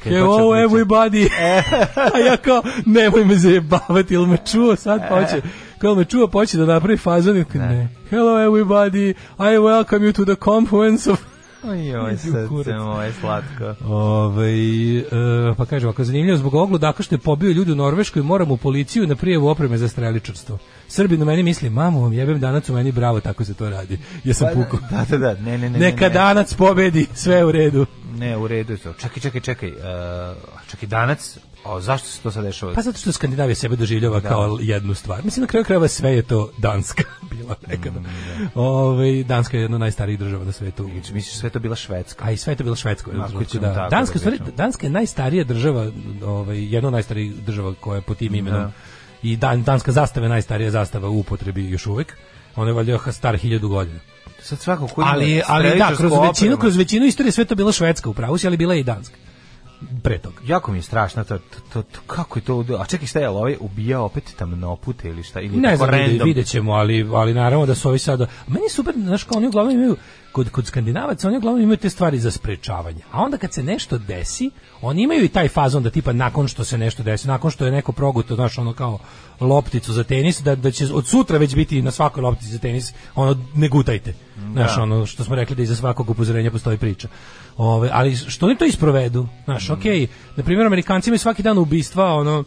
[0.02, 0.74] Hello pričati.
[0.74, 1.28] everybody.
[2.14, 5.42] A ja kao, nemoj me zajebavati, ili me čuo sad pa hoće.
[5.80, 7.88] Kao me čuo, pa hoće da napravi fazon, ne.
[8.10, 11.18] Hello everybody, I welcome you to the confluence of...
[12.14, 13.74] U srce moje slatko.
[13.84, 14.52] Ove,
[14.98, 15.02] e,
[15.56, 18.56] pa kaže ovako, zanimljivo, zbog ovog ludaka što je pobio ljudi u Norveškoj, moram u
[18.56, 20.58] policiju na prijevu opreme za streličarstvo.
[20.88, 23.98] Srbin u meni misli, mamu vam jebem danac u meni, bravo, tako se to radi.
[24.24, 24.80] Ja sam pukao.
[24.90, 25.78] Da, da, da, ne, ne, ne.
[25.78, 26.14] Neka ne, ne.
[26.14, 27.86] danac pobedi, sve je u redu.
[28.18, 28.92] Ne, u redu je to.
[28.92, 29.68] Čekaj, čekaj, čekaj.
[29.68, 29.76] Uh,
[30.70, 32.74] čekaj, danac, o, zašto se to sad dešava?
[32.74, 34.28] Pa zato što Skandinavija sebe doživljava Da.
[34.28, 35.24] kao jednu stvar.
[35.24, 37.02] Mislim, na kraju krajeva sve je to Danska
[37.32, 38.00] bila nekada.
[38.54, 40.88] Ove, Danska je jedna od najstarijih država na svetu.
[40.88, 42.24] Misliš sve to bila Švedska?
[42.24, 43.10] A i sve je to bila Švedska.
[43.48, 43.74] ćemo da.
[43.74, 44.52] tako Danska, da u stvari.
[44.56, 45.90] Danska je najstarija država,
[46.24, 48.60] ovaj, jedna od najstarijih država koja je po tim imenom.
[48.60, 48.70] Da.
[49.22, 52.16] I dan, danska zastava je najstarija zastava u upotrebi još uvek.
[52.56, 53.98] Ona je valjda star hiljadu godina.
[54.40, 58.10] Sad svako ko Ali, ali da, kroz većinu, kroz većinu istorije sve to bila Švedska
[58.10, 59.16] u pravu, ali bila je i Danska.
[60.02, 60.36] Pre toga.
[60.46, 61.38] Jako mi je strašno to,
[61.72, 65.22] to, to, kako je to, a čekaj šta je, ali ovaj ubija opet tamnopute ili
[65.22, 66.26] šta, ili Ne znam, random?
[66.26, 68.26] vidjet ćemo, ali, ali naravno da su ovi sada...
[68.46, 69.96] Meni je super, znaš, kao oni uglavnom imaju,
[70.32, 73.00] kod, kod skandinavaca, oni uglavnom imaju te stvari za sprečavanje.
[73.12, 74.50] A onda kad se nešto desi,
[74.82, 77.72] oni imaju i taj fazon da tipa nakon što se nešto desi, nakon što je
[77.72, 78.98] neko proguto, znaš, ono kao
[79.40, 82.92] lopticu za tenis, da, da će od sutra već biti na svakoj loptici za tenis,
[83.14, 84.14] ono, ne gutajte.
[84.52, 84.82] Znaš, Da.
[84.82, 87.08] ono što smo rekli da iza svakog upozorenja postoji priča.
[87.56, 89.28] Ove, ali što oni to isprovedu?
[89.44, 90.06] Znaš, okej,
[90.36, 92.44] na primjer, Amerikanci imaju svaki dan ubistva, ono,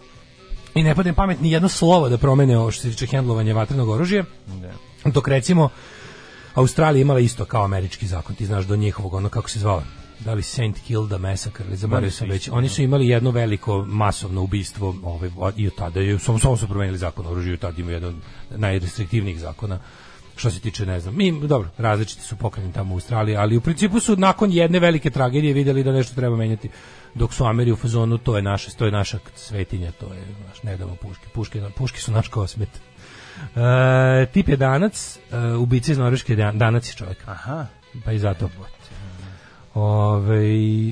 [0.76, 3.90] i ne padne pamet ni jedno slovo da promene ovo što se tiče hendlovanja vatrenog
[3.90, 4.24] oružja.
[5.06, 5.70] Dok recimo
[6.56, 9.84] Australija imala isto kao američki zakon, ti znaš do njihovog, ono kako se zvao,
[10.20, 12.50] da li Saint Kilda Massacre, ili zaboravio sam već.
[12.52, 16.68] Oni su imali jedno veliko masovno ubistvo, ovaj, i od tada je, samo, samo su
[16.68, 19.80] promenili zakon o oružju, i tada ima jedan od najrestriktivnijih zakona
[20.36, 23.62] što se tiče, ne znam, mi, dobro, različiti su pokreni tamo u Australiji, ali u
[23.62, 26.70] principu su nakon jedne velike tragedije vidjeli da nešto treba menjati,
[27.16, 30.64] dok su Ameri u fazonu, to je naše, to je naša svetinja, to je, naš,
[30.64, 32.70] ne damo puške, puške, puške su naš kosmet.
[33.56, 37.18] E, tip je danac, e, ubica iz Norveške, dan- danac je čovjek.
[37.26, 37.66] Aha.
[38.06, 38.50] Pa i zato.
[39.74, 40.44] Ove,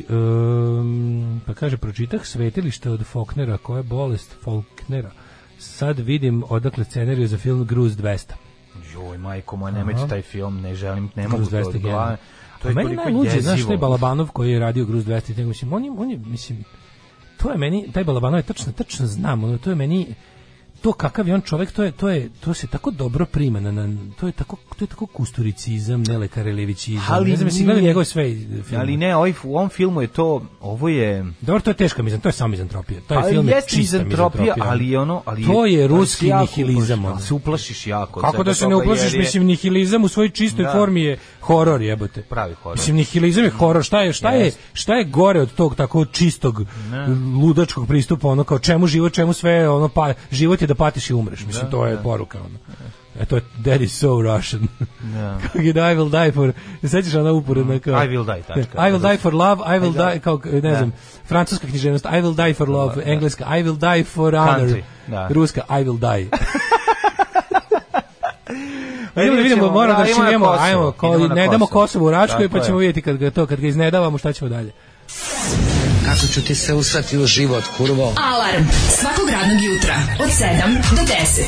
[0.10, 5.12] um, pa kaže, pročitah svetilište od Faulknera, koja je bolest Faulknera.
[5.60, 8.34] Sad vidim odakle scenariju za film Gruz 200.
[8.94, 11.90] Joj, majko moja, nemojte taj film, ne želim, ne mogu to 200 od gena.
[11.90, 12.18] glave.
[12.62, 15.48] To A je meni najluđe, znaš, taj Balabanov koji je radio Gruz 200, i tako,
[15.48, 16.64] mislim, on je, on je, mislim,
[17.38, 20.16] to je meni, taj Balabanov je tačno, tačno znam, ono, to je meni,
[20.82, 23.72] to kakav je on čovjek, to je to je to se tako dobro prima na,
[23.72, 23.88] na
[24.20, 27.04] to je tako to je tako kusturicizam, nelekarevićizam.
[27.10, 28.78] Ali ne znam nije- gledao njegove sve filmove.
[28.78, 31.26] Ali ne, ovaj, u ovom filmu je to, ovo je...
[31.42, 33.00] Dobro, to je teška mizan, to je samo mizantropija.
[33.02, 35.22] To je Ali film je mizantropija, ali je ono...
[35.26, 37.06] Ali to je ali ruski nihilizam.
[37.06, 38.22] ali se uplašiš jako.
[38.22, 40.72] Kako da se ne uplašiš, je- mislim nihilizam u svojoj čistoj Da.
[40.72, 42.22] formi je horor jebote.
[42.22, 42.78] Pravi horor.
[42.78, 46.62] Mislim nihilizam je horor, šta je šta je šta je gore od tog tako čistog
[47.36, 51.14] ludačkog pristupa, ono kao čemu život, čemu sve, ono pa život je da patiš i
[51.14, 51.40] umreš.
[51.40, 52.02] Mislim Da, to je da.
[52.02, 52.58] poruka ono.
[53.20, 54.68] E to je that is so Russian.
[55.04, 55.38] Da.
[55.44, 56.52] Kako je da I will die for,
[56.84, 58.78] sećaš ona uporedna kao I will die, tačka.
[58.80, 60.06] I will die for love, I will Da.
[60.06, 60.78] die, kao, ne Da.
[60.78, 60.92] znam,
[61.26, 63.02] francuska književnost, I will die for love, Da.
[63.04, 65.28] engleska, I will die for honor, Country, da.
[65.28, 66.30] ruska, I will die.
[69.16, 70.94] Idemo da vidimo, moramo da da, Kosovo, ajmo,
[71.28, 72.06] ne damo Kosovo.
[72.08, 72.80] U Račkoj, pa ćemo je.
[72.80, 74.72] vidjeti kad ga to, kad ga iznedavamo, šta ćemo dalje.
[76.08, 78.04] Kako ću ti se usrati u život, kurvo?
[78.04, 80.38] Alarm svakog radnog jutra od 7
[80.92, 81.44] do 10.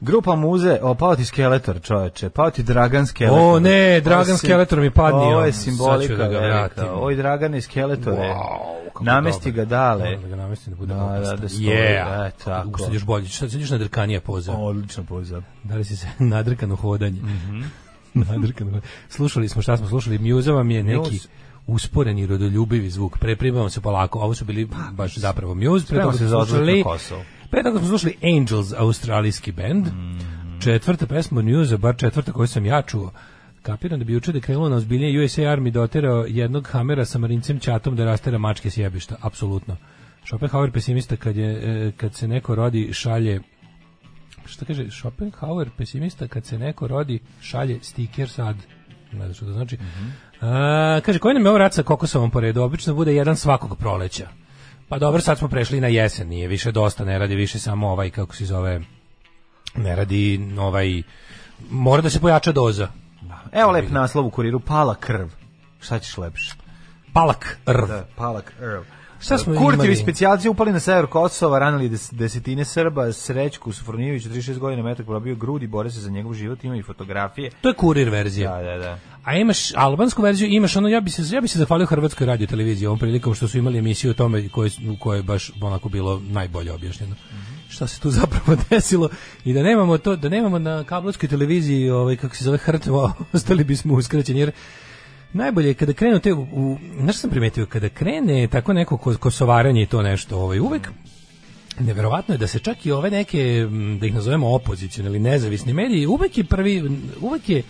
[0.00, 3.38] Grupa Muze, o, pao ti Skeletor, čoveče, pao ti Dragan Skeletor.
[3.40, 5.22] O, ne, Dragan je Skeletor mi padnio.
[5.22, 6.58] Ovo je simbolika da ga velika.
[6.58, 6.84] vratim.
[6.94, 9.56] Oj, Dragane Skeletore, Wow, namesti dobar.
[9.56, 10.16] ga dale.
[10.16, 11.36] Da ga namestim da bude Da, da, opasno.
[11.36, 12.26] da stoji, Yeah.
[12.26, 12.78] e, tako.
[12.78, 14.52] Sad još bolje, sad još nadrkanija poza.
[14.52, 15.42] Odlična poza.
[15.64, 17.20] Da li si se nadrkano hodanje?
[17.20, 17.62] Mhm.
[18.30, 18.86] nadrkano hodanje.
[19.08, 20.18] Slušali smo šta smo slušali.
[20.18, 21.20] Mjuza vam je neki
[21.66, 21.86] Muse.
[21.86, 23.18] usporeni, rodoljubivi zvuk.
[23.18, 24.18] Prepribamo se polako.
[24.18, 25.86] Ovo su bili baš zapravo Muse.
[25.86, 26.84] Pre toga smo slušali-.
[27.50, 29.86] Pre toga smo slušali Angels, australijski bend.
[29.86, 30.60] Mhm.
[30.60, 33.12] Četvrta pesma Muse, bar četvrta koju sam ja čuo.
[33.62, 37.58] Kapiram da bi juče da krenulo na ozbiljnije USA Army doterao jednog hamera sa marincem
[37.58, 39.16] Ćatom da rastera mačke s jebišta.
[39.20, 39.76] Apsolutno.
[40.26, 41.50] Schopenhauer pesimista kad, je,
[41.86, 43.40] e, kad se neko rodi šalje
[44.46, 48.56] šta kaže Schopenhauer pesimista kad se neko rodi šalje stiker sad
[49.12, 49.78] ne znam što to znači
[50.40, 53.78] A, kaže koji nam je ovo rat sa kokosovom po redu obično bude jedan svakog
[53.78, 54.28] proleća
[54.88, 58.10] pa dobro sad smo prešli na jesen nije više dosta ne radi više samo ovaj
[58.10, 58.80] kako se zove
[59.76, 61.02] ne radi ovaj
[61.70, 62.88] mora da se pojača doza
[63.52, 65.28] Evo lep naslov u kuriru, pala krv.
[65.80, 66.54] Šta ćeš lepše?
[67.12, 68.82] palak rv Da, pala krv.
[69.26, 69.96] Šta smo Kurtijevi imali?
[69.96, 75.34] specijalci upali na sever Kosova, ranili des, desetine Srba, Srećku Sufronijević, 36 godina metak probio
[75.34, 77.50] grudi, bore se za njegov život, ima i fotografije.
[77.60, 78.98] to je kurir verzija Da, da, da.
[79.24, 82.46] A imaš albansku verziju, imaš ono, ja bi se, ja bi se zahvalio Hrvatskoj radio
[82.46, 85.88] televiziji ovom prilikom što su imali emisiju o tome koje, u kojoj je baš onako
[85.88, 87.14] bilo najbolje objašnjeno.
[87.68, 89.08] Šta se tu zapravo desilo
[89.44, 93.64] i da nemamo to, da nemamo na kablovskoj televiziji ovaj, kako se zove hrtvo, ostali
[93.64, 94.52] bismo uskraćeni jer
[95.36, 99.16] najbolje je kada krenu te, u, u, znaš sam primetio, kada krene tako neko ko-
[99.16, 100.90] kosovaranje i to nešto, ovaj, uvek
[101.80, 103.68] Neverovatno je da se čak i ove neke,
[104.00, 107.62] da ih nazovemo opozicione ili nezavisni mediji, uvek je prvi, uvek je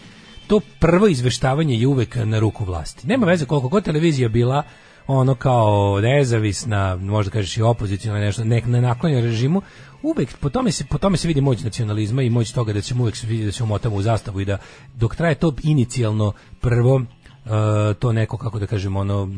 [0.47, 3.07] to prvo izveštavanje je uvek na ruku vlasti.
[3.07, 4.63] Nema veze koliko god televizija bila
[5.07, 9.63] ono kao nezavisna, možda kažeš i opoziciona nešto, nek ne naklonja režimu,
[10.03, 13.03] uvek po tome se po tome se vidi moć nacionalizma i moć toga da ćemo
[13.03, 14.59] uvek vidi da se umotamo u zastavu i da
[14.95, 17.03] dok traje to inicijalno prvo
[17.99, 19.29] to neko kako da kažemo ono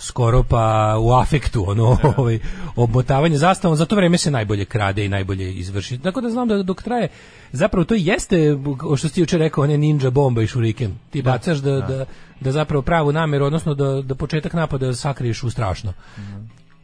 [0.00, 2.38] skoro pa u afektu ono ovaj
[2.76, 3.76] obmotavanje zastavom.
[3.76, 5.98] Za to vreme se najbolje krade i najbolje izvrši.
[5.98, 7.08] Tako da znam da dok traje
[7.52, 8.58] zapravo to jeste
[8.96, 12.04] što si juče rekao one ninja bomba i šuriken ti bacaš da, da,
[12.40, 15.92] da zapravo pravu nameru odnosno da, da početak napada sakriješ u strašno.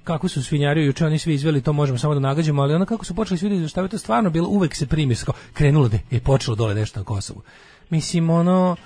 [0.04, 3.04] Kako su svinjari juče oni svi izveli to možemo samo da nagađamo ali ono kako
[3.04, 6.20] su počeli svi da izveštavaju to stvarno bilo uvek se primi kao krenulo da je
[6.20, 7.42] počelo dole nešto na Kosovu.
[7.90, 8.76] Mislim ono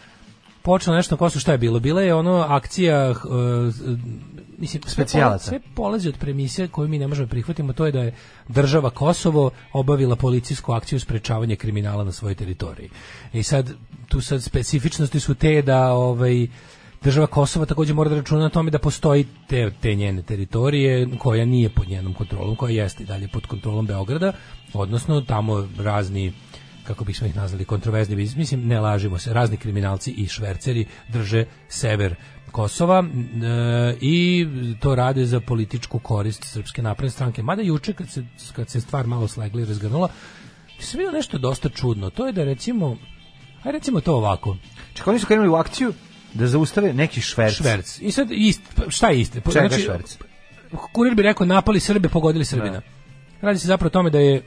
[0.62, 1.80] počelo nešto na Kosovu, šta je bilo?
[1.80, 3.16] Bila je ono akcija, uh,
[4.58, 5.48] mislim, Specijalaca.
[5.48, 8.14] sve polazi od premise koju mi ne možemo da prihvatimo, to je da je
[8.48, 12.90] država Kosovo obavila policijsku akciju sprečavanja kriminala na svojoj teritoriji.
[13.32, 13.70] I sad,
[14.08, 16.46] tu sad specifičnosti su te da ovaj,
[17.02, 21.44] država Kosova takođe mora da računa na tome da postoji te, te njene teritorije koja
[21.44, 24.32] nije pod njenom kontrolom, koja jeste i dalje pod kontrolom Beograda,
[24.72, 26.32] odnosno tamo razni
[26.90, 31.44] kako bismo ih nazvali kontroverzni biznis, mislim ne lažimo se, razni kriminalci i šverceri drže
[31.68, 32.14] sever
[32.50, 34.46] Kosova e, i
[34.80, 37.42] to rade za političku korist Srpske napredne stranke.
[37.42, 40.08] Mada juče kad se, kad se stvar malo slegla i razgrnula,
[40.80, 42.10] sam vidio nešto dosta čudno.
[42.10, 42.96] To je da recimo,
[43.62, 44.56] aj recimo to ovako,
[44.94, 45.92] Čekaj, oni su krenuli u akciju
[46.34, 47.54] da zaustave neki šverc.
[47.56, 47.98] šverc.
[48.00, 49.40] I sad ist, šta je isto?
[49.52, 50.18] Čega šverc?
[50.92, 52.82] kurir bi rekao napali Srbe, pogodili Srbina.
[53.40, 54.42] Radi se zapravo o tome da je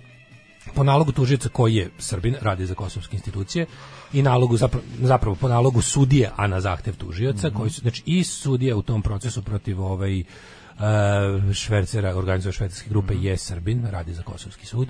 [0.75, 3.65] po nalogu tužioca koji je Srbin, radi za kosovske institucije
[4.13, 8.23] i nalogu zapravo, zapravo po nalogu sudije, a na zahtev tužioca, koji su, znači i
[8.23, 10.25] sudija u tom procesu protiv ovaj uh,
[11.53, 14.87] švercera, organizuje švercerske grupe je Srbin, radi za kosovski sud.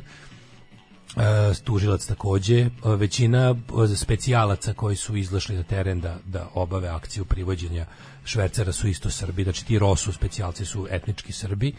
[1.18, 3.56] E, tužilac takođe, e, većina
[3.96, 7.86] specijalaca koji su izlašli na teren da, da obave akciju privođenja
[8.26, 11.74] švercera su isto Srbi, znači ti Rosu specijalci su etnički Srbi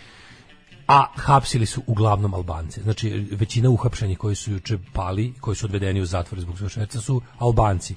[0.87, 2.83] a hapsili su uglavnom Albance.
[2.83, 7.01] Znači, većina uhapšenih koji su juče pali, koji su odvedeni u zatvor zbog svog šverca
[7.01, 7.95] su Albanci.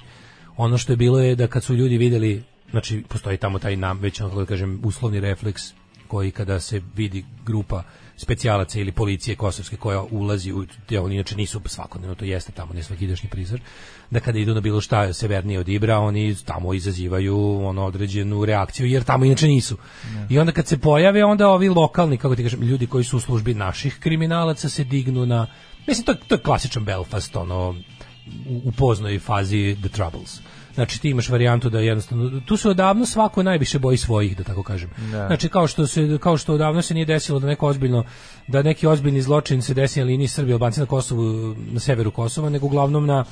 [0.58, 4.00] Ono što je bilo je da kad su ljudi videli, znači, postoji tamo taj nam,
[4.00, 5.64] već, ono, da kažem, uslovni refleks
[6.08, 7.84] koji kada se vidi grupa
[8.18, 12.74] specijalaca ili policije kosovske koja ulazi u ja, oni inače nisu svakodnevno to jeste tamo
[12.74, 13.60] ne svakidašnji prizor
[14.10, 18.88] da kada idu na bilo šta severnije od Ibra oni tamo izazivaju ono određenu reakciju
[18.88, 19.78] jer tamo inače nisu.
[20.30, 23.20] I onda kad se pojave onda ovi lokalni kako ti kažem ljudi koji su u
[23.20, 25.48] službi naših kriminalaca se dignu na
[25.88, 27.76] mislim to, to je klasičan Belfast ono
[28.50, 30.42] u, u poznoj fazi The Troubles
[30.78, 34.64] Znači ti imaš varijantu da jednostavno tu se odavno svako najviše boji svojih da tako
[34.64, 34.90] kažem.
[35.12, 35.28] Da.
[35.28, 38.04] Znači kao što se kao što odavno se nije desilo da neko ozbiljno
[38.48, 42.50] da neki ozbiljni zločin se desi na liniji Srbije Albanci na Kosovu na severu Kosova
[42.50, 43.26] nego uglavnom na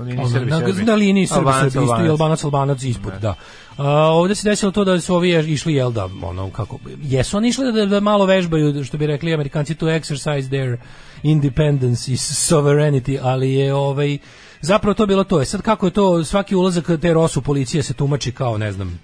[0.00, 0.82] liniji Srbi, na, Srbi.
[0.82, 2.44] na liniji Srbi, Albanac, Srbi, isto i Albanac.
[2.44, 3.34] Albanac, ispod, da.
[3.76, 7.48] A, ovde se desilo to da su ovi išli, jel da, ono, kako, jesu oni
[7.48, 10.76] išli da, da malo vežbaju, što bi rekli amerikanci, to exercise their
[11.22, 14.18] independence i sovereignty, ali je ovaj,
[14.64, 15.40] zapravo to bilo to.
[15.40, 19.00] Je sad kako je to, svaki ulazak te rosu policije se tumači kao, ne znam,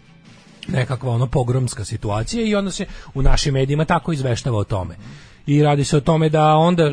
[0.69, 4.97] nekakva ono pogromska situacija i onda se u našim medijima tako izveštava o tome.
[5.47, 6.93] I radi se o tome da onda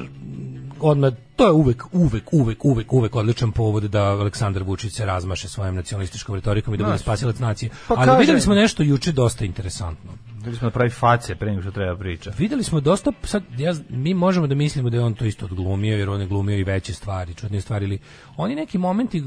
[0.80, 5.48] odmah, to je uvek, uvek, uvek, uvek, uvek odličan povod da Aleksandar Vučić se razmaše
[5.48, 7.70] svojom nacionalističkom retorikom i da bude spasilac nacije.
[7.88, 10.12] Pa Ali kaže- videli smo nešto juče dosta interesantno.
[10.38, 12.32] Videli smo da pravi face pre nego što treba priča.
[12.38, 15.98] Videli smo dosta, sad, ja, mi možemo da mislimo da je on to isto odglumio,
[15.98, 18.00] jer on je glumio i veće stvari, čudne stvari, ili
[18.38, 19.22] oni neki momenti,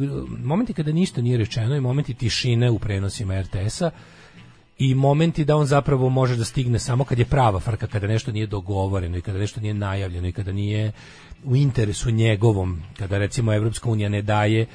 [0.45, 3.91] momenti kada ništa nije rečeno i momenti tišine u prenosima RTS-a,
[4.78, 8.32] i momenti da on zapravo može da stigne samo kad je prava frka, kada nešto
[8.32, 10.93] nije dogovoreno i kada nešto nije najavljeno i kada nije
[11.45, 14.66] u interesu njegovom, kada recimo Evropska unija ne daje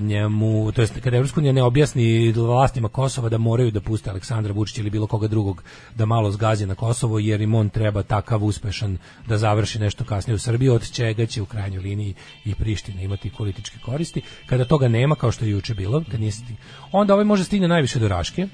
[0.00, 4.52] njemu, to jest kada Evropska unija ne objasni vlastima Kosova da moraju da puste Aleksandra
[4.52, 5.62] Vučića ili bilo koga drugog
[5.94, 10.34] da malo zgazi na Kosovo jer im on treba takav uspešan da završi nešto kasnije
[10.34, 12.14] u Srbiji od čega će u krajnjoj liniji
[12.44, 14.22] i Priština imati političke koristi.
[14.46, 16.56] Kada toga nema kao što je juče bilo, kad nije sti-
[16.92, 18.48] onda ovaj može stigne najviše do Raške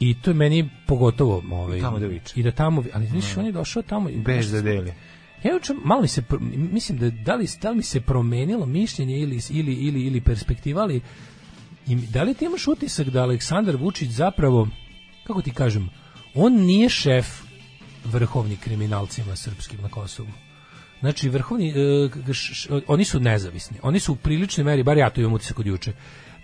[0.00, 2.40] i to je meni pogotovo ovaj, I tamo da viče.
[2.40, 4.92] i da tamo, ali viš, on je došao tamo Bez da deli.
[5.42, 6.22] Ja juče malo mi se
[6.72, 10.82] mislim da da li, da li mi se promenilo mišljenje ili ili ili ili perspektiva
[10.82, 11.00] ali
[11.86, 14.68] i da li ti imaš utisak da Aleksandar Vučić zapravo
[15.26, 15.88] kako ti kažem
[16.34, 17.26] on nije šef
[18.04, 20.28] vrhovni kriminalcima srpskim na Kosovu
[21.00, 23.76] Znači, vrhovni, e, š- š- oni su nezavisni.
[23.82, 25.92] Oni su u priličnoj meri, bar ja to imam utisak od juče,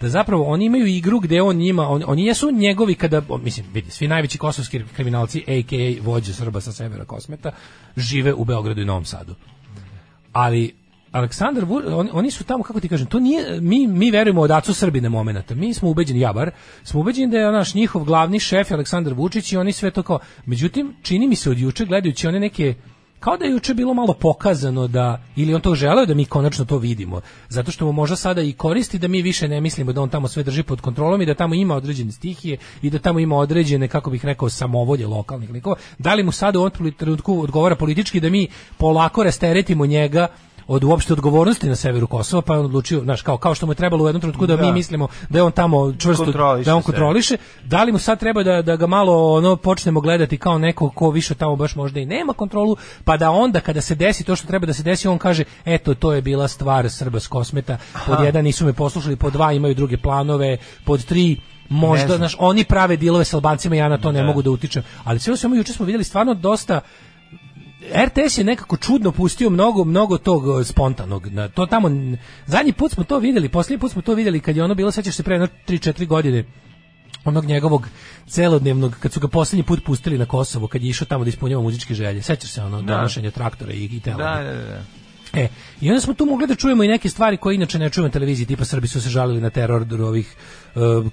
[0.02, 3.90] da zapravo oni imaju igru gde on njima, on, oni jesu njegovi kada, mislim, vidi,
[3.90, 6.02] svi najveći kosovski kriminalci, a.k.a.
[6.02, 7.52] vođe Srba sa severa Kosmeta,
[7.96, 9.34] žive u Beogradu i Novom Sadu.
[10.32, 10.74] Ali
[11.12, 11.80] Aleksandar Vu,
[12.12, 15.54] oni, su tamo kako ti kažem, to nije mi mi verujemo od Acu Srbine momenata.
[15.54, 16.50] Mi smo ubeđeni ja bar,
[16.84, 20.18] smo ubeđeni da je naš njihov glavni šef Aleksandar Vučić i oni sve to kao.
[20.46, 22.74] Međutim, čini mi se od juče gledajući one neke
[23.22, 26.64] kao da je juče bilo malo pokazano da ili on to želeo da mi konačno
[26.64, 30.02] to vidimo zato što mu možda sada i koristi da mi više ne mislimo da
[30.02, 33.18] on tamo sve drži pod kontrolom i da tamo ima određene stihije i da tamo
[33.18, 35.76] ima određene kako bih rekao samovolje lokalnih likova.
[35.98, 40.28] Da li mu sada u ovom trenutku odgovara politički da mi polako rasteretimo njega
[40.66, 43.72] od uopšte odgovornosti na severu Kosova, pa je on odlučio, znaš, kao, kao što mu
[43.72, 44.62] je trebalo u jednom trenutku da, Da.
[44.62, 48.20] mi mislimo da je on tamo čvrsto, Kontroliše da on kontroliše, da li mu sad
[48.20, 52.00] treba da, da ga malo ono počnemo gledati kao neko ko više tamo baš možda
[52.00, 55.08] i nema kontrolu, pa da onda kada se desi to što treba da se desi,
[55.08, 58.24] on kaže, eto, to je bila stvar Srba s Kosmeta, pod Aha.
[58.24, 62.96] jedan nisu me poslušali, pod dva imaju druge planove, pod tri možda, znaš, oni prave
[62.96, 64.26] dilove s Albancima, ja na to ne Da.
[64.26, 66.80] mogu da utičem, ali sve u svemu juče smo vidjeli stvarno dosta
[67.90, 71.26] RTS je nekako čudno pustio mnogo mnogo tog e, spontanog.
[71.26, 71.90] Na to tamo
[72.46, 75.14] zadnji put smo to vidjeli, posljednji put smo to vidjeli kad je ono bilo sećaš
[75.14, 76.44] se pre jedno 3-4 godine
[77.24, 77.88] onog njegovog
[78.26, 81.62] celodnevnog kad su ga posljednji put pustili na Kosovo kad je išao tamo da ispunjava
[81.62, 82.22] muzičke želje.
[82.22, 82.94] Sećaš se ono Da.
[82.94, 84.54] donošenje traktora i, i Da, televizije?
[84.54, 84.82] da, da.
[85.34, 85.48] E,
[85.80, 88.12] i onda smo tu mogli da čujemo i neke stvari koje inače ne čujemo na
[88.12, 90.36] televiziji, tipa Srbi su se žalili na teror ovih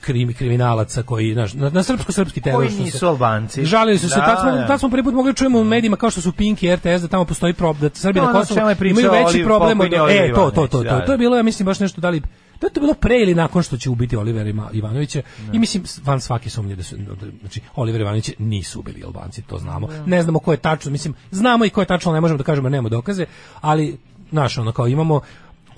[0.01, 2.57] krim, kriminalaca koji, znaš, na, na srpsko-srpski teror.
[2.57, 3.65] Koji nisu Albanci.
[3.65, 4.67] Žalili su se, Da, tad smo, da.
[4.67, 7.01] tad smo prvi put mogli da čujemo u medijima kao što su Pink i RTS,
[7.01, 9.93] da tamo postoji problem, da Srbi To na Kosovu imaju veći Oliv- problem od...
[10.09, 11.05] E, to, to, to, to, da, da.
[11.05, 12.19] to je bilo, ja mislim, baš nešto da li...
[12.61, 15.21] Da je to bilo pre ili nakon što će ubiti Olivera Ivanovića
[15.53, 19.57] i mislim van svake sumnje da su da- znači Oliver Ivanović nisu ubili Albanci, to
[19.57, 19.87] znamo.
[20.05, 22.69] Ne znamo ko je tačno, mislim znamo i ko je tačno, ne možemo da kažemo
[22.69, 23.25] nemamo dokaze,
[23.61, 23.97] ali
[24.31, 25.21] naš ono kao imamo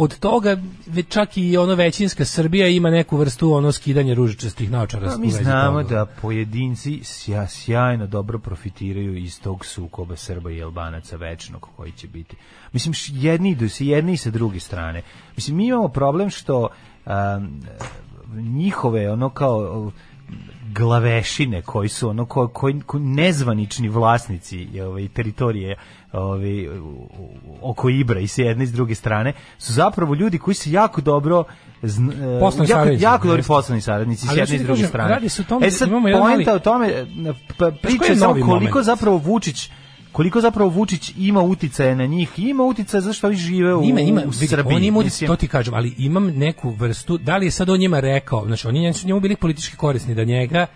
[0.03, 0.57] od toga
[0.87, 5.15] već čak i ono većinska Srbija ima neku vrstu ono skidanje ružičastih naočara.
[5.15, 5.95] U mi znamo toga.
[5.95, 12.07] da pojedinci sja, sjajno dobro profitiraju iz tog sukoba Srba i Albanaca večnog koji će
[12.07, 12.35] biti.
[12.73, 15.01] Mislim, jedni idu se jedni i sa druge strane.
[15.35, 16.67] Mislim, mi imamo problem što
[17.05, 17.61] um,
[18.33, 19.91] njihove, ono kao,
[20.73, 25.75] glavešine koji su ono ko, koji, koji nezvanični vlasnici ovaj teritorije
[26.13, 26.67] ovaj
[27.61, 31.01] oko Ibra i s jedne i s druge strane su zapravo ljudi koji se jako
[31.01, 31.43] dobro
[31.81, 35.09] zn, e, jako, saradnici, jako dobri poslovni saradnici s jedne i s druge strane.
[35.09, 35.89] radi se o tome e sad
[36.19, 37.05] poenta o tome
[37.57, 38.85] pa, koji priča samo koliko moment?
[38.85, 39.69] zapravo Vučić
[40.11, 44.21] koliko zapravo Vučić ima uticaja na njih ima uticaja zašto oni žive u, ima, ima,
[44.27, 44.75] u Srbiji.
[44.75, 45.27] on ima mislim.
[45.27, 48.67] to ti kažem, ali imam neku vrstu, da li je sad on njima rekao, znači
[48.67, 50.67] oni su njemu bili politički korisni da njega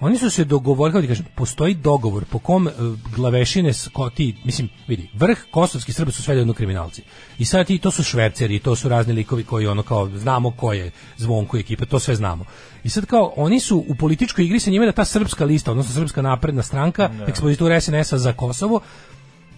[0.00, 2.70] Oni su se dogovorili, kako ti kažem, postoji dogovor po kom e,
[3.16, 3.72] glavešine
[4.14, 7.02] ti, mislim, vidi, vrh kosovski Srbi su svejedno kriminalci.
[7.38, 10.72] I sad ti, to su šverceri, to su razni likovi koji ono kao, znamo ko
[10.72, 12.44] je zvonko ekipa, to sve znamo.
[12.84, 15.94] I sad kao, oni su u političkoj igri sa njima da ta srpska lista, odnosno
[15.94, 18.80] srpska napredna stranka, ekspozitura SNS-a za Kosovo,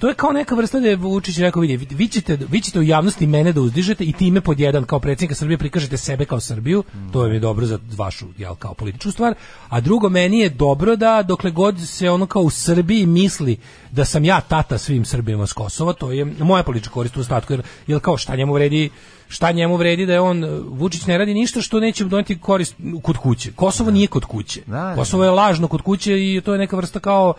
[0.02, 2.82] to je kao neka vrsta da je Vučić rekao, vidi, vi- ćete, vi ćete u
[2.82, 6.84] javnosti mene da uzdižete i time pod jedan kao predsjednika Srbije prikažete sebe kao Srbiju,
[7.12, 9.34] to je mi dobro za vašu, jel, kao političku stvar,
[9.68, 13.56] a drugo, meni je dobro da dokle god se ono kao u Srbiji misli
[13.90, 17.52] da sam ja tata svim Srbima s Kosova, to je moja politička korist u ostatku,
[17.52, 18.90] jer, jer kao šta njemu vredi
[19.28, 23.16] šta njemu vredi da je on Vučić ne radi ništa što neće doneti korist kod
[23.16, 23.52] kuće.
[23.52, 24.62] Kosovo nije kod kuće.
[24.66, 27.34] Da, Kosovo je lažno kod kuće i to je neka vrsta kao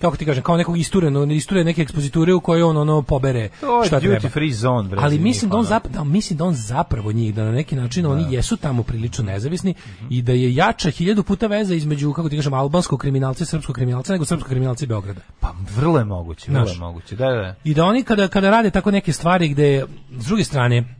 [0.00, 3.84] kako ti kažem, kao nekog istureno, isture neke ekspoziture u kojoj on ono pobere To
[3.86, 4.28] šta duty treba.
[4.28, 7.44] free zone, bre, Ali mislim da on zapravo, da, mislim da on zapravo njih, da
[7.44, 9.74] na neki način oni jesu tamo prilično nezavisni
[10.10, 13.74] i da je jača hiljadu puta veza između, kako ti kažem, albanskog kriminalca i srpskog
[13.74, 15.20] kriminalca nego srpskog kriminalca i Beograda.
[15.40, 17.16] Pa vrlo je moguće, vrlo je moguće.
[17.16, 17.54] Da, da.
[17.64, 19.84] I da oni kada, kada rade tako neke stvari gde,
[20.18, 20.94] s druge strane,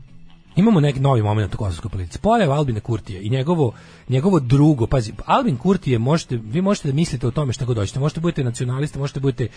[0.55, 2.19] imamo neki novi moment u kosovskoj politici.
[2.19, 3.73] Pojav Albina Kurtija i njegovo,
[4.09, 7.99] njegovo drugo, pazi, Albin Kurtije, možete, vi možete da mislite o tome šta god hoćete,
[7.99, 9.47] možete budete nacionalisti, možete budete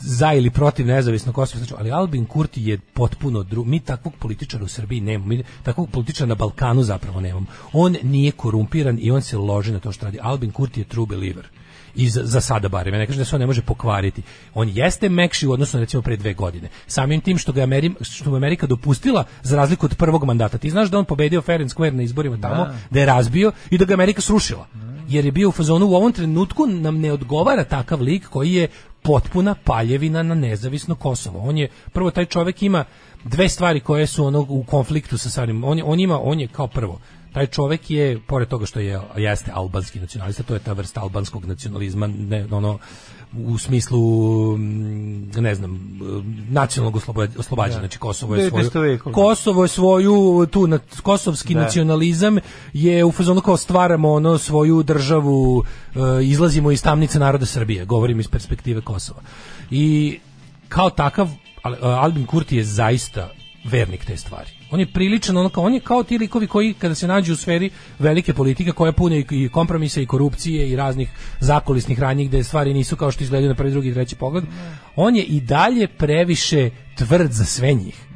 [0.00, 4.64] za ili protiv nezavisno Kosovo, znači, ali Albin Kurti je potpuno drugo, mi takvog političara
[4.64, 7.46] u Srbiji nemamo, mi takvog političara na Balkanu zapravo nemamo.
[7.72, 10.18] On nije korumpiran i on se loži na to što radi.
[10.22, 11.48] Albin Kurti je true believer
[11.96, 12.94] i za, za sada barem.
[12.94, 14.22] Ja ne kažem da se on ne može pokvariti.
[14.54, 16.68] On jeste mekši u odnosu na recimo pre dve godine.
[16.86, 20.58] Samim tim što ga Ameri, što mu Amerika dopustila za razliku od prvog mandata.
[20.58, 22.74] Ti znaš da on pobedio fair and square na izborima tamo, Da.
[22.90, 24.66] da je razbio i da ga Amerika srušila.
[25.08, 28.68] Jer je bio u fazonu u ovom trenutku nam ne odgovara takav lik koji je
[29.02, 31.38] potpuna paljevina na nezavisno Kosovo.
[31.38, 32.84] On je prvo taj čovjek ima
[33.24, 35.64] dve stvari koje su ono u konfliktu sa samim.
[35.64, 37.00] On, on ima on je kao prvo
[37.36, 41.44] taj čovjek je pored toga što je jeste albanski nacionalista, to je ta vrsta albanskog
[41.44, 42.78] nacionalizma, ne ono
[43.32, 44.00] u smislu
[44.56, 45.98] mm, ne znam
[46.48, 46.96] nacionalnog
[47.38, 48.70] oslobađanja znači Kosovo je 19.
[48.70, 49.14] svoju vekovno.
[49.14, 51.60] Kosovo je svoju tu na, kosovski Da.
[51.60, 52.38] nacionalizam
[52.72, 58.20] je u fazonu kao stvaramo ono svoju državu e, izlazimo iz tamnice naroda Srbije govorim
[58.20, 59.20] iz perspektive Kosova
[59.70, 60.18] i
[60.68, 61.28] kao takav
[61.62, 63.30] Al- Albin Kurti je zaista
[63.64, 64.55] vernik te stvari.
[64.70, 67.36] On je priličan, ono kao, on je kao ti likovi koji kada se nađu u
[67.36, 71.08] sferi velike politike koja pune i, kompromisa i korupcije i raznih
[71.40, 74.44] zakulisnih radnji gde stvari nisu kao što izgledaju na prvi, drugi i treći pogled,
[74.96, 78.06] on je i dalje previše tvrd za sve njih.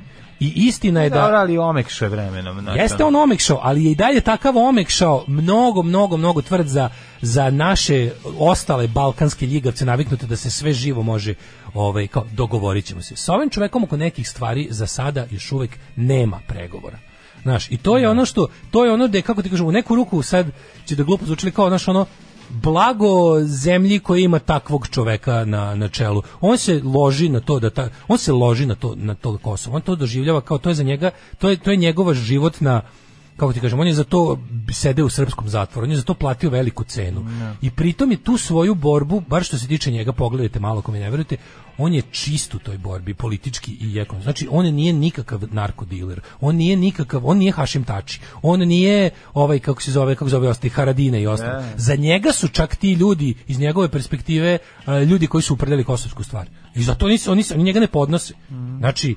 [0.41, 1.21] I istina je da...
[1.21, 2.61] Dobro, ali omekšao je vremenom.
[2.61, 6.89] znači, Jeste on omekšao, ali je i dalje takav omekšao mnogo, mnogo, mnogo tvrd za,
[7.23, 11.35] za naše ostale balkanske ljigavce naviknute da se sve živo može
[11.75, 13.17] ovaj, kao, dogovorit ćemo se.
[13.17, 16.99] Sa ovim čovekom oko nekih stvari za sada još uvek nema pregovora.
[17.43, 19.73] Znaš, i to je ono što, to je ono da je, kako ti kažem, u
[19.73, 20.47] neku ruku sad
[20.85, 22.07] će da glupo zvučili kao, znaš, ono,
[22.51, 26.23] blago zemlji koja ima takvog čoveka na, na čelu.
[26.41, 29.77] On se loži na to da ta, on se loži na to na to Kosovo.
[29.77, 32.83] On to doživljava kao to je za njega, to je to je njegova životna
[33.41, 34.39] kako ti kažem, on je za to
[34.73, 37.25] sede u srpskom zatvoru, on je za to platio veliku cenu.
[37.63, 40.99] I pritom je tu svoju borbu, bar što se tiče njega, pogledajte malo ako mi
[40.99, 41.37] ne verujete,
[41.81, 44.25] on je čist u toj borbi, politički i ekonomski.
[44.25, 49.59] Znači, on nije nikakav narkodiler, on nije nikakav, on nije Hašim Tači, on nije ovaj,
[49.59, 51.53] kako se zove, kako zove ostali, Haradine i ostalo.
[51.77, 56.25] Za njega su čak ti ljudi, iz njegove perspektive, a, ljudi koji su upredeli kosovsku
[56.25, 56.47] stvar.
[56.75, 58.35] I zato oni, se- oni, oni njega ne podnose.
[58.79, 59.17] Znači,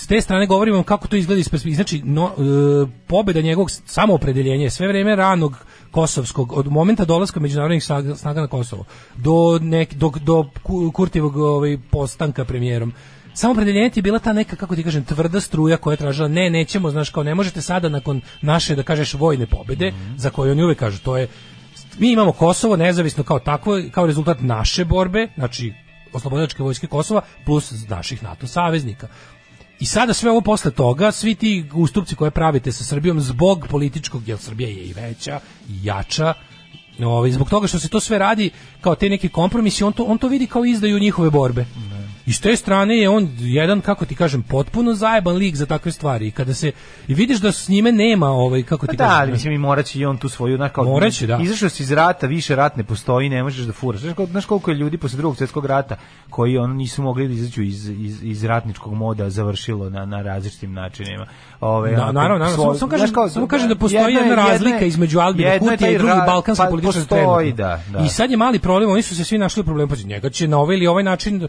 [0.00, 1.74] s te strane govorimo vam kako to izgleda iz perspektive.
[1.74, 5.56] Znači, no, e, pobjeda njegovog samoopredeljenja je sve vreme ranog
[5.90, 7.84] kosovskog, od momenta dolaska međunarodnih
[8.16, 8.84] snaga, na Kosovo,
[9.16, 12.92] do, nek, do, do Ku- Kurtijevog ovaj, postanka premijerom,
[13.34, 16.50] Samoopredeljenje ti je bila ta neka, kako ti kažem, tvrda struja koja je tražila, ne,
[16.50, 20.64] nećemo, znaš, kao ne možete sada nakon naše, da kažeš, vojne pobede, za koje oni
[20.64, 21.28] uvek kažu, to je,
[21.98, 25.72] mi imamo Kosovo nezavisno kao takvo, kao rezultat naše borbe, znači
[26.12, 29.08] oslobodilačke vojske Kosova, plus naših NATO saveznika.
[29.80, 34.28] I sada sve ovo posle toga, svi ti ustupci koje pravite sa Srbijom zbog političkog,
[34.28, 36.34] jer Srbija je i veća, i jača,
[36.98, 38.50] ovaj, zbog toga što se to sve radi
[38.80, 41.66] kao te neki kompromisi, on to, on to vidi kao izdaju njihove borbe.
[42.26, 45.92] I s te strane je on jedan, kako ti kažem, potpuno zajeban lik za takve
[45.92, 46.26] stvari.
[46.26, 46.72] I kada se,
[47.08, 49.58] i vidiš da s njime nema, ovaj, kako Pa ti da, kažem, ali mislim i
[49.58, 51.38] moraće i on tu svoju, znaš, kao, Moraće, da.
[51.42, 54.00] Izašao si iz rata, više rat ne postoji, ne možeš da furaš.
[54.00, 55.96] Znaš, znaš koliko je ljudi posle drugog svjetskog rata
[56.30, 60.72] koji ono nisu mogli da izađu iz, iz, iz ratničkog moda završilo na, na različitim
[60.72, 61.26] načinima.
[61.60, 62.74] Ove, Da, onako, naravno, naravno.
[62.74, 65.78] Samo- kažem- kao- samo kažem da postoji jedna jedno je- razlika između Albina Kurtija i
[65.78, 66.70] taj drugih ra- balkanskih pa
[67.06, 67.52] trenutno.
[67.52, 67.98] da, da.
[67.98, 70.48] I sad je mali problem, oni su se svi našli u problemu, pa njega će
[70.48, 71.48] na ovaj ili ovaj način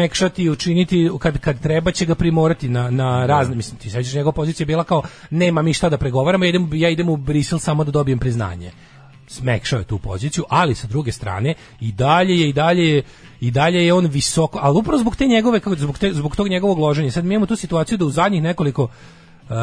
[0.00, 4.32] smekšati, učiniti, kad, kad treba će ga primorati na, na razne, mislim, ti sećaš njegova
[4.32, 7.58] pozicija je bila kao, nema mi šta da pregovaramo, ja idem, ja idem u Brisel
[7.58, 8.72] samo da dobijem priznanje
[9.26, 13.02] smekšao je tu poziciju, ali sa druge strane i dalje je i dalje je
[13.40, 16.48] i dalje je on visoko, ali upravo zbog te njegove kako zbog te, zbog tog
[16.48, 17.10] njegovog loženja.
[17.10, 19.54] Sad mi imamo tu situaciju da u zadnjih nekoliko e,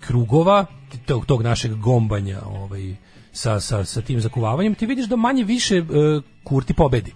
[0.00, 0.66] krugova
[1.06, 2.94] tog, tog našeg gombanja ovaj
[3.32, 5.84] sa, sa, sa tim zakuvavanjem ti vidiš da manje više e,
[6.44, 7.12] Kurti pobedi.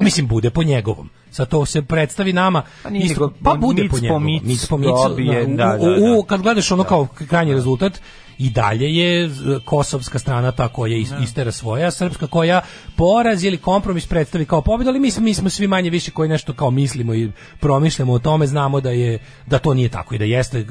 [0.00, 1.10] Mislim, bude po njegovom.
[1.30, 2.62] Sad to se predstavi nama.
[2.82, 4.24] Pa nije isto- nego- pa bude po njegovom.
[4.24, 6.12] mic po mic, dobije, u- da, u- da, da.
[6.12, 8.00] u- kad gledaš ono kao krajnji rezultat,
[8.38, 9.30] i dalje je e,
[9.64, 12.60] kosovska strana ta koja is, istera svoja, a srpska koja
[12.96, 16.52] poraz ili kompromis predstavi kao pobedu, ali mi, mi smo svi manje više koji nešto
[16.52, 20.24] kao mislimo i promišljamo o tome, znamo da je da to nije tako i da
[20.24, 20.64] jeste, e,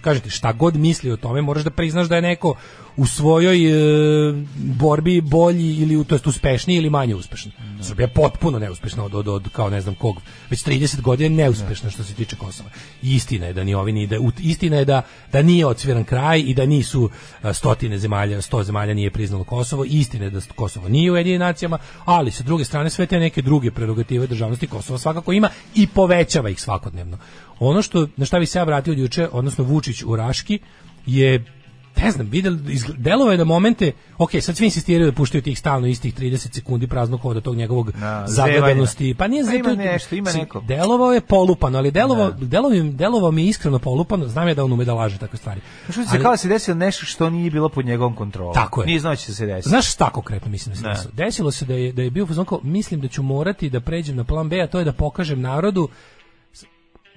[0.00, 2.54] kažete, šta god misli o tome, moraš da priznaš da je neko
[2.96, 7.52] u svojoj e, borbi bolji ili to jest uspešniji ili manje uspešan.
[7.80, 10.16] Srbija je potpuno neuspešna od, od, od kao ne znam kog,
[10.50, 12.70] već 30 godina je neuspešna što se tiče Kosova.
[13.02, 15.02] I istina je da ni ovi ni da istina je da
[15.32, 16.97] da nije odsviran kraj i da nisu
[17.42, 19.84] a, stotine zemalja, sto zemalja nije priznalo Kosovo.
[19.84, 23.70] Istina da Kosovo nije u Ujedinjenim nacijama, ali sa druge strane sve te neke druge
[23.70, 27.18] prerogative državnosti Kosova svakako ima i povećava ih svakodnevno.
[27.58, 30.58] Ono što na šta bi se ja vratio juče, odnosno Vučić u Raški
[31.06, 31.57] je
[31.98, 32.56] ne znam, videl,
[32.96, 36.86] delovo je da momente, ok, sad svi insistiraju da puštaju tih stalno istih 30 sekundi
[36.86, 39.14] praznog hoda tog njegovog Na, zagledanosti.
[39.14, 40.60] Pa nije Pa ima zato- nešto, ima neko.
[40.60, 44.64] Delovao je polupano, ali delovao, delovao, mi- delovao mi je iskreno polupano, znam ja da
[44.64, 45.60] on ume da laže takve stvari.
[45.84, 48.54] Što se kao da se desilo nešto što nije bilo pod njegovom kontrolom.
[48.54, 48.86] Tako je.
[48.86, 49.68] Nije znao da će se desiti.
[49.68, 51.12] Znaš šta konkretno mislim da se desilo?
[51.14, 52.26] Desilo se da je, da je bio
[52.62, 55.88] mislim da ću morati da pređem na plan B, a to je da pokažem narodu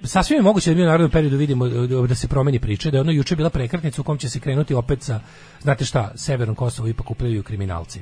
[0.04, 1.68] sasvim je moguće da mi u narodnom periodu vidimo
[2.08, 4.74] da se promeni priča, da je ono juče bila prekretnica u kom će se krenuti
[4.74, 5.20] opet sa,
[5.60, 8.00] znate šta, severnom Kosovo ipak upravljaju kriminalci.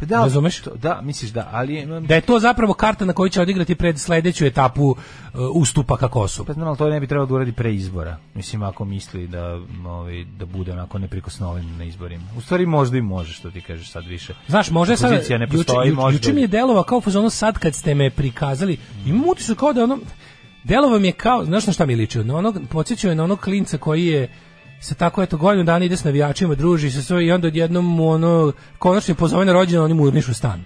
[0.00, 0.60] Pa da, Razumeš?
[0.60, 3.98] to- Da, misliš da, ali Da je to zapravo karta na kojoj će odigrati pred
[3.98, 6.46] sledeću etapu e, ustupa ka Kosovu.
[6.46, 8.16] Pa znam, ali to ne bi trebalo da uradi pre izbora.
[8.34, 12.24] Mislim, ako misli da, ovaj, da bude onako neprikosnoven na izborima.
[12.36, 14.34] U stvari možda i može, što ti kažeš sad više.
[14.48, 17.58] Znaš, može sad ne juče, postoji, juče, može juče mi je delova kao fazonu sad
[17.58, 18.78] kad ste me prikazali.
[19.06, 19.98] Imam utisak kao da ono
[20.68, 22.18] delova mi je kao, znaš na šta mi liči?
[22.18, 24.28] Na onog podsjećao je na onog klinca koji je
[24.80, 28.08] se tako eto godinu dana ide s navijačima, druži se sve i onda odjednom mu
[28.08, 30.64] ono konačno pozove na rođendan, oni mu urnišu stan.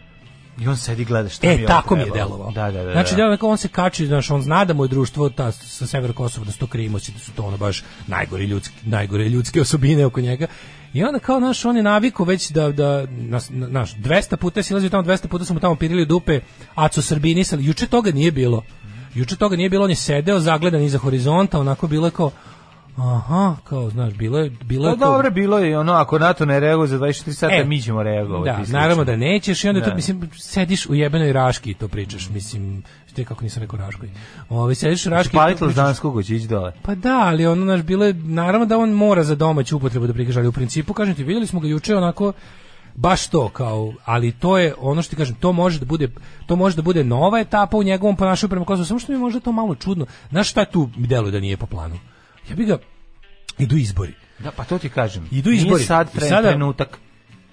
[0.60, 2.28] I on sedi gleda šta E, mi je tako mi je trebalo.
[2.28, 2.52] delovao.
[2.52, 2.92] Da, da, da.
[2.92, 3.16] znači, da.
[3.16, 6.44] delo on se kači, znaš, on zna da mu je društvo ta, sa severa Kosova,
[6.44, 10.20] da su to krimoći, da su to ono baš najgore ljudske, najgore ljudske osobine oko
[10.20, 10.46] njega.
[10.92, 14.64] I onda kao, naš, on je naviku već da, da nas, naš, 200 puta je
[14.64, 16.40] silazio tamo, 200 puta su mu tamo pirili dupe,
[16.74, 18.62] Aco Srbinisali, juče toga nije bilo.
[19.14, 22.30] Juče toga nije bilo, on je sedeo, zagledan iza horizonta, onako bilo kao,
[22.96, 26.44] aha, kao, znaš, bilo je, bilo je Pa kao- dobro, bilo je ono, ako NATO
[26.46, 28.50] ne reaguje za 24 sata, E, mi ćemo reagovati.
[28.50, 28.78] Da, slično.
[28.78, 29.86] naravno da nećeš i onda Da.
[29.86, 34.08] to mislim sediš u jebenoj Raški i to pričaš, mislim, što kako nisam rekao Raškoj.
[34.48, 35.32] Ovaj sediš u Raški.
[35.32, 35.74] to s pričaš.
[35.76, 36.72] Danskog će ići dole.
[36.82, 40.12] Pa da, ali ono naš bilo je naravno da on mora za domaću upotrebu da
[40.12, 42.32] prikaže, ali u principu kažem ti, vidjeli smo ga juče onako
[42.94, 46.08] baš to kao, ali to je ono što ti kažem, to može da bude
[46.46, 49.20] to može da bude nova etapa u njegovom ponašanju prema Kosovu, samo što mi je
[49.20, 50.06] možda to malo čudno.
[50.30, 51.98] Znaš šta tu mi deluje da nije po planu?
[52.50, 52.78] Ja bi ga
[53.58, 54.14] idu izbori.
[54.38, 55.28] Da, pa to ti kažem.
[55.30, 55.84] Idu Nije izbori.
[55.84, 56.98] sad I tre- sada- trenutak.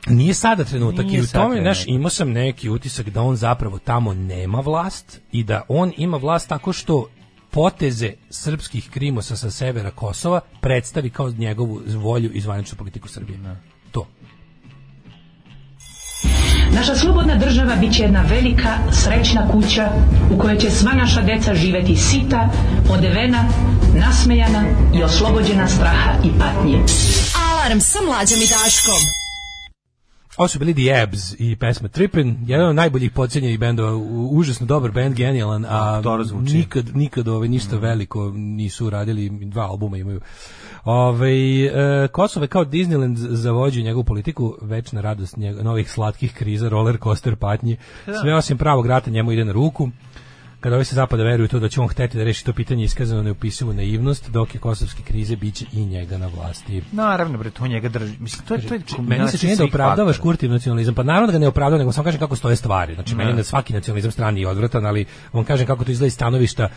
[0.07, 3.35] Nije sada trenutak Nije i u sad tome, znaš, imao sam neki utisak da on
[3.35, 7.07] zapravo tamo nema vlast i da on ima vlast tako što
[7.51, 13.39] poteze srpskih krimosa sa severa Kosova predstavi kao njegovu volju i zvaničnu politiku Srbije.
[13.91, 14.07] To.
[16.73, 19.89] Naša slobodna država bit će jedna velika, srećna kuća
[20.31, 22.49] u kojoj će sva naša deca živeti sita,
[22.89, 23.45] odevena,
[23.95, 24.63] nasmejana
[24.95, 26.79] i oslobođena straha i patnje.
[27.51, 29.28] Alarm sa mlađom i Daškom.
[30.39, 33.95] Ovo su bili The Abs i pesma Trippin, jedan od najboljih pocenjenih bendova,
[34.31, 36.01] užasno dobar bend, genijalan, a
[36.41, 40.21] nikad, nikad ove, ništa veliko nisu radili, dva albuma imaju.
[40.83, 41.31] Ove,
[41.65, 46.69] e, Kosovo je kao Disneyland za vođu njegovu politiku, večna radost njeg, novih slatkih kriza,
[46.69, 47.77] roller coaster patnji,
[48.21, 49.89] sve osim pravog rata njemu ide na ruku.
[50.59, 53.23] Kada ovi sa zapada veruju to da će on hteti da reši to pitanje iskazano
[53.23, 56.81] neopisivu naivnost, dok je kosovske krize biće i njega na vlasti.
[56.91, 58.13] Naravno, bre, to njega drži.
[58.19, 61.31] Mislim, to je, to je Meni se čini da opravdavaš kurtiv nacionalizam, pa naravno da
[61.31, 62.95] ga ne opravdava, nego samo kažem kako stoje stvari.
[62.95, 66.07] Znači, meni je na svaki nacionalizam strani je odvratan, ali vam kažem kako to izgleda
[66.07, 66.69] iz stanovišta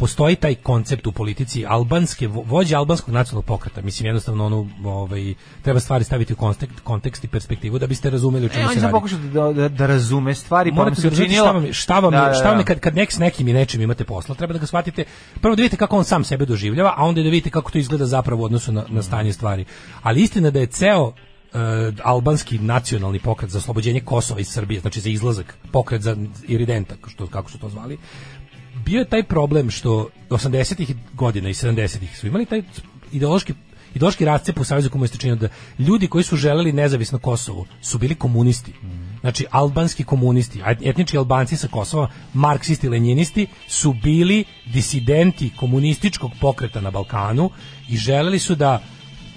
[0.00, 3.82] postoji taj koncept u politici albanske vo- vođe albanskog nacionalnog pokreta.
[3.82, 8.46] Mislim jednostavno ono ovaj treba stvari staviti u kontekst, kontekst i perspektivu da biste razumeli
[8.46, 8.92] o E, čemu on se radi.
[8.92, 11.44] pokušao da, da, da razume stvari, pa se da učinilo...
[11.44, 12.64] šta vam šta vam Da, da, šta vam da.
[12.64, 15.04] kad, kad nek s nekim i nečim imate posla, treba da ga shvatite,
[15.40, 18.06] prvo da vidite kako on sam sebe doživljava, a onda da vidite kako to izgleda
[18.06, 19.64] zapravo u odnosu na, na stanje stvari.
[20.02, 21.12] Ali istina da je ceo
[21.52, 21.58] e,
[22.04, 26.16] albanski nacionalni pokret za oslobođenje Kosova iz Srbije, znači za izlazak, pokret za
[26.48, 27.98] iridenta, što, kako su to zvali,
[28.84, 32.62] bio je taj problem što 80-ih godina i 70-ih su imali taj
[33.12, 33.54] ideološki
[33.94, 35.48] ideološki rascep u Savjezu komunista činio da
[35.78, 38.72] ljudi koji su želeli nezavisno Kosovo su bili komunisti.
[39.20, 46.90] Znači, albanski komunisti, etnički albanci sa Kosova, marksisti, lenjinisti, su bili disidenti komunističkog pokreta na
[46.90, 47.50] Balkanu
[47.88, 48.82] i želeli su da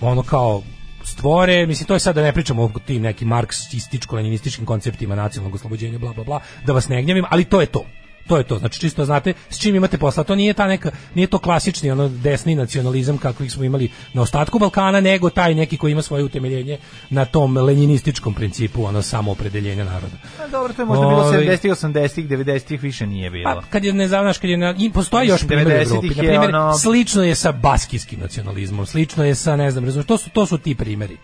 [0.02, 0.62] ono kao
[1.04, 6.00] stvore, mislim to je sad da ne pričamo o tim nekim marksističko-lenjinističkim konceptima nacionalnog oslobođenja,
[6.00, 7.86] bla bla bla, da vas ne gnjavim, ali to je to.
[8.28, 8.60] To je to.
[8.60, 10.24] Znači čisto znate s čim imate posla.
[10.24, 14.60] To nije ta neka nije to klasični ono desni nacionalizam kakvih smo imali na ostatku
[14.60, 16.78] Balkana, nego taj neki koji ima svoje utemeljenje
[17.10, 20.16] na tom lenjinističkom principu ono samoopredeljenja naroda.
[20.44, 23.54] A dobro, to je možda bilo Ovaj, 70-ih, 80-ih, 90-ih više nije bilo.
[23.56, 26.08] Pa kad je ne znaš kad je na, i postoji još primjer u 90-ih Evropi.
[26.08, 30.08] Na je primjer, ono- slično je sa baskijskim nacionalizmom, slično je sa ne znam, razumeš,
[30.08, 31.18] to su to su ti primjeri.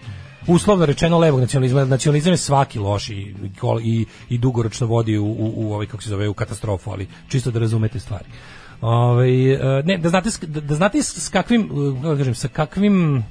[0.49, 3.35] Uslovno rečeno levog nacionalizma, nacionalizam je svaki loš i,
[3.83, 7.51] i, i dugoročno vodi u, u, u ovaj kako se zove u katastrofu, ali čisto
[7.51, 8.25] da razumete stvari.
[8.81, 12.47] Ovaj e, ne, da znate da, da znate s kakvim e, kako da kažem, sa
[12.47, 13.23] kakvim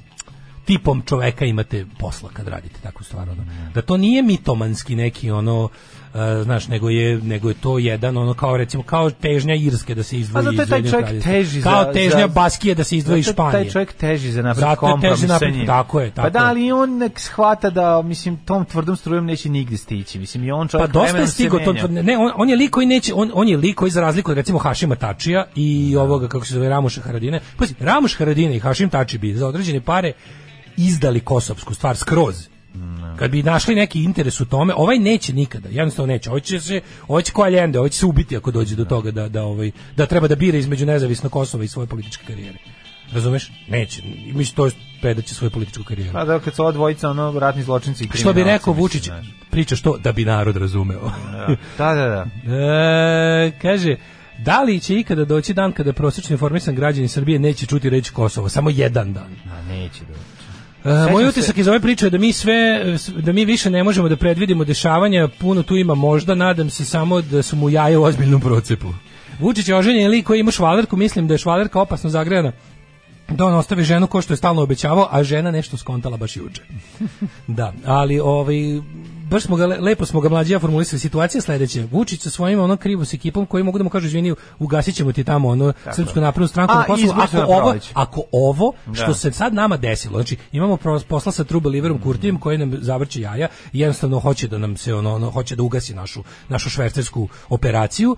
[0.65, 3.43] tipom čoveka imate posla kad radite takvu stvar ono.
[3.73, 5.69] Da to nije mitomanski neki ono
[6.13, 10.03] e, znaš, nego je, nego je to jedan ono kao recimo kao težnja Irske da
[10.03, 11.69] se Pa izdvoji iz taj čovjek teži za...
[11.69, 13.63] kao težnja za- Baskije da se izdvoji iz zato je Španije.
[13.63, 15.65] taj čovjek teži za napred Zato je teži kompromis sa napred, njim.
[15.67, 19.25] tako je, tako Pa da, ali i on nek shvata da, mislim, tom tvrdom strujom
[19.25, 20.19] neće nigde stići.
[20.19, 22.87] Mislim, i on Pa čovjek dosta je stigo to ne on, on je lik koji
[22.87, 26.45] neće on, on je lik koji za razliku od recimo Hašima Tačija i ovoga kako
[26.45, 27.39] se zove Ramuša Haradine.
[27.57, 30.13] Pa Ramuš Haradine i Hašim Tači bi za određene pare
[30.77, 32.58] izdali kosovsku stvar skroz.
[33.19, 36.29] Kad bi našli neki interes u tome, ovaj neće nikada, jednostavno neće.
[36.29, 39.11] Ovaj će se, ovaj će koja ljende, ovaj će se ubiti ako dođe do toga
[39.11, 42.57] da, da, ovaj, da treba da bira između nezavisno Kosova i svoje političke karijere.
[43.13, 43.51] Razumeš?
[43.67, 44.01] Neće.
[44.33, 44.71] Mislim, to je
[45.01, 46.13] predaće svoju političku karijeru.
[46.13, 49.27] Pa da, kad su dvojica, ono, ratni zločinci i Što bi kriminalci, rekao Vučić, znaš.
[49.49, 51.11] priča što da bi narod razumeo.
[51.77, 52.25] Da, da, da.
[52.55, 53.95] E, kaže,
[54.37, 58.49] da li će ikada doći dan kada prosječno informisan građani Srbije neće čuti reći Kosovo?
[58.49, 59.35] Samo jedan dan.
[59.51, 60.38] A, neće da.
[60.85, 62.85] E, moj utisak iz ove priče je da mi sve,
[63.17, 67.21] da mi više ne možemo da predvidimo dešavanja, puno tu ima možda, nadam se samo
[67.21, 68.87] da su mu jaje u ozbiljnom procepu.
[69.39, 72.51] Vučić je oženjen lik koji ima švalerku, mislim da je švalerka opasno zagrejana
[73.31, 76.61] da on ostavi ženu ko što je stalno obećavao, a žena nešto skontala baš juče.
[77.47, 78.55] da, ali ovaj
[79.29, 81.83] baš smo ga le- lepo smo ga mlađija formulisali situacija sledeća.
[81.91, 85.23] Vučić sa svojim ono krivo s ekipom koji mogu da mu kažu izvini, ugasićemo ti
[85.23, 87.13] tamo ono srpsku naprednu stranku A, na Kosovu.
[87.13, 88.93] Ako ovo, ako ovo Da.
[88.93, 90.77] što se sad nama desilo, znači imamo
[91.07, 94.93] posla sa True Believerom Kurtijem koji nam zavrće jaja i jednostavno hoće da nam se
[94.93, 98.15] ono, ono hoće da ugasi našu našu švercersku operaciju.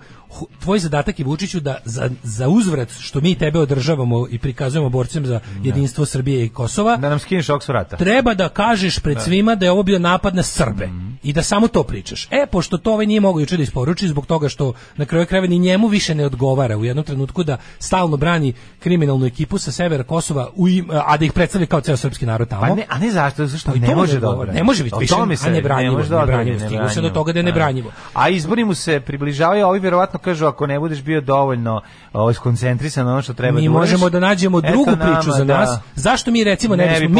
[0.60, 5.26] Tvoj zadatak je Vučiću da za, za uzvrat što mi tebe održavamo i prikazujemo borcem
[5.26, 7.96] za jedinstvo Srbije i Kosova, Da nam skineš ovog surata.
[7.96, 10.88] treba da kažeš pred svima da je ovo bio napad na Srbe
[11.22, 12.28] i da samo to pričaš.
[12.30, 15.46] E, pošto to ovaj nije mogao juče da isporuči zbog toga što na kraju krajeva
[15.46, 20.04] ni njemu više ne odgovara u jednom trenutku da stalno brani kriminalnu ekipu sa severa
[20.04, 22.60] Kosova u im- a da ih predstavlja kao ceo srpski narod tamo.
[22.62, 24.52] Pa ne, a ne zašto, zašto ne može ne da odgovara.
[24.52, 25.26] Ne može biti više, a
[25.76, 26.68] ne može da odbrani, nebranjivo.
[26.68, 27.46] Stiglo se do toga da je Da.
[27.46, 27.90] nebranjivo.
[28.14, 31.80] A izbori mu se približavaju, a ovi vjerovatno kažu ako ne budeš bio dovoljno
[32.12, 35.30] ovaj, skoncentrisan na ono što treba mi da uradiš, možemo da nađemo drugu nama priču
[35.30, 35.78] za da- nas.
[35.94, 37.12] Zašto mi recimo ne, Ne bismo bi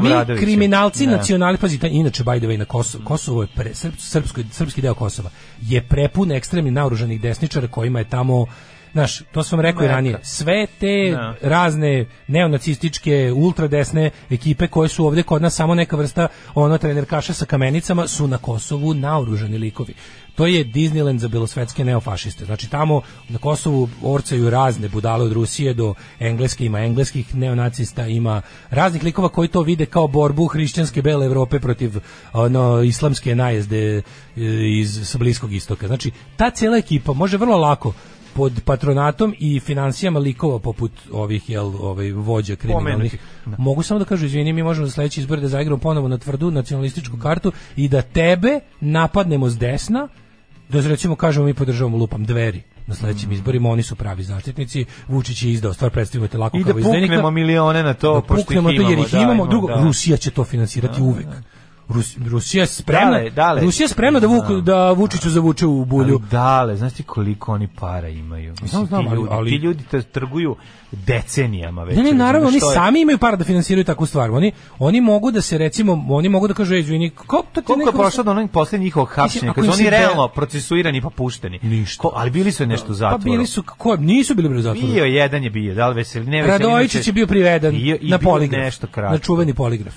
[0.00, 1.12] mi, mi kriminalci Da.
[1.12, 4.82] nacionali, pazi, taj- inače by the way na Kosovo, Kosovo je pre, srp, srpsko, srpski
[4.82, 5.30] deo Kosova
[5.62, 8.46] je prepun ekstremnih naoružanih desničara kojima je tamo
[8.92, 10.18] Znaš, to sam rekao i ranije.
[10.22, 11.34] Sve te Da.
[11.42, 17.44] razne neonacističke, ultradesne ekipe koje su ovde kod nas samo neka vrsta ono trenerkaša sa
[17.44, 19.94] kamenicama su na Kosovu naoružani likovi.
[20.36, 22.44] To je Disneyland za belosvetske neofašiste.
[22.44, 28.42] Znači tamo na Kosovu orcaju razne budale od Rusije do Engleske, ima engleskih neonacista, ima
[28.70, 31.98] raznih likova koji to vide kao borbu hrišćanske bele Evrope protiv
[32.32, 34.02] ono islamske najezde e,
[34.80, 35.86] iz sa bliskog istoka.
[35.86, 37.92] Znači ta cijela ekipa može vrlo lako
[38.34, 43.56] pod patronatom i financijama likova poput ovih jel ovaj vođa kriminalnih da.
[43.58, 46.50] mogu samo da kažu izvini mi možemo za sledeći izbor da zaigramo ponovo na tvrdu
[46.50, 50.08] nacionalističku kartu i da tebe napadnemo s desna
[50.68, 54.84] da recimo kažemo mi podržavamo lupam dveri na sledećim izborima, oni su pravi zaštitnici.
[55.08, 57.06] Vučić je izdao stvar predstavljate lako I da kao izdajnika.
[57.06, 59.82] puknemo milione na to, da puknemo to jer ih imamo, imamo, da, drugo, da.
[59.82, 61.26] Rusija će to finansirati uvek.
[61.88, 63.60] Rus, Rusija je spremna, Dale, dale.
[63.60, 66.14] Rusija je spremna da, Vuk, da Vučiću zavuče u bulju.
[66.14, 68.50] Ali dale, znaš ti koliko oni para imaju?
[68.52, 70.56] Mislim, Znam, znam, ti, ljudi, ali- ti ljudi te trguju
[70.92, 71.96] decenijama već.
[71.96, 74.30] Ne, ne, naravno, oni je- sami imaju para da finansiraju takvu stvar.
[74.30, 77.66] Oni, oni mogu da se, recimo, oni mogu da kažu, ej, izvini, kao to ti
[77.66, 81.10] Koliko je neko- prošlo do onog poslednjih njihovog hapšenja, kad su oni realno procesuirani pa
[81.10, 81.58] pušteni?
[81.62, 82.08] Ništa.
[82.14, 83.22] ali bili su nešto u Pa zatvoru.
[83.24, 84.86] bili su, ko, nisu bili u zatvoru.
[84.88, 86.58] Bio, jedan je bio, da li veseli, ne veseli.
[86.58, 88.64] Radojičić je bio priveden bio, i na poligraf.
[88.64, 89.12] nešto kratko.
[89.12, 89.94] Na čuveni poligraf.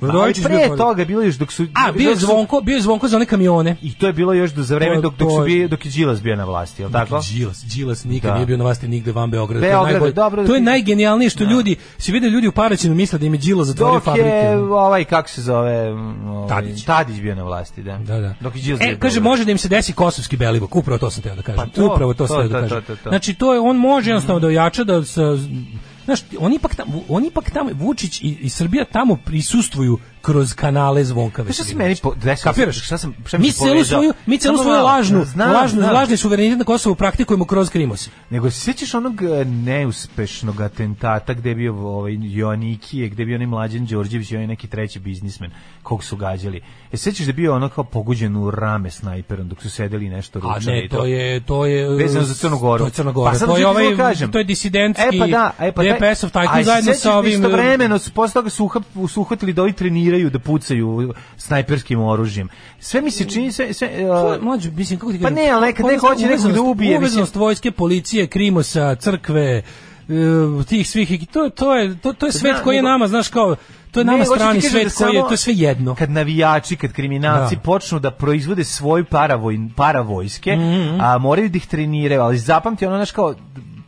[0.00, 0.78] Radojičić bio pre poligraf.
[0.78, 1.66] toga je bilo još dok su...
[1.76, 3.76] A, bio je dok zvonko, bio je zvonko za one kamione.
[3.82, 6.22] I to je bilo još do, za vreme dok, dok, su bio, dok je Đilas
[6.22, 7.20] bio na vlasti, je li tako?
[7.32, 8.34] Đilas, Đilas nikad Da.
[8.34, 9.60] nije bio na vlasti nigde van Beograda.
[9.60, 12.52] To je Beograd, najbolje- dobro da To je najgenijalnije što ljudi, se vide ljudi u
[12.52, 14.28] Paraćinu misle da im je Đilas zatvorio Dok fabrike.
[14.28, 15.90] je ovaj, kako se zove...
[15.90, 16.84] Ovaj, Tadić.
[16.84, 17.98] Tadić bio na vlasti, da.
[17.98, 18.34] Da, da.
[18.40, 21.10] Dok je Đilas E, bio kaže, može da im se desi kosovski belivuk, upravo to
[21.10, 21.56] sam teo da kažem.
[21.58, 22.82] Pa to, upravo to, to, sam teo da kažem.
[23.04, 25.22] Znači, to je, on može jednostavno da ojača da sa,
[26.08, 31.04] Znaš, oni ipak tamo, oni ipak tamo, Vučić i, i Srbija tamo prisustvuju kroz kanale
[31.04, 32.52] zvonka Znaš šta se meni po, desilo?
[32.52, 32.84] Kapiraš?
[32.84, 35.94] Šta sam, šta mi mi celu svoju, mi celu svoju lažnu, znam, lažnu, znam.
[35.94, 38.08] lažni suverenitet na Kosovu praktikujemo kroz Krimos.
[38.30, 43.34] Nego se sjećaš onog e, neuspešnog atentata gde je bio ovaj Joanikije, gde je bio
[43.34, 45.50] onaj mlađan Đorđević i onaj neki treći biznismen
[45.82, 46.60] kog su gađali.
[46.92, 50.38] E sećaš da je bio ono kao pogođen u rame snajperom dok su sedeli nešto
[50.38, 52.78] A ručali ne, i to je to je Vezano za Crnu Goru.
[52.78, 53.32] To je Crna Gora.
[53.40, 54.32] Pa to je ovaj to kažem.
[54.32, 57.10] to je disidentski E pa da, e pa taj- DPS-ov tajkun A zajedno sećaš sa
[57.10, 58.70] da ovim Istovremeno, posle toga su,
[59.08, 59.72] su uhvatili da ovi
[60.08, 62.48] treniraju, da pucaju snajperskim oružjem.
[62.80, 63.72] Sve mi se čini, sve...
[63.74, 66.60] sve uh, je, mlađe, mislim, kako ti Pa ne, ali nekad neko hoće nekog da
[66.62, 67.02] ubije, mislim.
[67.02, 69.62] Uvezanost vojske, policije, Krimosa, crkve,
[70.08, 73.56] e, tih svih, to, to je, to, to je svet koji je nama, znaš, kao,
[73.90, 75.94] to je nama Ne, strani svet da koji je, to je sve jedno.
[75.94, 77.60] Kad navijači, kad kriminalci Da.
[77.62, 81.00] počnu da proizvode svoj paravoj, paravojske, Mhm.
[81.00, 83.34] a moraju da ih treniraju, ali zapamti ono, znaš kao,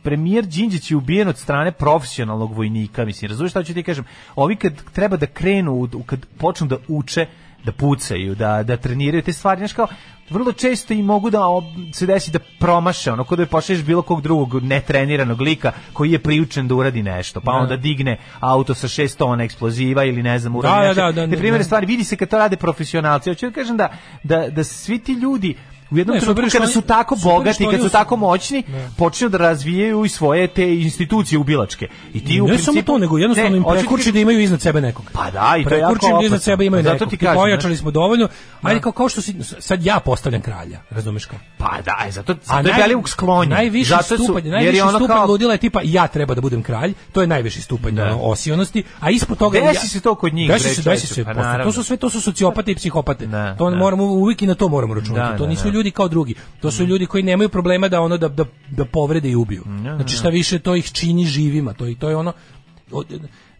[0.03, 4.05] premijer Đinđić je ubijen od strane profesionalnog vojnika, mislim, razumiješ šta ću ti kažem?
[4.35, 7.25] Ovi kad treba da krenu, kad počnu da uče,
[7.63, 9.87] da pucaju, da, da treniraju te stvari, znaš kao,
[10.29, 14.01] vrlo često i mogu da ob- se desi da promaše, ono kod da pošalješ bilo
[14.01, 17.57] kog drugog netreniranog lika koji je priučen da uradi nešto, pa Da.
[17.57, 21.11] onda digne auto sa šest tona eksploziva ili ne znam, uradi Da, da, nešto.
[21.11, 21.63] da, da, primere da.
[21.63, 23.29] stvari, vidi se kad to rade profesionalci.
[23.29, 23.89] Hoću da kažem da,
[24.23, 25.55] da, da svi ti ljudi
[25.91, 28.63] u jednom Ne, trenutku kada su tako bogati, kad su tako moćni,
[28.97, 31.87] počinju da razvijaju i svoje te institucije ubilačke.
[32.13, 34.61] I ti u ne principu, samo to, nego jednostavno Ne, im kažem- da imaju iznad
[34.61, 35.05] sebe nekog.
[35.13, 36.39] Pa da, i to je jako im da iznad opasno.
[36.39, 37.09] sebe imaju Zato nekog.
[37.09, 38.27] ti pojačali smo dovoljno.
[38.61, 41.39] Ajde, kao, kao što si, sad ja postavljam kralja, razumeš kao?
[41.57, 43.49] Pa da, e, zato, zato je Belivuk sklonjen.
[43.51, 46.63] Najviši Zato su- stupanj, najviši je stupanj kao- ludila je tipa ja treba da budem
[46.63, 48.03] kralj, to je najviši stupanj Da.
[48.05, 51.23] ono, osionosti, a ispod toga Desi se to kod njih, Desi se, desi se.
[51.25, 53.25] pa to su sve to su sociopate i psihopate.
[53.27, 53.75] Da, to da.
[53.75, 55.31] moramo uvijek i na to moramo računati.
[55.31, 55.69] Da, to da, nisu da.
[55.81, 56.35] Ljudi kao drugi.
[56.61, 59.63] To su ljudi koji nemaju problema da ono da da da povrede i ubiju.
[59.81, 62.33] Znači šta više to ih čini živima, to i to je ono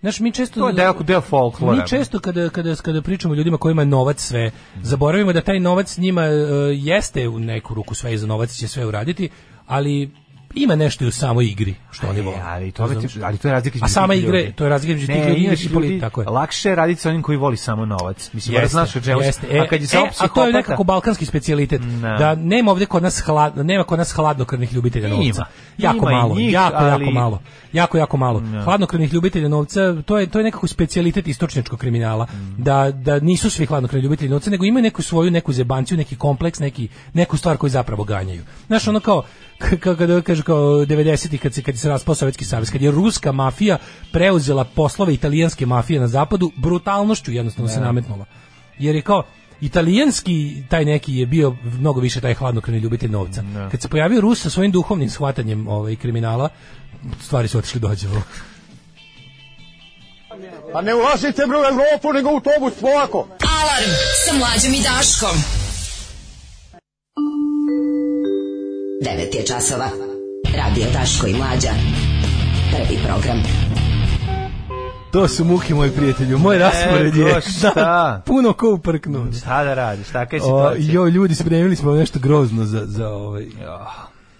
[0.01, 0.59] Znaš, mi često...
[0.59, 1.77] To je deo- deo folklora.
[1.77, 5.97] Mi često kada, kada, kada pričamo ljudima kojima je novac sve, zaboravimo da taj novac
[5.97, 6.33] njima e,
[6.75, 9.29] jeste u neku ruku sve i za novac će sve uraditi,
[9.67, 10.11] ali
[10.55, 12.37] ima nešto i u samoj igri što oni vole.
[12.37, 13.17] E, ali to, Razumeš?
[13.17, 14.53] ali to je razlika između A sama igre, ljudi.
[14.53, 16.27] to je razlika između tih ljudi i ljudi, tako je.
[16.27, 18.29] lakše je raditi sa onim koji voli samo novac.
[18.33, 19.21] Mislim, moraš znaš o čemu.
[19.21, 19.47] jeste.
[19.51, 21.81] E, a kad je samo e, a to je psihopata- nekako balkanski specijalitet.
[21.81, 22.07] Da.
[22.09, 25.17] Da nema ovdje kod nas hladno, nema kod nas hladnokrvnih ljubitelja Ima.
[25.17, 25.45] novca.
[25.77, 27.41] Jako Ima malo, njih, jako ali- jako malo.
[27.73, 28.39] Jako jako malo.
[28.39, 28.61] Da.
[28.61, 32.25] Hladnokrvnih ljubitelja novca, to je to je nekako specijalitet istočnjačkog kriminala.
[32.25, 32.63] Mm.
[32.63, 36.59] Da da nisu svi hladnokrvni ljubitelji novca, nego imaju neku svoju neku zebanciju, neki kompleks,
[36.59, 38.41] neki neku stvar koju zapravo ganjaju.
[38.67, 39.23] Znaš, ono kao
[39.61, 42.91] k- kao kada kažu kao 90-ih kad se kad se raspao Sovjetski savez, kad je
[42.91, 43.77] ruska mafija
[44.11, 47.85] preuzela poslove italijanske mafije na zapadu, brutalnošću jednostavno se Da.
[47.85, 48.25] nametnula.
[48.79, 49.23] Jer je kao
[49.61, 53.43] italijanski taj neki je bio mnogo više taj hladnokrvni ljubitelj novca.
[53.71, 56.49] Kad se pojavio Rus sa svojim duhovnim shvatanjem ovaj kriminala,
[57.21, 58.21] stvari su otišli dođevo.
[60.73, 63.27] Pa ne ulazite bre u Evropu, nego u autobus, polako.
[63.61, 63.91] Alarm
[64.25, 65.60] sa mlađom i Daškom.
[69.01, 69.89] 9 je časova.
[70.57, 71.69] Radio Daško i Mlađa.
[72.71, 73.43] Prvi program.
[75.11, 76.37] To su muke, moji prijatelju.
[76.39, 77.41] Moj raspored je
[77.75, 79.27] da, puno ko uprknu.
[79.37, 80.93] Šta da radiš, taka je O, situacija.
[80.93, 83.45] jo, ljudi, spremili smo nešto grozno za, za ovaj...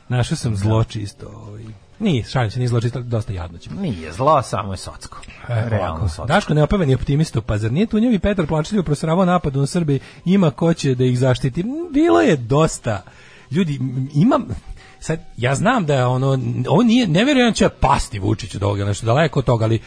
[0.08, 1.28] Našao sam zlo čisto.
[1.48, 1.64] Ovaj.
[2.00, 3.82] Nije, šalim se, nije zlo čisto, dosta jadno ćemo.
[3.82, 5.18] Nije zlo, samo je socko.
[5.50, 6.26] E, Realno socko.
[6.26, 10.74] Daško neopevani optimisto, pa zar nije Tunjevi Petar plačljivo prosravao napad na Srbiji, ima ko
[10.74, 11.66] će da ih zaštiti?
[11.92, 13.02] Bilo je dosta.
[13.52, 13.80] Ljudi,
[14.14, 14.46] imam,
[15.00, 18.64] sad, ja znam da je ono, ovo nije, ne vjerujem da će pasti Vučić od
[18.64, 19.80] ovoga, nešto daleko od toga, ali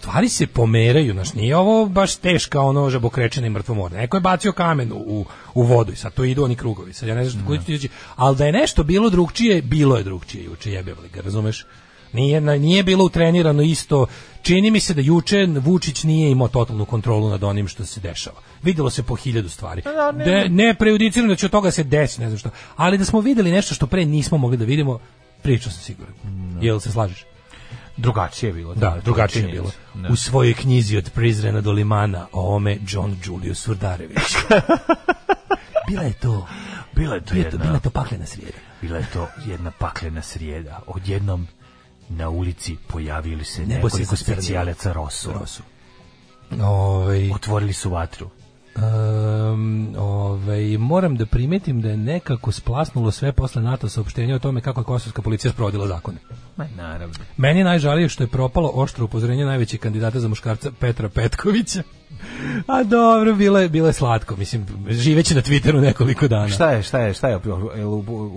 [0.00, 3.96] stvari se pomeraju, znaš, nije ovo baš teška ono žabokrečena i mrtvo more.
[3.96, 5.24] Neko je bacio kamen u,
[5.54, 6.92] u vodu i sad to idu oni krugovi.
[6.92, 10.44] Sad ja ne znam što će ali da je nešto bilo drugčije, bilo je drugčije
[10.44, 11.66] juče, jebevali ga, razumeš?
[12.12, 14.06] Nije, nije bilo utrenirano isto.
[14.42, 18.36] Čini mi se da juče Vučić nije imao totalnu kontrolu nad onim što se dešava.
[18.62, 19.82] Videlo se po hiljadu stvari.
[19.84, 22.50] da, ne- Da, ne prejudicirano da će od toga se desi, ne znam što.
[22.76, 24.98] Ali da smo videli nešto što pre nismo mogli da vidimo,
[25.42, 26.14] pričao sam siguran.
[26.60, 27.24] Jel se slažeš?
[27.96, 28.74] Drugačije je bilo.
[28.74, 29.70] Da, je drugačije je bilo.
[29.94, 30.08] Da.
[30.08, 34.18] U svojoj knjizi od Prizrena do Limana o ome John Julius Surdarević.
[35.88, 36.46] bila je to.
[36.94, 38.58] Bila je to Bila je to, jedna- bila je to paklena srijeda.
[38.82, 40.80] Bila je to jedna paklena srijeda.
[40.86, 41.48] Odjednom
[42.10, 45.32] na ulici pojavili se nekoliko specijalaca Rosu.
[45.32, 45.62] Rosu.
[46.62, 48.30] Ovaj Otvorili su vatru.
[48.80, 54.60] Um, ovaj, moram da primetim da je nekako splasnulo sve posle NATO saopštenja o tome
[54.60, 56.18] kako je kosovska policija sprovodila zakone.
[56.56, 57.14] Ma, naravno.
[57.36, 61.82] Meni je najžalije što je propalo oštro upozorenje najvećeg kandidata za muškarca Petra Petkovića.
[62.66, 66.48] A dobro, bilo je, bilo je slatko, mislim, živeći na Twitteru nekoliko dana.
[66.48, 67.38] Šta je, šta je, šta je,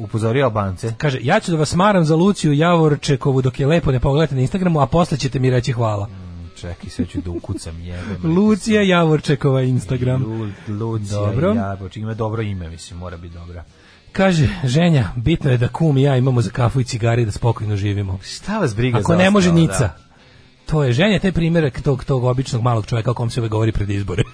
[0.03, 0.93] upozorio Albance?
[0.97, 4.41] Kaže, ja ću da vas maram za Luciju Javorčekovu dok je lepo ne pogledate na
[4.41, 6.22] Instagramu, a posle ćete mi reći hvala.
[6.63, 8.17] Čekaj, sve ću da ukucam jebem.
[8.35, 10.23] Lucija Javorčekova Instagram.
[10.23, 10.49] Lu,
[10.79, 11.53] Lucija Dobro.
[11.53, 13.63] Jaboč, ima dobro ime, mislim, mora biti dobra.
[14.11, 17.31] Kaže, ženja, bitno je da kum i ja imamo za kafu i cigari i da
[17.31, 18.19] spokojno živimo.
[18.23, 19.79] Šta vas briga Ako za ne može ostalo, nica.
[19.79, 19.97] da.
[20.65, 23.71] To je ženja, taj primjerak tog, tog običnog malog čovjeka o kom se uvek govori
[23.71, 24.23] pred izbore.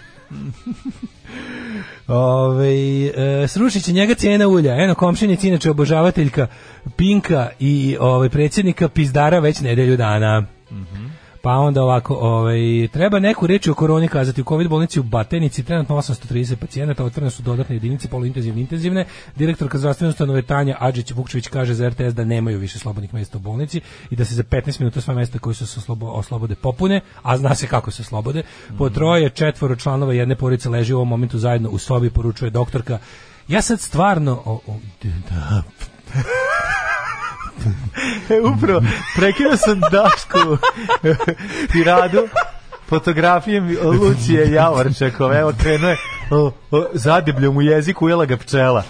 [2.07, 2.73] Ove,
[3.07, 4.83] e, srušit će njega cijena ulja.
[4.83, 6.47] Eno, komšinica inače obožavateljka
[6.95, 10.45] Pinka i ovaj predsjednika Pizdara već nedelju dana.
[11.41, 14.41] Pa onda ovako, ovaj, treba neku reći o koroni kazati.
[14.41, 19.05] U COVID bolnici u Batenici trenutno 830 pacijenata, otvorene su dodatne jedinice poluintenzivne intenzivne.
[19.35, 23.41] Direktorka zdravstvene ustanove Tanja Adžić Vukčević kaže za RTS da nemaju više slobodnih mjesta u
[23.41, 27.01] bolnici i da se za 15 minuta sva mjesta koji su se oslobo- oslobode popune,
[27.21, 28.43] a zna se kako se oslobode.
[28.77, 32.99] Po troje, četvoro članova jedne porodice leži u ovom momentu zajedno u sobi, poručuje doktorka.
[33.47, 34.41] Ja sad stvarno...
[34.45, 34.75] O, o,
[35.29, 35.63] da,
[38.53, 38.81] upravo,
[39.15, 40.57] prekinuo sam Dašku
[41.71, 42.27] tiradu
[42.89, 45.39] fotografijom Lucije Javorčekove.
[45.39, 45.97] Evo, krenuo je
[46.31, 48.83] o, o, zadebljom u jeziku, ujela ga pčela.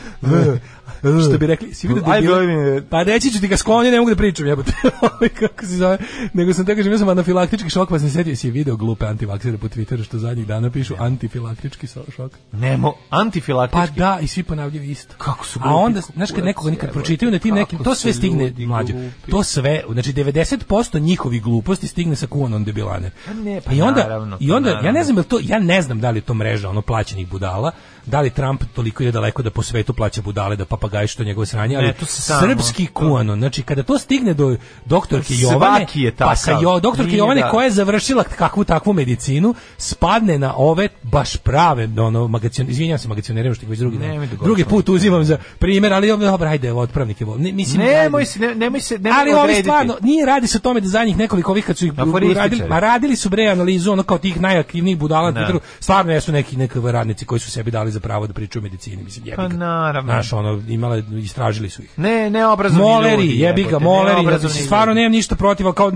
[1.21, 3.99] Što bi rekli, si vidio da je bilo- Pa reći ću ti ga sklonio, ne
[3.99, 4.71] mogu da pričam, jebote.
[5.03, 5.97] Ovaj, kako se zove?
[6.33, 9.05] Nego sam te kažem, ja sam anafilaktički šok, pa sam se setio, si video glupe
[9.05, 12.31] antivaksere po Twitteru što zadnjih dana pišu antifilaktički šok.
[12.51, 13.87] Nemo, antifilaktički.
[13.87, 15.15] Pa da, i svi ponavljaju isto.
[15.17, 17.95] Kako su A glupi onda, znaš, kad nekoga nikad pročitaju na tim kako nekim, to
[17.95, 18.93] sve stigne mlađe.
[19.29, 23.11] To sve, znači 90% njihovih gluposti stigne sa kuanon debilane.
[23.25, 24.91] Pa ne, pa I onda, naravno, i pa onda ja naravno.
[24.91, 27.71] ne znam to, ja ne znam da li je to mreža ono plaćenih budala,
[28.05, 31.45] da li Trump toliko ide daleko da po svetu plaća budale, da papagaji što njegove
[31.45, 36.35] sranje, ali Ne, to srpski kuanon, znači kada to stigne do doktorke Jovane, je pa
[36.35, 41.37] sa jo, doktorke Jovane da- koja je završila kakvu takvu medicinu, spadne na ove baš
[41.37, 45.23] prave ono magacion, izvinjavam se magacionerima što ih već drugi Nemoj da drugi put uzimam
[45.23, 47.37] za primjer, ali dobro, ajde, otpravnik je vol.
[47.39, 50.61] Ne, mislim, Nemoj se, ne- nemoj se, nemoj Ali ovi stvarno, nije radi se o
[50.61, 51.93] tome da za njih nekoliko ovih kad su ih
[52.35, 55.59] radili, ma radili su bre analizu ono kao tih najaktivnijih budala Da.
[55.79, 59.03] Stvarno jesu neki neki radnici koji su sebi dali za pravo da pričaju o medicini,
[59.03, 59.57] mislim, jebi Pa ga.
[59.57, 60.11] naravno.
[60.11, 61.99] Znaš, ono, imale, istražili su ih.
[61.99, 65.75] Ne, ne obrazovni Moleri, ljudi, jebi ga, moleri, neobrazovni znači, stvarno nemam ništa protiv, ali
[65.75, 65.91] kao,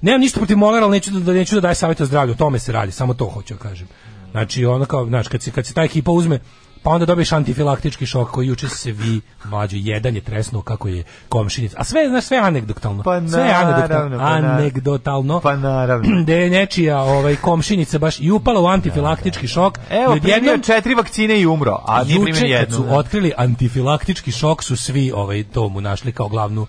[0.00, 2.36] nemam ništa protiv molera, ali neću da, da neću da daje savjet o zdravlju, o
[2.36, 3.88] tome se radi, samo to hoću da kažem.
[4.30, 6.40] Znači, ono kao, znači, kad se, kad se ta ekipa uzme,
[6.84, 11.04] pa onda dobiješ antifilaktički šok koji juče se vi mlađi jedan je tresnuo kako je
[11.28, 11.76] komšinica.
[11.80, 13.02] A sve znaš sve anegdotalno.
[13.02, 14.08] Pa sve je anegdotalno.
[14.08, 14.58] naravno, pa naravno.
[14.58, 15.40] anegdotalno.
[15.40, 16.20] Pa naravno.
[16.26, 19.78] Da je nečija ovaj komšinica baš i upala u antifilaktički šok.
[19.90, 22.76] Evo, primio četiri vakcine i umro, a nije primio jednu.
[22.76, 26.66] su otkrili antifilaktički šok su svi ovaj to mu našli kao glavnu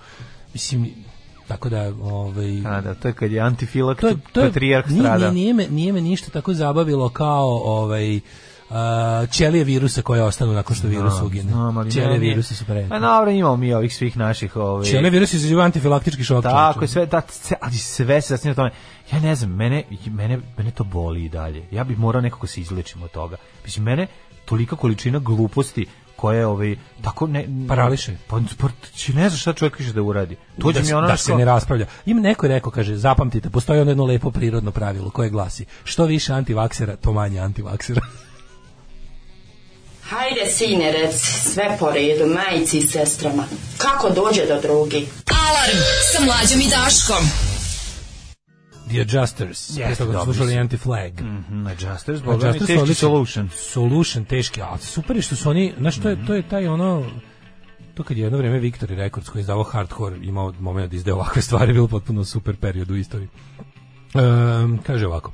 [0.54, 0.94] mislim
[1.48, 4.90] tako da ovaj A, da, to je kad je antifilakt, to je, to je, patrijarh
[4.90, 5.32] nije, strada.
[5.32, 8.20] nije, nije, me, nije me ništa tako zabavilo kao ovaj
[8.70, 11.52] Uh, ćelije virusa koje ostanu nakon što virus ugine.
[11.52, 12.88] Znam, ali Ćelije virusa su pre.
[12.90, 14.56] Pa dobro, imamo mi ovih svih naših...
[14.56, 16.44] Ovaj, Ćelije virus izaziva antifilaktički šok.
[16.44, 17.22] Tako je, sve, da,
[17.62, 18.72] ali sve se zasnije na tome.
[19.12, 21.68] Ja ne znam, mene, mene, mene to boli i dalje.
[21.72, 23.38] Ja bih morao nekako se izlečim od toga.
[23.66, 24.08] Mislim, mene
[24.46, 25.86] tolika količina gluposti
[26.16, 28.18] koje ovaj tako ne Parališe.
[28.28, 30.36] Pa, pa će ne znaš šta čovjek više da uradi.
[30.62, 31.86] To da, mi ono da se ne raspravlja.
[32.06, 36.06] Ima neko je rekao, kaže, zapamtite, postoji ono jedno lepo prirodno pravilo koje glasi, što
[36.06, 38.02] više antivaksera, to manje antivaksera.
[40.10, 43.44] Hajde, sine, reci, sve po redu, majici i sestrama.
[43.78, 45.08] Kako dođe do drugi?
[45.48, 45.80] Alarm
[46.12, 47.26] sa mlađom i Daškom.
[48.90, 49.78] The Adjusters.
[49.78, 50.54] Jeste, dobri slušali.
[50.54, 51.22] Anti-Flag.
[51.22, 53.50] Mhm, Adjusters, boga mi, Adjusters teški solution.
[53.56, 57.06] Solution, teški, ali super je što su oni, znaš, to je, to je taj ono,
[57.94, 61.14] to kad je jedno vrijeme Victory Records koji je izdavao hardcore, imao moment da izdaje
[61.14, 63.30] ovakve stvari, bilo potpuno super period u istoriji.
[64.14, 65.34] Um, kaže ovako.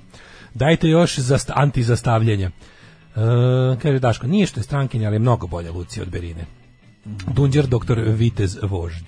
[0.54, 2.52] Dajte još za antizastavljanje.
[3.16, 6.46] Uh, kaže Daško, nije što je strankinja, ali je mnogo bolja Lucija od Berine.
[7.28, 9.06] Dunđer doktor Vitez Vožd.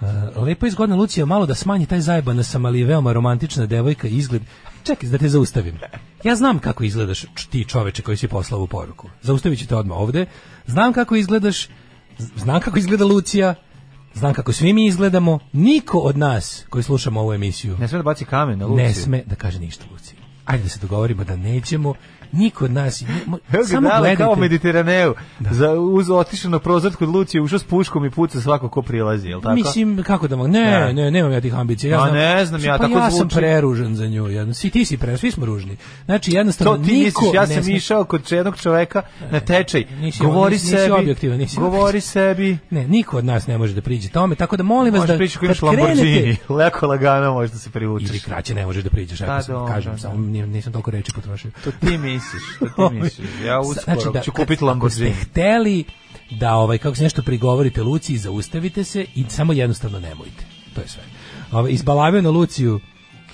[0.00, 4.08] Uh, lepo izgodna Lucija, malo da smanji taj zajeban sam, ali je veoma romantična devojka
[4.08, 4.42] izgled.
[4.82, 5.78] Čekaj, da te zaustavim.
[6.24, 9.08] Ja znam kako izgledaš ti čoveče koji si poslao u poruku.
[9.22, 10.26] Zaustavit ću te odmah ovde.
[10.66, 11.68] Znam kako izgledaš,
[12.36, 13.54] znam kako izgleda Lucija,
[14.14, 15.38] znam kako svi mi izgledamo.
[15.52, 18.86] Niko od nas koji slušamo ovu emisiju Ne sme da baci kamen na Luciju.
[18.86, 20.18] ne sme da kaže ništa Luciji.
[20.48, 21.94] Ajde da se dogovorimo da nećemo
[22.32, 23.06] niko od nas ne-
[23.52, 24.16] Evo samo dale gledajte.
[24.18, 25.14] kao Mediteraneu.
[25.42, 29.28] Za, uz, otišao na prozor kod Lucije, ušao s puškom i puca svako ko prilazi,
[29.28, 29.54] jel tako?
[29.54, 30.48] Mislim, kako da mogu?
[30.48, 30.92] Ne, Da.
[30.92, 31.90] ne, nemam ja tih ambicija.
[31.90, 33.34] Ja A znam, ne znam, ja pa tako ja sam zvuči.
[33.36, 34.26] preružan za nju.
[34.28, 34.54] Jedno.
[34.54, 35.76] Svi ti si preružan, svi smo ružni.
[36.04, 39.40] Znači, jednostavno, To ti niko misliš, ja ne sam sme- išao kod jednog čoveka na
[39.40, 39.84] tečaj.
[39.92, 42.58] Nisi, govori nisi, nisi sebi, objektivan, nisi govori sebi.
[42.70, 45.38] Ne, niko od nas ne može da priđe tome, tako da molim vas da pričati
[45.38, 48.10] ko imaš kad krenete- Lamborghini, leko lagano možeš da se privučeš.
[48.10, 49.98] ili kraće ne možeš da priđeš, Pa sam, kažem, da.
[49.98, 51.50] samo ni- nisam toliko reči potrošio.
[51.64, 53.28] To ti misliš, to ti misliš.
[53.44, 55.12] Ja uskoro ću Znači kad- kupiti Ako Lamborghini.
[55.12, 55.84] ste hteli
[56.30, 60.44] da ovaj kako se nešto prigovorite Luciji, zaustavite se i samo jednostavno nemojte.
[60.74, 61.02] To je sve.
[61.52, 62.80] Ovaj izbalavio na Luciju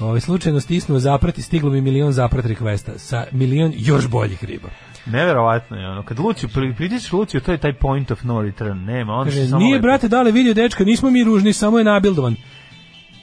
[0.01, 4.68] Ovaj slučajno stisnuo zaprat i stiglo mi milion zaprat requesta sa milion još boljih riba.
[5.06, 6.02] Neverovatno je ono.
[6.02, 8.85] Kad Luciju, pri- priđeš Luciju, to je taj point of no return.
[8.85, 11.85] Nema, on Kaže, samo nije lepo- brate dale vidio dečka, nismo mi ružni, samo je
[11.85, 12.36] nabildovan.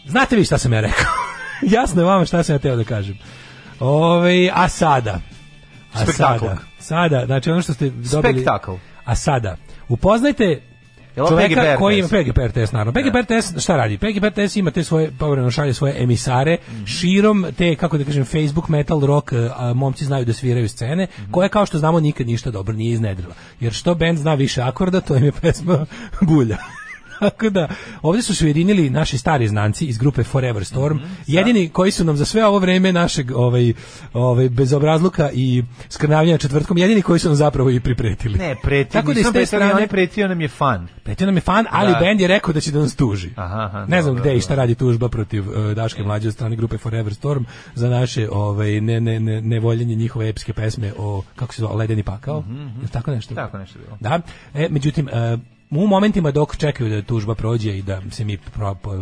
[0.05, 1.13] Znate vi šta sam ja rekao?
[1.77, 3.17] Jasno je vama šta sam ja teo da kažem.
[3.81, 5.19] Ove, a sada,
[5.93, 6.45] a Spektakl.
[6.45, 8.33] sada, sada, znači ono što ste dobili...
[8.33, 8.71] Spektakl.
[9.05, 9.55] A sada,
[9.89, 10.61] upoznajte
[11.17, 12.11] čoveka koji ima RTS?
[12.11, 12.91] PGP RTS, naravno.
[12.93, 13.97] PGP RTS šta radi?
[13.97, 16.85] PGP RTS ima te svoje, povremeno šalje svoje emisare Mhm.
[16.85, 21.31] širom te, kako da kažem, Facebook, metal, rock, a, momci znaju da sviraju scene, Mhm.
[21.31, 23.33] koje, kao što znamo, nikad ništa dobro nije iznedrila.
[23.59, 25.85] Jer što band zna više akorda, to im je pesma
[26.21, 26.57] bulja.
[27.21, 27.67] Tako da,
[28.01, 32.03] ovdje su se ujedinili naši stari znanci iz grupe Forever Storm, Mhm, jedini koji su
[32.03, 33.73] nam za sve ovo vreme našeg ovaj,
[34.13, 38.37] ovaj, bezobrazluka i skrnavljanja četvrtkom, jedini koji su nam zapravo i pripretili.
[38.37, 40.87] Ne, preti, Tako da nisam te pretio, on strane- je pretio nam je fan.
[41.03, 41.99] Pretio nam je fan, ali Da.
[41.99, 43.29] bend je rekao da će da nas tuži.
[43.35, 46.55] Aha, aha, ne znam gde i šta radi tužba protiv uh, Daške mlađe od strane
[46.55, 47.43] grupe Forever Storm
[47.75, 52.03] za naše ovaj ne ne ne nevoljenje njihove epske pesme o kako se zove Ledeni
[52.03, 52.43] pakao.
[52.49, 53.35] Je li tako nešto?
[53.35, 53.97] Tako nešto bilo.
[53.99, 54.19] Da.
[54.53, 55.37] E, međutim e,
[55.71, 58.37] u momentima dok čekaju da tužba prođe i da se mi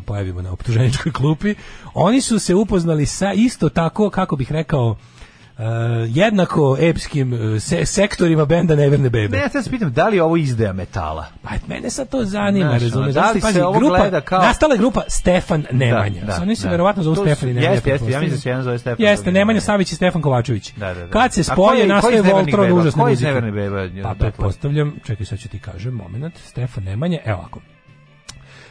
[0.05, 1.55] pojavimo na optuženičkoj klupi,
[1.93, 4.97] oni su se upoznali sa isto tako, kako bih rekao,
[5.60, 5.64] e,
[6.07, 9.38] jednako epskim e, se- sektorima benda Neverne Bebe.
[9.38, 11.26] Ne, ja sad se pitam, da li je ovo izdaja metala?
[11.44, 14.77] Pa mene sad to zanima, ono, da li se ovo grupa, gleda kao- Nastala je
[14.77, 16.22] grupa Stefan Nemanja.
[16.22, 16.72] Da, da, Oni se da.
[16.72, 17.72] verovatno zovu Stefan i Nemanja.
[17.72, 19.61] jeste, jeste, ja mislim da se jedan zove Stefan, Jeste, Nemanja.
[19.61, 20.73] Savić i Stefan Kovačević.
[20.73, 21.10] Da, da, da.
[21.10, 23.41] Kad se spoje, koji- koji nastaje Voltron užasne Koji muzike.
[23.41, 24.15] Beba je Pa Petla?
[24.22, 27.60] pretpostavljam, čekaj sad ću ti kažem, moment, Stefan Nemanja, evo ovako.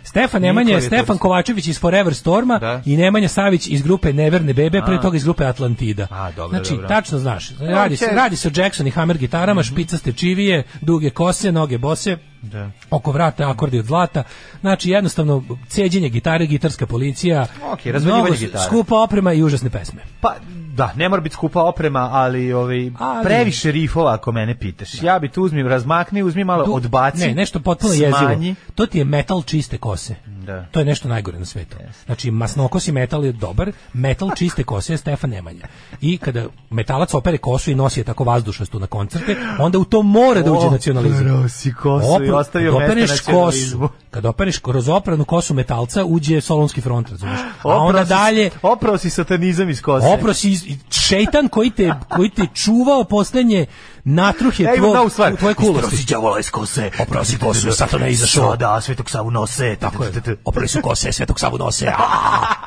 [0.09, 1.19] Stefan Nemanja Stefan.
[1.19, 2.83] Kovačević iz Forever Storma Da.
[2.87, 6.07] i Nemanja Savić iz grupe Neverne Bebe, pre toga iz grupe Atlantida.
[6.11, 6.89] A, dobro, znači, dobro.
[6.89, 11.53] tačno znaš, radi se, radi se o Jackson i Hammer gitarama, špicaste čivije, duge kose,
[11.53, 12.71] noge bose, Da.
[12.91, 14.23] oko vrata akordi od zlata.
[14.61, 17.47] Znači jednostavno ceđenje gitare, gitarska policija.
[17.73, 18.65] Ok, razvaljivanje mnogo gitare.
[18.65, 20.03] Skupa oprema i užasne pesme.
[20.21, 20.35] Pa,
[20.75, 25.03] da, ne mora biti skupa oprema, ali, ovaj, Ali- previše rifova ako mene pitaš.
[25.03, 27.19] Ja bi tu uzmim, razmakni, uzmi malo, Tu- odbaci.
[27.19, 28.47] Ne, nešto potpuno smanji.
[28.47, 28.57] jezivo.
[28.75, 30.15] To ti je metal čiste kose.
[30.49, 30.65] Da.
[30.71, 31.77] To je nešto najgore na svetu.
[32.07, 35.67] Znači, masnokosi metal je dobar, metal čiste kose je Stefan Nemanja.
[36.01, 40.03] I kada metalac opere kosu i nosi je tako vazdušastu na koncerte, onda u to
[40.03, 41.27] mora da uđe nacionalizam.
[41.27, 46.05] Oprao si kosu i ostavio kad mesta opereš kosu, kad opereš kroz opranu kosu metalca,
[46.05, 47.41] uđe solonski front, razumiješ?
[47.63, 50.07] A onda dalje, Oprao si satanizam iz kose.
[50.07, 53.67] Opro si iz- šeitan koji te, koji te čuvao poslednje
[54.05, 55.37] natruhe Ja imam tvog, novu stvar.
[55.37, 55.97] tvoje kulosti.
[55.97, 56.91] si đavola iz kose.
[57.01, 58.57] Oprao si kosu, satana je izašao.
[58.57, 59.77] Da, svetog savu nose.
[59.81, 60.13] Tako je.
[60.45, 61.87] Oprali su kose, svetog savu nose.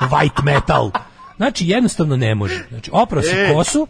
[0.02, 0.92] White metal.
[1.38, 2.66] Znači, jednostavno ne može.
[2.70, 3.54] Znači, oprao si E.
[3.54, 3.88] kosu,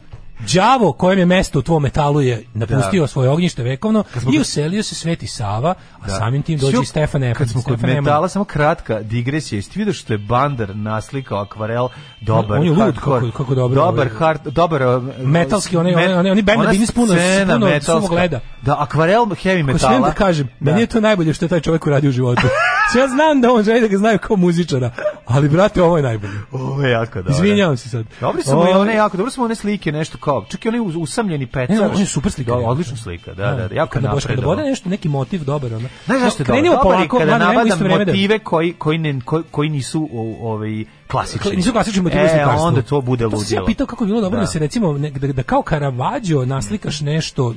[0.48, 3.08] đavo kojem je mesto u tvom metalu je napustio Da.
[3.08, 4.04] svoje ognjište vekovno
[4.34, 5.70] i uselio se Sveti Sava,
[6.02, 6.14] a Da.
[6.14, 7.36] samim tim dođe Stefan Efan.
[7.36, 9.58] Kad smo kod Stefan metala, samo kratka digresija.
[9.58, 11.88] Jeste vidio što je Bandar naslikao akvarel,
[12.22, 16.08] dobar On je lud, kako- kako dobro, Dobar ovaj, hard, dobar uh, Metalski, onaj- onaj-
[16.10, 17.14] onaj- onaj Bernardini s puno-
[17.50, 18.40] puno suvog leda.
[18.62, 20.00] Da, akvarel heavy metala.
[20.00, 22.42] da kažem, meni je to najbolje što je taj čovjek uradio u životu.
[22.92, 24.92] Sve ja znam da on želi da ga znaju kao muzičara,
[25.26, 26.34] ali brate, ovo je najbolje.
[26.52, 27.34] Ovo je jako dobro.
[27.34, 28.06] Izvinjavam se sad.
[28.22, 30.70] Dobri su mu i one jako, dobro su mu one slike, nešto kao, čak i
[30.70, 31.70] onaj us- usamljeni pecar.
[31.72, 32.52] Ne, on je super slika.
[32.52, 35.74] Da, odlična slika, da, da, da jako kada, baš, kada bude nešto, neki motiv dobar.
[35.74, 35.90] Ona.
[36.06, 36.54] Znaš zašto dobro?
[36.54, 37.38] Krenimo polako, kada
[37.76, 39.20] vreme da- motive koji, koji, ne,
[39.52, 40.10] koji, nisu
[40.42, 40.70] ovaj,
[41.08, 41.56] klasični.
[41.56, 43.68] Nisu klasični motivi e, onda to bude To sam se ja ludilo.
[43.68, 44.48] pitao kako bi bilo dobro da, Da.
[44.48, 47.56] se recimo da, da kao Caravaggio naslikaš nešto uh,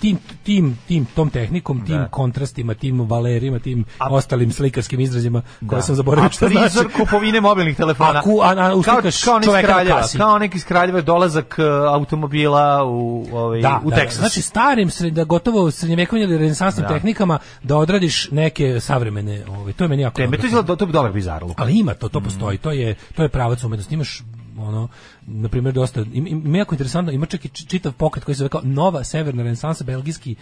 [0.00, 2.08] tim, tim, tim, tom tehnikom, tim Da.
[2.08, 5.82] kontrastima, tim valerima, tim ostalim slikarskim izrazima koje Da.
[5.82, 6.60] sam zaboravio A što znači.
[6.60, 8.18] prizor kupovine mobilnih telefona.
[8.18, 10.18] A ku- a- a kao, uslikaš kao iz čoveka na Kraljeva, kasi.
[10.18, 14.18] kao neki iz Kraljeva dolazak e, automobila u, ovaj, da, u da, Teksas.
[14.18, 16.94] Znači starim sred, da gotovo srednjevekovnim ili renesansnim Da.
[16.94, 20.16] tehnikama da odradiš neke savremene, ovaj to je meni jako.
[20.16, 21.60] Teme, to izgleda, to je dobar bizarluk.
[21.60, 23.94] Ali ima to, to postoji, to je to je pravac umetnosti.
[23.94, 24.22] Imaš
[24.60, 24.88] ono
[25.22, 28.38] na primjer dosta im- im- ima jako interesantno ima čak i čitav pokret koji se
[28.38, 30.34] zove kao nova severna renesansa belgijski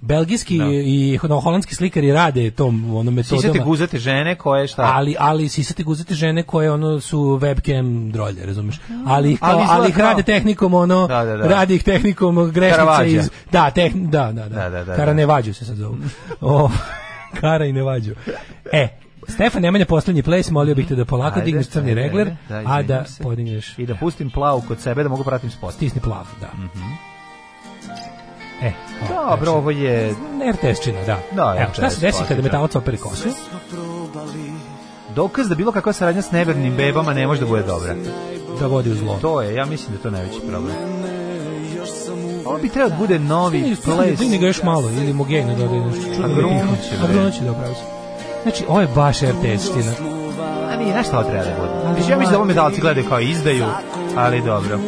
[0.00, 0.64] belgijski Da.
[0.64, 4.82] i no, holandski slikari rade tom ono metodama Sisate guzate žene koje šta?
[4.86, 8.76] ali ali sisate guzate žene koje ono su webcam drolje, razumeš?
[9.06, 11.46] Ali kao- Ali ali ih kao- rade tehnikom ono, Da, da, da.
[11.48, 14.48] radi ih tehnikom grešnice iz da, teh, da, da, da.
[14.48, 15.14] Da, da, da, Kara da.
[15.14, 15.96] ne vađu se sad zovu.
[16.42, 16.70] o,
[17.40, 18.14] kara i ne vađu.
[18.72, 18.88] E,
[19.28, 22.64] Stefan Nemanja poslednji place, molio bih te da polako Ajde, digneš crni ajde, regler, ajde,
[22.64, 23.22] da, a da se.
[23.22, 25.74] podigneš I da pustim plavu kod sebe da mogu pratim spot.
[25.74, 26.46] stisni plav, da.
[26.54, 26.84] Mhm.
[28.62, 28.72] E,
[29.02, 30.14] o, Dobro, ovo je...
[30.52, 31.18] RTS-čina, da.
[31.32, 33.28] Da, Evo, šta se desi kada metalac opere kosu?
[35.14, 37.94] Dokaz da bilo kakva saradnja s nevernim bebama ne može da bude dobra.
[38.60, 39.18] Da vodi u zlo.
[39.20, 40.76] To je, ja mislim da je to najveći problem.
[42.44, 44.16] Ovo bi trebao da bude novi place.
[44.18, 46.02] Digni ga još malo, ili mu gej ne dodaje nešto.
[46.14, 47.14] čudno A da A bre.
[47.14, 47.95] Grunuć je, da, pravo si.
[48.46, 49.92] Znači, ovo je baš RTS-ština.
[50.72, 51.94] A nije, znaš šta ovo treba da bude?
[51.96, 53.64] Mislim, ja mislim da ovo medalci gledaju kao izdaju,
[54.16, 54.78] ali dobro.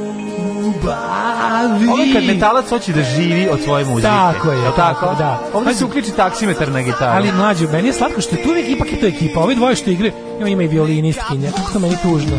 [1.91, 4.09] Ovo je kad metalac hoće da živi od svoje muzike.
[4.09, 5.41] Tako je, tako, da.
[5.55, 7.17] Ovdje se uključi taksimetar na gitaru.
[7.17, 9.41] Ali mlađe, meni je slatko što je tu uvijek ipak je to ekipa.
[9.41, 12.39] Ovi dvoje što igraju, ima, ima i violinistkinja, kako to meni tužno.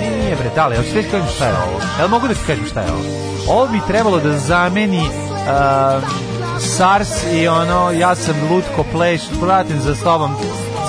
[0.00, 1.80] Nije bre, dale, hoćeš ti kažem šta je ovo?
[1.98, 3.02] Jel mogu da ti kažem šta je ovo?
[3.48, 6.25] Ovo bi trebalo da zameni um,
[6.60, 10.36] SARS i ono, ja sam lutko pleš, pratim za sobom,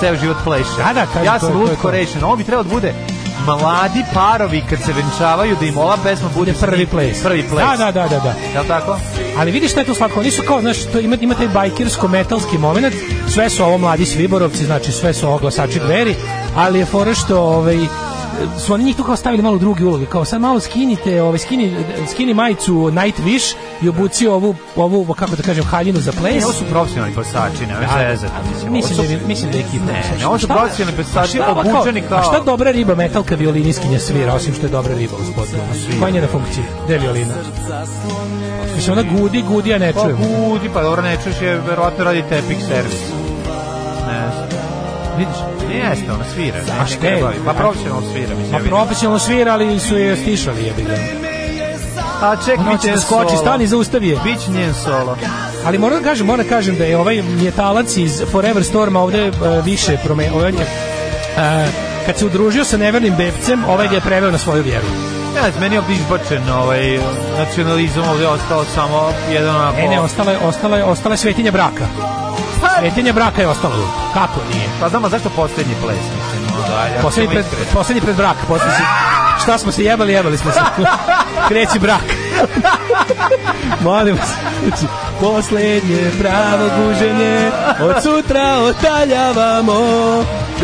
[0.00, 0.76] ceo život pleše.
[0.78, 1.90] Da, da, kažem, ja sam to lutko to.
[1.90, 2.24] rešen.
[2.24, 2.94] Ovo bi trebalo da bude
[3.46, 7.22] mladi parovi kad se venčavaju da im ova pesma bude Prvi ples.
[7.22, 7.64] Prvi ples.
[7.64, 8.34] Da, da, da, da, da.
[8.54, 8.98] Jel tako?
[9.38, 12.58] Ali vidiš šta je tu slatko, oni su kao, znaš, to ima, ima taj bajkersko-metalski
[12.58, 12.94] moment,
[13.28, 16.14] sve su ovo mladi sviborovci, znači sve su ovo glasači dveri,
[16.56, 17.78] ali je fora što, ovaj,
[18.58, 21.38] su oni njih tu kao stavili malo u druge uloge, kao sad malo skinite, ovaj,
[21.38, 21.76] skini,
[22.10, 26.34] skini majicu Nightwish i obuci ovu, ovu, kako da kažem, haljinu za ples.
[26.34, 28.32] Ne, ovo su profesionalni plesači, ne, Da, zezati.
[28.50, 29.84] Mislim, Mislim ovo da su- je, mislim da je ekipa.
[29.84, 32.18] Ne, ne, ovo su profesionalni plesači, obučeni kao...
[32.18, 35.50] A šta dobra riba metalka violiniskinja svira, osim što je dobra riba u spotu?
[35.98, 36.64] Koja je njena funkcija?
[36.84, 37.34] Gde je violina?
[38.76, 40.16] Mislim, ona gudi, gudi, ja ne Pa čujem.
[40.18, 43.00] gudi, pa dobro ne čuješ je, verovatno radi tepik servis.
[44.06, 44.28] Ne.
[45.18, 45.36] Vidiš?
[45.68, 46.58] Ne jeste, ona svira.
[46.80, 47.22] A šta ne je?
[47.44, 48.68] Pa profesionalno svira, vidim.
[48.68, 50.96] profesionalno svira, ali su je stišali, jebi ga.
[52.22, 54.18] A ček, hoće će skoči, stani, zaustavi je.
[54.24, 55.16] Biće njen solo.
[55.66, 59.26] Ali moram da kažem, moram da kažem da je ovaj mjetalac iz Forever Storma ovde
[59.26, 59.32] e,
[59.64, 60.54] više prome, ovaj e,
[62.06, 65.17] kad se udružio sa nevernim bebcem, ovaj ga je preveo na svoju vjeru.
[65.38, 66.98] Ja, meni je ovdje izbačen ovaj,
[67.38, 69.78] nacionalizam, ovdje je ostao samo jedan onako...
[69.78, 71.86] E, ne, ostala je, ostala je, ostala je svetinja braka.
[72.78, 73.74] Svetinja braka je ostala.
[74.14, 74.68] Kako nije?
[74.80, 75.98] Pa znam, a zašto posljednji ples,
[76.96, 78.36] ja Poslednji pred, poslednji pred brak.
[78.48, 78.82] Posle si,
[79.42, 80.60] šta smo se jebali, jebali smo se.
[81.48, 82.04] Kreći brak.
[83.84, 84.28] Molim vas.
[85.20, 87.50] Poslednje pravo guženje,
[87.80, 89.78] od sutra otaljavamo.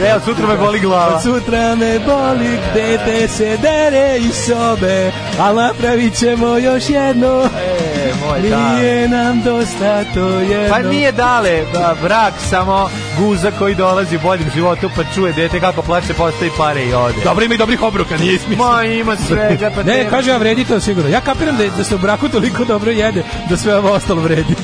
[0.03, 1.17] E, od sutra me boli glava.
[1.17, 7.43] Od sutra me boli, dete se dere iz sobe, ali napravit ćemo još jedno.
[7.43, 8.73] E, moj da.
[8.75, 10.69] Nije nam dosta to jedno.
[10.71, 15.61] Pa nije dale, ba, brak, samo guza koji dolazi u boljem životu, pa čuje dete
[15.61, 17.15] kako plače, postavi pare i ode.
[17.25, 18.73] Dobro ima i dobrih obruka, nije smisla.
[18.73, 21.11] Ma, ima svega, pa ne, te- kaže ja vredi to sigurno.
[21.11, 24.55] Ja kapiram da, da se u braku toliko dobro jede da sve ovo ostalo vredi.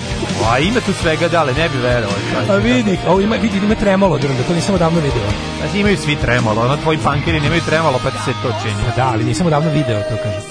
[0.48, 2.16] A ima tu svega dale, ne bi verovao.
[2.48, 5.22] A vidi, ovo ima, vidi, ima tremolo drnda, to nisam odavno video.
[5.60, 8.74] Znači imaju svi tremolo, ono tvoji pankeri nemaju tremolo, pa ti se to čini.
[8.88, 10.42] Pa da, ali nisam odavno video, to kažem.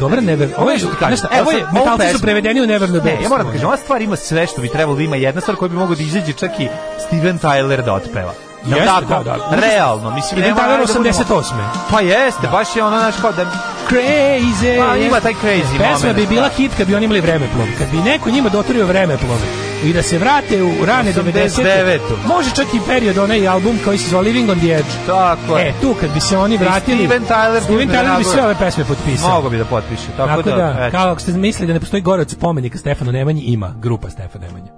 [0.00, 0.48] Dobro, never.
[0.56, 3.46] Ovo je, što ti šta, ovo je, metalci su prevedeni u Neverno Ne, ja moram
[3.46, 5.16] da kažem, ova stvar ima sve što bi trebalo da ima.
[5.16, 6.68] Jedna stvar koja bi mogao da izađe čak i
[7.06, 8.49] Steven Tyler da otpeva.
[8.66, 9.24] Jel Jeste, tako?
[9.24, 9.56] da, da.
[9.60, 11.54] Realno, mislim, nema- da budemo- 88.
[11.90, 13.44] Pa jeste, baš je ono, znaš, kao da...
[13.90, 14.86] Crazy.
[14.88, 16.54] Pa, ima taj crazy Pesma moment, bi bila da.
[16.54, 17.66] hit kad bi oni imali vremeplov.
[17.78, 19.38] Kad bi neko njima dotorio vremeplov
[19.84, 21.62] i da se vrate u rane 90.
[21.62, 21.98] 89..
[22.26, 24.88] Može čak i period onaj album koji se zove Living on the Edge.
[25.06, 25.68] Tako je.
[25.68, 27.06] E, tu kad bi se oni vratili...
[27.06, 29.28] Steven Tyler Steven bi Tyler bi sve ove pesme potpisao.
[29.30, 30.96] Mogu bi da potpiše, tako, Tako da, da, eto.
[30.98, 34.40] kao ako ste mislili da ne postoji gore od spomenika Stefanu Nemanji, ima grupa Stefan
[34.40, 34.72] Nemanja.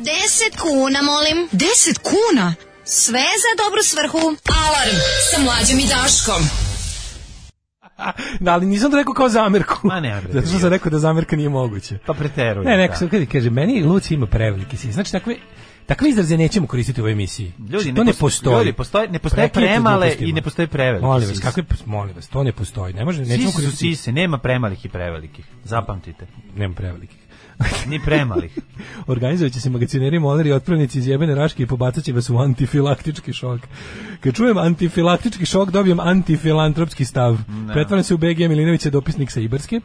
[0.00, 1.48] 10 kuna, molim.
[1.52, 2.54] 10 kuna?
[2.84, 4.18] Sve za dobru svrhu.
[4.66, 4.96] Alarm
[5.30, 6.42] sa mlađom i Daškom.
[8.40, 9.80] Da, ali nisam to rekao kao zamerku.
[9.82, 11.98] Ma ne, Zato što sam rekao da zamerka nije moguće.
[12.06, 12.64] Pa preteruje.
[12.64, 12.98] Ne, neko da.
[12.98, 14.92] sam kada kaže, meni Luci ima preveliki si.
[14.92, 15.36] Znači, takve,
[15.86, 17.52] Takve izraze nećemo koristiti u ovoj emisiji.
[17.70, 18.56] Ljudi, to ne postoji.
[18.56, 22.42] Ljudi, postoje, ne postoje premale i ne postoje prevelike Molim vas, kakve, molim vas, to
[22.42, 22.94] ne postoji.
[22.94, 23.96] Ne može, nećemo Sise su koristiti.
[23.96, 25.44] sise, nema premalih i prevelikih.
[25.64, 26.26] Zapamtite.
[26.56, 27.18] Nema prevelikih.
[27.90, 28.58] Ni premalih.
[29.06, 33.32] Organizovat će se magacineri, moleri otpravnici iz jebene raške i pobacat će vas u antifilaktički
[33.32, 33.60] šok.
[34.20, 37.38] Kad čujem antifilaktički šok, dobijem antifilantropski stav.
[37.72, 39.80] Pretvaram se u BG Milinovića, dopisnik sa Ibarske.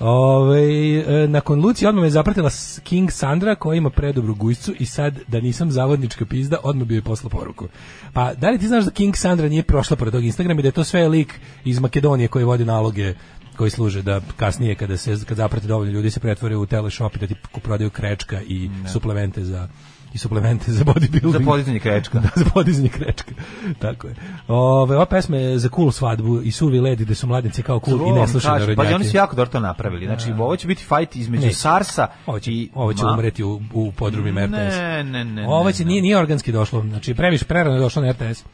[0.00, 0.62] Ove,
[0.98, 2.50] e, nakon Luci odmah me zapratila
[2.82, 7.02] King Sandra koja ima predobru gujscu i sad da nisam zavodnička pizda, odmah bi joj
[7.02, 7.68] posla poruku.
[8.12, 10.68] Pa da li ti znaš da King Sandra nije prošla pored tog Instagrama i da
[10.68, 13.14] je to sve lik iz Makedonije koji vodi naloge
[13.56, 17.18] koji služe da kasnije kada se kad zaprate dovoljno ljudi se pretvore u teleshop i
[17.18, 19.68] da ti prodaju krečka i suplemente za
[20.14, 21.32] i suplemente za bodybuilding.
[21.32, 22.20] Za podizanje krečka.
[22.24, 23.32] Da, za podizanje krečka.
[23.78, 24.14] Tako je.
[24.48, 27.98] Ove, ova pesma je za cool svadbu i suvi led gde su mladinci kao cool
[27.98, 28.90] To i ne slušaju narodnjake.
[28.90, 30.06] Pa oni su jako dobro to napravili.
[30.06, 31.56] Znači, ovo će biti fight između Neće.
[31.56, 32.70] Sarsa Ovo će, i...
[32.74, 34.52] ovo će Ma- umreti u, u podrumima RTS.
[34.52, 35.48] Ne, ne, ne.
[35.48, 35.88] Ovo ne, će, ne.
[35.88, 36.82] nije, nije organski došlo.
[36.82, 38.44] Znači, previše prerano je došlo na RTS.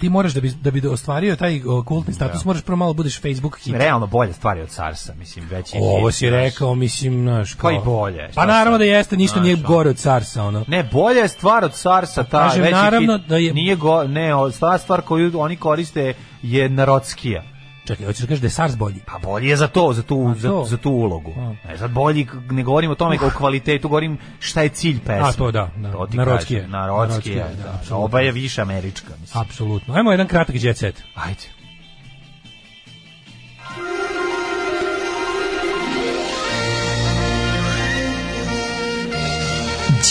[0.00, 3.58] Ti moraš da bi, da bi ostvario taj kultni status, moraš prvo malo budeš Facebook
[3.58, 3.74] hit.
[3.74, 7.78] Realno bolje stvari od Sarsa, mislim, već je Ovo si rekao, mislim, znaš, Pa i
[7.84, 10.64] bolje, Pa naravno da jeste, ništa nije gore od Carsa, ono.
[10.68, 13.76] Ne, bolja je stvar od Sarsa, ta veći naravno da je- Nije
[14.08, 14.30] ne,
[14.78, 17.57] stvar koju oni koriste je narodskija.
[17.88, 19.00] Čekaj, hoćeš da kažeš da je SARS bolji?
[19.06, 20.64] Pa bolji je za to, za tu, za, to?
[20.64, 21.34] za tu ulogu.
[21.38, 21.68] A.
[21.68, 25.28] Ne, sad bolji, ne govorim o tome kao o kvalitetu, govorim šta je cilj pesme.
[25.28, 25.92] A, to da, da.
[25.92, 26.60] To ti Narodskije.
[26.60, 27.96] kažem, Narodskije, Narodskije, da, da.
[27.96, 29.42] Oba je više američka, mislim.
[29.42, 29.94] Apsolutno.
[29.94, 31.02] Ajmo jedan kratak jet set.
[31.14, 31.42] Ajde.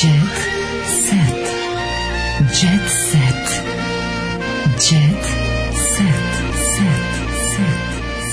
[0.04, 0.37] Jet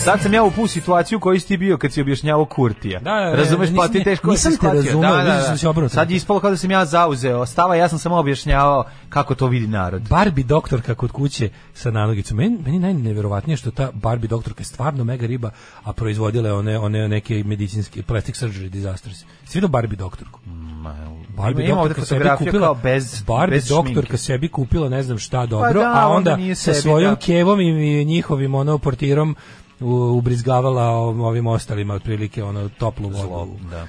[0.04, 3.00] Sad sam ja u situaciju koju si ti bio kad si objašnjavao Kurtija.
[3.00, 5.70] Da, da, da, Razumeš, pa ti teško nisam te razumeo, Da, da, da da.
[5.70, 5.94] obrnuto.
[5.94, 9.46] Sad je ispalo kao da sam ja zauzeo stava, ja sam samo objašnjavao kako to
[9.46, 10.02] vidi narod.
[10.02, 12.36] Barbie doktorka kod kuće sa nanogicom.
[12.36, 15.50] Meni, meni najneverovatnije što ta Barbie doktorka je stvarno mega riba,
[15.84, 19.18] a proizvodila je one, one neke medicinske plastic surgery disasters.
[19.44, 20.40] Si vidio Barbie doktorku?
[21.28, 24.16] Barbie Ima doktorka sebi kupila, kao bez- Barbie bez doktorka šminke.
[24.16, 27.20] sebi kupila ne znam šta dobro, da, a onda onda sa svojom da.
[27.20, 29.36] kevom i njihovim ono portirom
[29.80, 33.52] ubrizgavala ovim ostalima otprilike ono toplu vodu.
[33.70, 33.86] Da.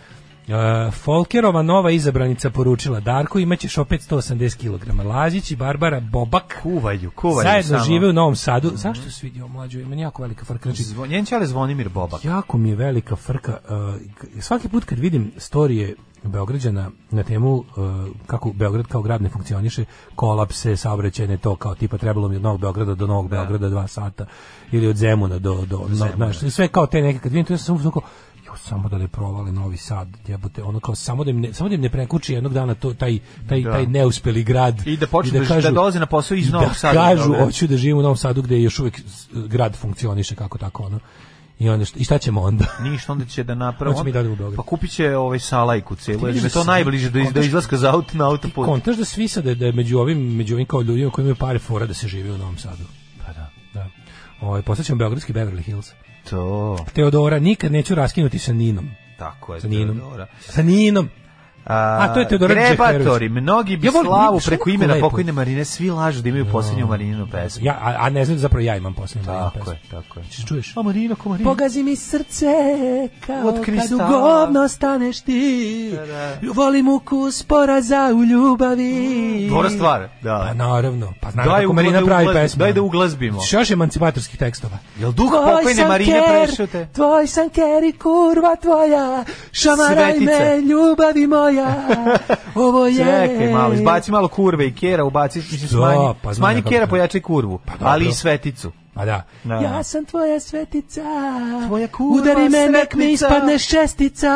[0.47, 5.05] Uh, Folkerova nova izabranica poručila Darko imaćeš opet 180 kg.
[5.05, 7.83] Lazić i Barbara Bobak Kuvaju, kuvaju zajedno samo.
[7.83, 8.71] žive u Novom Sadu.
[8.75, 9.79] Zašto se vidio mlađu?
[9.79, 10.63] Ima jako velika frka.
[10.63, 12.25] Znači, Zvo- Njen Zvonimir Bobak.
[12.25, 13.57] jako mi je velika frka.
[13.69, 15.95] Uh, svaki put kad vidim storije
[16.29, 17.65] Beograđana na temu uh,
[18.27, 19.85] kako Beograd kao grad ne funkcioniše,
[20.15, 24.25] kolapse, saobraćajne to kao tipa trebalo mi od Novog Beograda do Novog Beograda dva sata
[24.71, 27.57] ili od Zemuna do, do, no, znaš, sve kao te neke, kad vidim to ja
[27.57, 28.01] sam samo
[28.57, 31.75] samo da ne provale Novi Sad, jebote, ono kao samo da im ne, samo da
[31.75, 33.19] im ne prekuči jednog dana to, taj,
[33.49, 33.71] taj, Da.
[33.71, 36.73] taj neuspeli grad I da počnu da- da dolaze na posao iz i Novog da
[36.73, 37.45] Sada kažu, Beograd.
[37.45, 39.01] hoću da živim u Novom Sadu gde još uvek
[39.33, 40.99] grad funkcioniše kako tako ono.
[41.59, 42.65] I onda šta, i šta ćemo onda?
[42.89, 43.95] Ništa, onda će da napravi.
[43.95, 44.55] Hoće mi u Beograd.
[44.55, 47.91] Pa kupit će ovaj salajku celu, jer je to najbliže do, iz- do izlaska za
[47.91, 48.65] auto na autoput.
[48.65, 51.59] Kontaš da svi sad da je među ovim među ovim kao ljudima koji imaju pare
[51.59, 52.83] fora da se živi u Novom Sadu.
[53.25, 53.49] Pa da.
[53.73, 53.89] Da.
[54.41, 55.91] Ovaj posjećam beogradski Beverly Hills.
[56.29, 56.77] To.
[56.93, 58.89] Teodora nikad neću raskinuti sa Ninom.
[59.19, 59.97] Tako je, Sa Ninom.
[59.97, 60.27] Teodora.
[60.39, 61.09] Sa Ninom.
[61.65, 63.31] A, to je Teodora Džeferović.
[63.31, 65.09] mnogi bi Ja volim- slavu preko imena lepo.
[65.09, 67.65] pokojne Marine, svi lažu da imaju posljednju Marininu pesmu.
[67.65, 69.73] Ja, a, a ne znam zapravo ja imam posljednju Marinu Tako pesmu.
[69.73, 70.25] je, tako je.
[70.25, 70.73] Češ čuješ?
[70.77, 71.49] A Marina, ko Marina?
[71.49, 72.45] Pogazi mi srce
[73.19, 75.97] kao Od kad u govno staneš ti.
[76.53, 79.47] Volim ukus poraza u ljubavi.
[79.49, 80.45] Dobra stvar, da.
[80.47, 81.13] Pa naravno.
[81.21, 82.59] Pa znam Daj kako Marina da pravi pesmu.
[82.59, 83.41] daj da uglazbimo.
[83.41, 84.77] Što još emancipatorskih tekstova?
[84.97, 86.87] Jel duh pokojne Marine ker, prešao te?
[86.87, 91.54] Tvoj sam ker i kurva tvoja, šamaraj me ljubavi moja,
[92.55, 92.95] ovo je...
[92.95, 96.87] Čekaj malo, izbaci malo kurve i kera, ubaci, mislim, Da, smanji, pa smanji ja kera,
[96.87, 97.87] pojačaj kurvu, dobro.
[97.87, 98.71] ali i sveticu.
[98.95, 99.23] Pa da.
[99.43, 99.55] Da.
[99.55, 101.01] Ja sam tvoja svetica,
[101.67, 103.25] Tvoja kurva udari me, nek mi sretnica.
[103.27, 104.31] ispadneš čestica,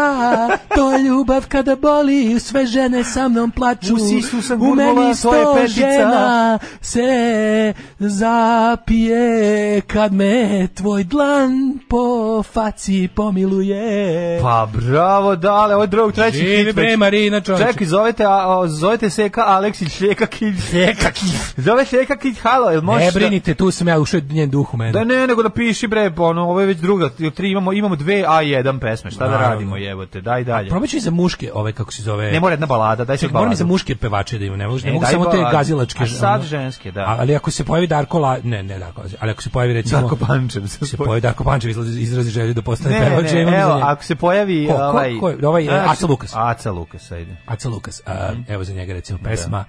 [0.76, 5.16] to je ljubav kada boli, sve žene sa mnom plaču, U sisu sam u meni
[5.16, 11.52] sto žena se zapije kad me tvoj dlan
[11.90, 12.04] po
[12.44, 14.40] faci pomiluje.
[14.42, 16.98] Pa bravo, dale, ovo je drug, treći hit bre.
[16.98, 17.66] Marina čovječe.
[17.66, 20.56] Čekaj, zovete, a, zovete Seka Aleksić, Šljeka Kid.
[20.62, 21.30] Sjeka kid.
[21.58, 24.52] Zove Šljeka Kid, halo, jel možeš Ne da- brinite, tu sam ja ušao njen zen
[24.52, 24.92] duh u mene.
[24.92, 28.24] Da ne, nego napiši bre, pa ono, ovo je već druga, tri imamo, imamo dve
[28.24, 30.70] A1 pesme, šta da radimo, jebote, daj dalje.
[30.70, 32.32] Probat ću i za muške, ove kako se zove.
[32.32, 34.68] Ne mora jedna balada, daj se Čekaj, moram i za muške pevače da imam, ne
[34.68, 35.58] mogu, ne E, mogu samo te baladu.
[35.58, 36.04] gazilačke.
[36.04, 37.16] A sad ženske, da.
[37.20, 40.16] Ali ako se pojavi Darko La, ne, ne Darko, ali ako se pojavi recimo Darko
[40.18, 41.08] Pančev se se pojavi.
[41.08, 44.16] pojavi Darko Pančev izlazi izrazi želju da postane Ne, pevač, ne, za evo, ako se
[44.16, 45.18] pojavi Ko- ko- ovaj...
[45.20, 45.34] ko?
[45.44, 46.32] Ovaj, Znači, Aca Lukas.
[46.36, 47.36] Aca Lukas, ajde.
[47.46, 49.66] Aca Lukas, a, evo za njega recimo pesma.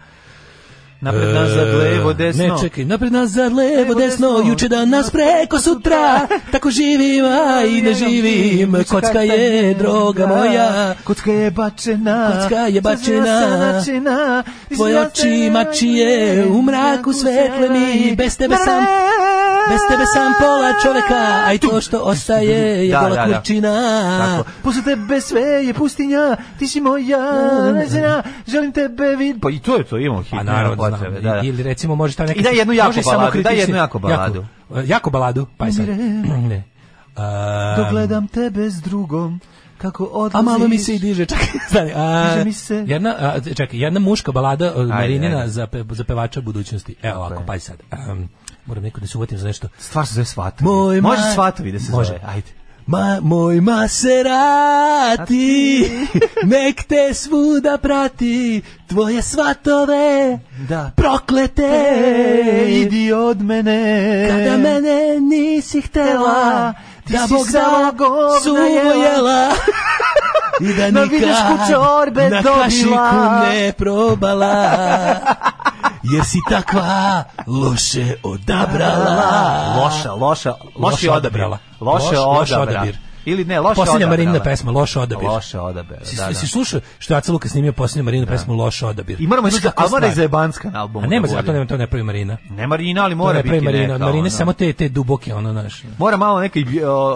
[1.00, 2.44] Napred, nazad, levo, desno.
[2.44, 7.94] Ne, čekaj, napred, nazad, levo, desno, juče danas, preko sutra, tako živim, a i ne
[7.94, 12.32] živim, kocka je droga moja, Kocka je bačena.
[12.32, 14.42] Kocka je bačena.
[14.74, 18.84] Tvoje oči mačije, u mraku svetle mi, bez tebe sam,
[19.68, 23.34] bez tebe sam pola čoveka, a i to što ostaje je Da, gola da, da.
[23.34, 23.74] kurčina.
[24.18, 24.50] Tako.
[24.62, 27.18] Posle tebe sve je pustinja, ti si moja
[27.90, 29.40] žena, želim tebe vid...
[29.42, 30.30] Pa i to je to, imamo hit.
[30.30, 31.40] Pa naravno, da da, da.
[31.44, 32.40] Ili recimo može ta neka...
[32.40, 34.44] I daj jednu jaku može baladu, daj jednu jaku baladu.
[34.70, 35.86] Jako, jako baladu, pa je sad.
[36.50, 36.62] ne.
[37.76, 39.40] Dok Um, gledam tebe s drugom,
[39.78, 40.38] kako odlaziš.
[40.38, 41.92] A malo mi se i diže, čekaj, stani.
[41.96, 42.84] A, Diže mi se.
[42.86, 45.50] Jedna, a, čekaj, jedna muška balada od Marinina ajde.
[45.50, 46.94] za, pe, za pevača budućnosti.
[47.02, 47.46] Evo ovako, je.
[47.46, 47.76] pa sad.
[48.12, 48.28] Um,
[48.70, 49.68] moram neko da se uvatim za nešto.
[49.78, 50.64] Stvar se zove svatovi.
[50.66, 52.08] Moj Može ma- svatovi da se Može.
[52.08, 52.48] zove, ajde.
[52.86, 53.60] Ma, moj
[54.60, 55.90] Maserati,
[56.44, 60.90] nek te svuda prati, tvoje svatove, Da.
[60.96, 61.84] proklete,
[62.68, 64.26] idi od mene.
[64.28, 66.72] kada mene nisi htela,
[67.06, 68.94] Ti da si Bog da govna suvo jela.
[69.04, 69.50] jela.
[70.62, 71.30] I da Na nikad na
[72.32, 72.54] dobila.
[72.54, 72.94] kašiku
[73.44, 74.76] ne probala,
[76.12, 79.74] jer si takva loše odabrala.
[79.76, 81.10] Loša, loša, loši Loše odabir.
[81.40, 81.58] odabrala.
[81.80, 82.98] Loše Loš- odabir.
[83.24, 84.10] Ili ne, loše Posljednja odabrala.
[84.10, 85.28] Marinina pesma, loš odabir.
[85.28, 86.34] Loše odabir, Si, da, da.
[86.34, 89.16] si slušao što je Aca Luka snimio posljednju Marinu pesmu Loš odabir?
[89.20, 91.04] I moramo kakva ali mora i za jebanska na albumu.
[91.04, 91.52] A nema, da zato bude.
[91.52, 92.36] nema, to ne pravi Marina.
[92.50, 93.86] Ne Marina, ali To mora ne biti Marina.
[93.88, 93.98] neka.
[93.98, 94.30] Marina ono.
[94.30, 95.82] samo te, te duboke, ono, naš.
[95.98, 96.58] Mora malo neka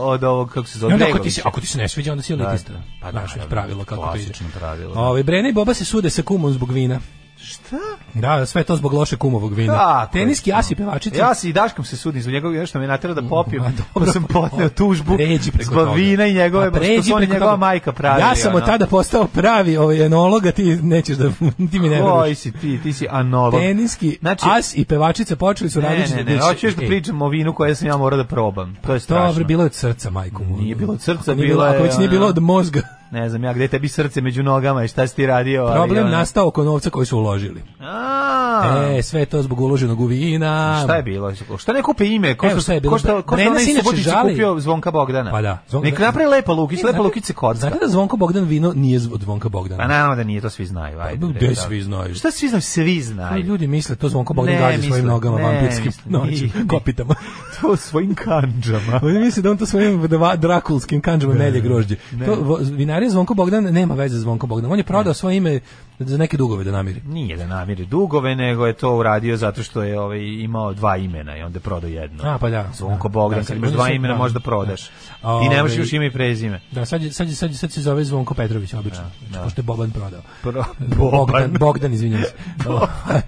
[0.03, 2.33] od ovog, kako se zove, ako ti, se, ako ti se ne sviđa, onda si
[2.33, 2.73] elitista.
[2.73, 4.25] Da, Pa da, Znaš, da, pravilo kako to ide.
[4.25, 5.01] klasično pravilo, da.
[5.01, 7.01] Ove, Brena i Boba se sude sa kumom zbog vina.
[7.45, 7.77] Šta?
[8.15, 9.75] Da, sve to zbog loše kumovog vina.
[9.75, 11.19] Tako Teniski asi pevačice.
[11.19, 14.13] Ja se i Daškom se sudim zbog njegovog nešto me natjerao da popijem, pa dobro.
[14.13, 15.93] sam podneo tužbu Pređi preko zbog toga.
[15.93, 17.57] vina i njegove, Pa što pređi preko njegova toga.
[17.59, 18.23] majka pravili.
[18.23, 18.67] Ja sam od ono.
[18.67, 21.31] tada postao pravi ovaj enolog, a ti nećeš da
[21.71, 22.39] ti mi ne Koji veruješ.
[22.39, 23.55] si ti, ti si anolog.
[23.55, 26.15] Teniski Znači- as i pevačica počeli su Ne, raditi.
[26.15, 28.77] ne, ne, hoću još da pričam o vinu koje sam ja morao da probam.
[28.77, 29.27] To je strašno.
[29.27, 30.45] Dobro, bilo je od srca, majku.
[30.45, 32.81] Nije bilo od srca, bilo je, Ako već nije bilo od mozga.
[33.15, 35.65] Ne znam ja gde tebi srce među nogama i šta si ti radio.
[35.65, 37.63] ali Problem ono- nastao oko novca koji su uložili.
[37.81, 40.81] A, E, sve to zbog uloženog u vina.
[40.85, 41.33] Šta je bilo?
[41.59, 42.35] Šta ne kupe ime?
[42.35, 42.93] Ko Evo što, šta je bilo.
[42.93, 45.31] ko što, ko što onaj Subotić kupio Zvonka Bogdana?
[45.31, 45.59] Pa da.
[45.71, 47.61] Zvon- Nek napravi Lepa Lukić, E, Lepa Lukić se kocka.
[47.61, 49.83] Znate da Zvonko Bogdan vino nije od Zvonka Bogdana?
[49.83, 51.01] Pa naravno da nije, to svi znaju.
[51.01, 51.55] Ajde, Pa, gde da.
[51.55, 52.15] svi znaju?
[52.15, 52.63] Šta svi znaju?
[52.63, 53.45] Svi Ali znaju.
[53.45, 56.51] ljudi misle to Zvonko Bogdan misle- svojim nogama vampirskim nije.
[56.69, 57.15] kopitama.
[57.61, 59.01] to svojim kanđama.
[59.03, 61.97] Oni misle da on to svojim drakulskim kanđama melje grožđe.
[62.27, 62.59] To vo-
[63.05, 64.73] vinarija Zvonko Bogdan nema veze Zvonko Bogdan.
[64.73, 65.61] On je prodao svoje ime
[65.99, 67.01] za neke dugove da namiri.
[67.03, 71.37] Nije da namiri dugove, nego je to uradio zato što je ovaj, imao dva imena
[71.37, 72.25] i onda prodao jedno.
[72.25, 72.71] A, pa da.
[72.75, 74.43] Zvonko Da, Bogdan, da, kad imaš dva imena da, možda da.
[74.43, 74.91] prodaš.
[75.23, 76.61] A, Ti nemaš ovaj- još ime i prezime.
[76.73, 79.43] Da, sad, sad, sad, sad se zove Zvonko Petrović obično, da.
[79.43, 80.21] pošto je Boban prodao.
[80.43, 82.33] Pro- Bogdan, Bogdan, izvinjam se.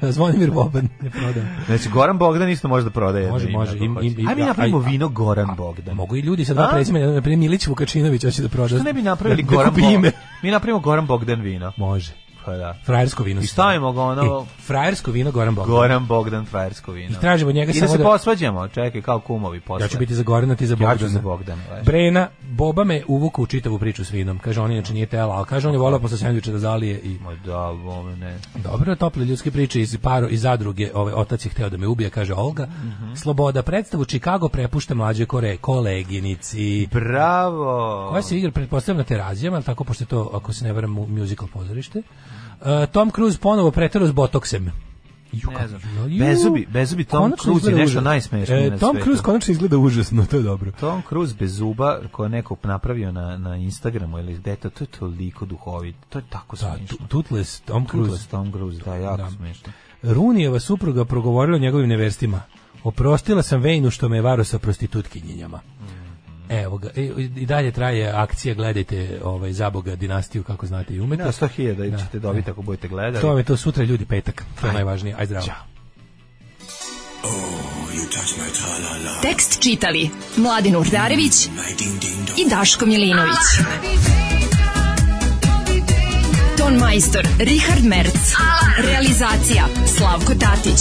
[0.12, 1.42] Zvonimir Boban je prodao.
[1.66, 3.76] Znači, Goran Bogdan isto može da prodaje Može, ime, može.
[3.76, 5.96] Im- im- im- Ajde mi a- napravimo vino Goran Bogdan.
[5.96, 8.68] Mogu i ljudi sa dva prezimena, na primjer Milić Vukačinović hoće da proda.
[8.68, 10.12] Što ne bi napravili da, Goran ime.
[10.42, 11.72] Mi napravimo Goran Bogdan vino.
[11.76, 12.25] Može.
[12.46, 12.74] Pa da.
[12.84, 13.40] Frajersko vino.
[13.40, 14.22] I stavimo ga ono...
[14.42, 15.70] E, frajersko vino Goran Bogdan.
[15.70, 17.10] Goran Bogdan frajersko vino.
[17.10, 19.84] I tražimo njega I da samo se da- posvađamo, čekaj, kao kumovi posle.
[19.84, 20.98] Ja ću biti za Gorana, ti za Ja Bogdana.
[20.98, 21.62] ću za Bogdana.
[21.70, 21.84] važi.
[21.84, 24.38] Brena, Boba me uvuku u čitavu priču s vinom.
[24.38, 27.18] Kaže, on inače nije tela, ali kaže, on je volao posle sandviča da zalije i...
[27.18, 28.38] Ma da, bome ne.
[28.54, 32.10] Dobro, tople ljudske priče iz paro iz zadruge, ovaj otac je hteo da me ubije,
[32.10, 32.66] kaže Olga.
[32.66, 33.14] Mhm.
[33.14, 36.86] Sloboda predstavu Chicago prepušta mlađe kore koleginici.
[36.86, 38.06] Bravo.
[38.10, 40.90] Koja se igra pretpostavljam na terazijama, ali tako pošto je to ako se ne varam
[40.90, 42.02] mu- musical pozorište.
[42.56, 44.70] Uh, Tom Cruise ponovo preterao s botoksem.
[45.32, 45.80] Ju, Ne znam.
[46.08, 46.18] ju.
[46.18, 49.04] Bezubi, bezubi Tom Cruise je nešto najsmešnije E, na Tom svetu.
[49.04, 50.72] Cruise konačno izgleda užasno, to je dobro.
[50.72, 54.84] Tom Cruise bez zuba koje je neko napravio na, na Instagramu ili gde to, to
[54.84, 55.96] je toliko duhovit.
[56.08, 56.96] To je tako Da, smešno.
[56.98, 58.02] tu- Toothless Tom Cruise.
[58.02, 59.30] Toothless Tom Cruise, da, jako Da.
[59.30, 59.72] smešno.
[60.02, 62.40] Runijeva supruga progovorila o njegovim neverstima.
[62.84, 65.60] Oprostila sam Vejnu što me je varo sa prostitutkinjama.
[66.48, 71.22] Evo ga, i, dalje traje akcija, gledajte ovaj, Zaboga dinastiju, kako znate i umete.
[71.22, 73.20] Na 100.000 Da, ćete dobiti ako budete gledali.
[73.20, 75.14] To vam je to sutra ljudi petak, to je najvažnije.
[75.18, 75.46] Aj zdravo.
[79.22, 81.46] Tekst čitali Mladin Urdarević
[82.36, 83.36] i Daško Milinović.
[86.58, 88.32] Ton majstor Richard Merc.
[88.78, 89.64] Realizacija
[89.96, 90.80] Slavko Tatić.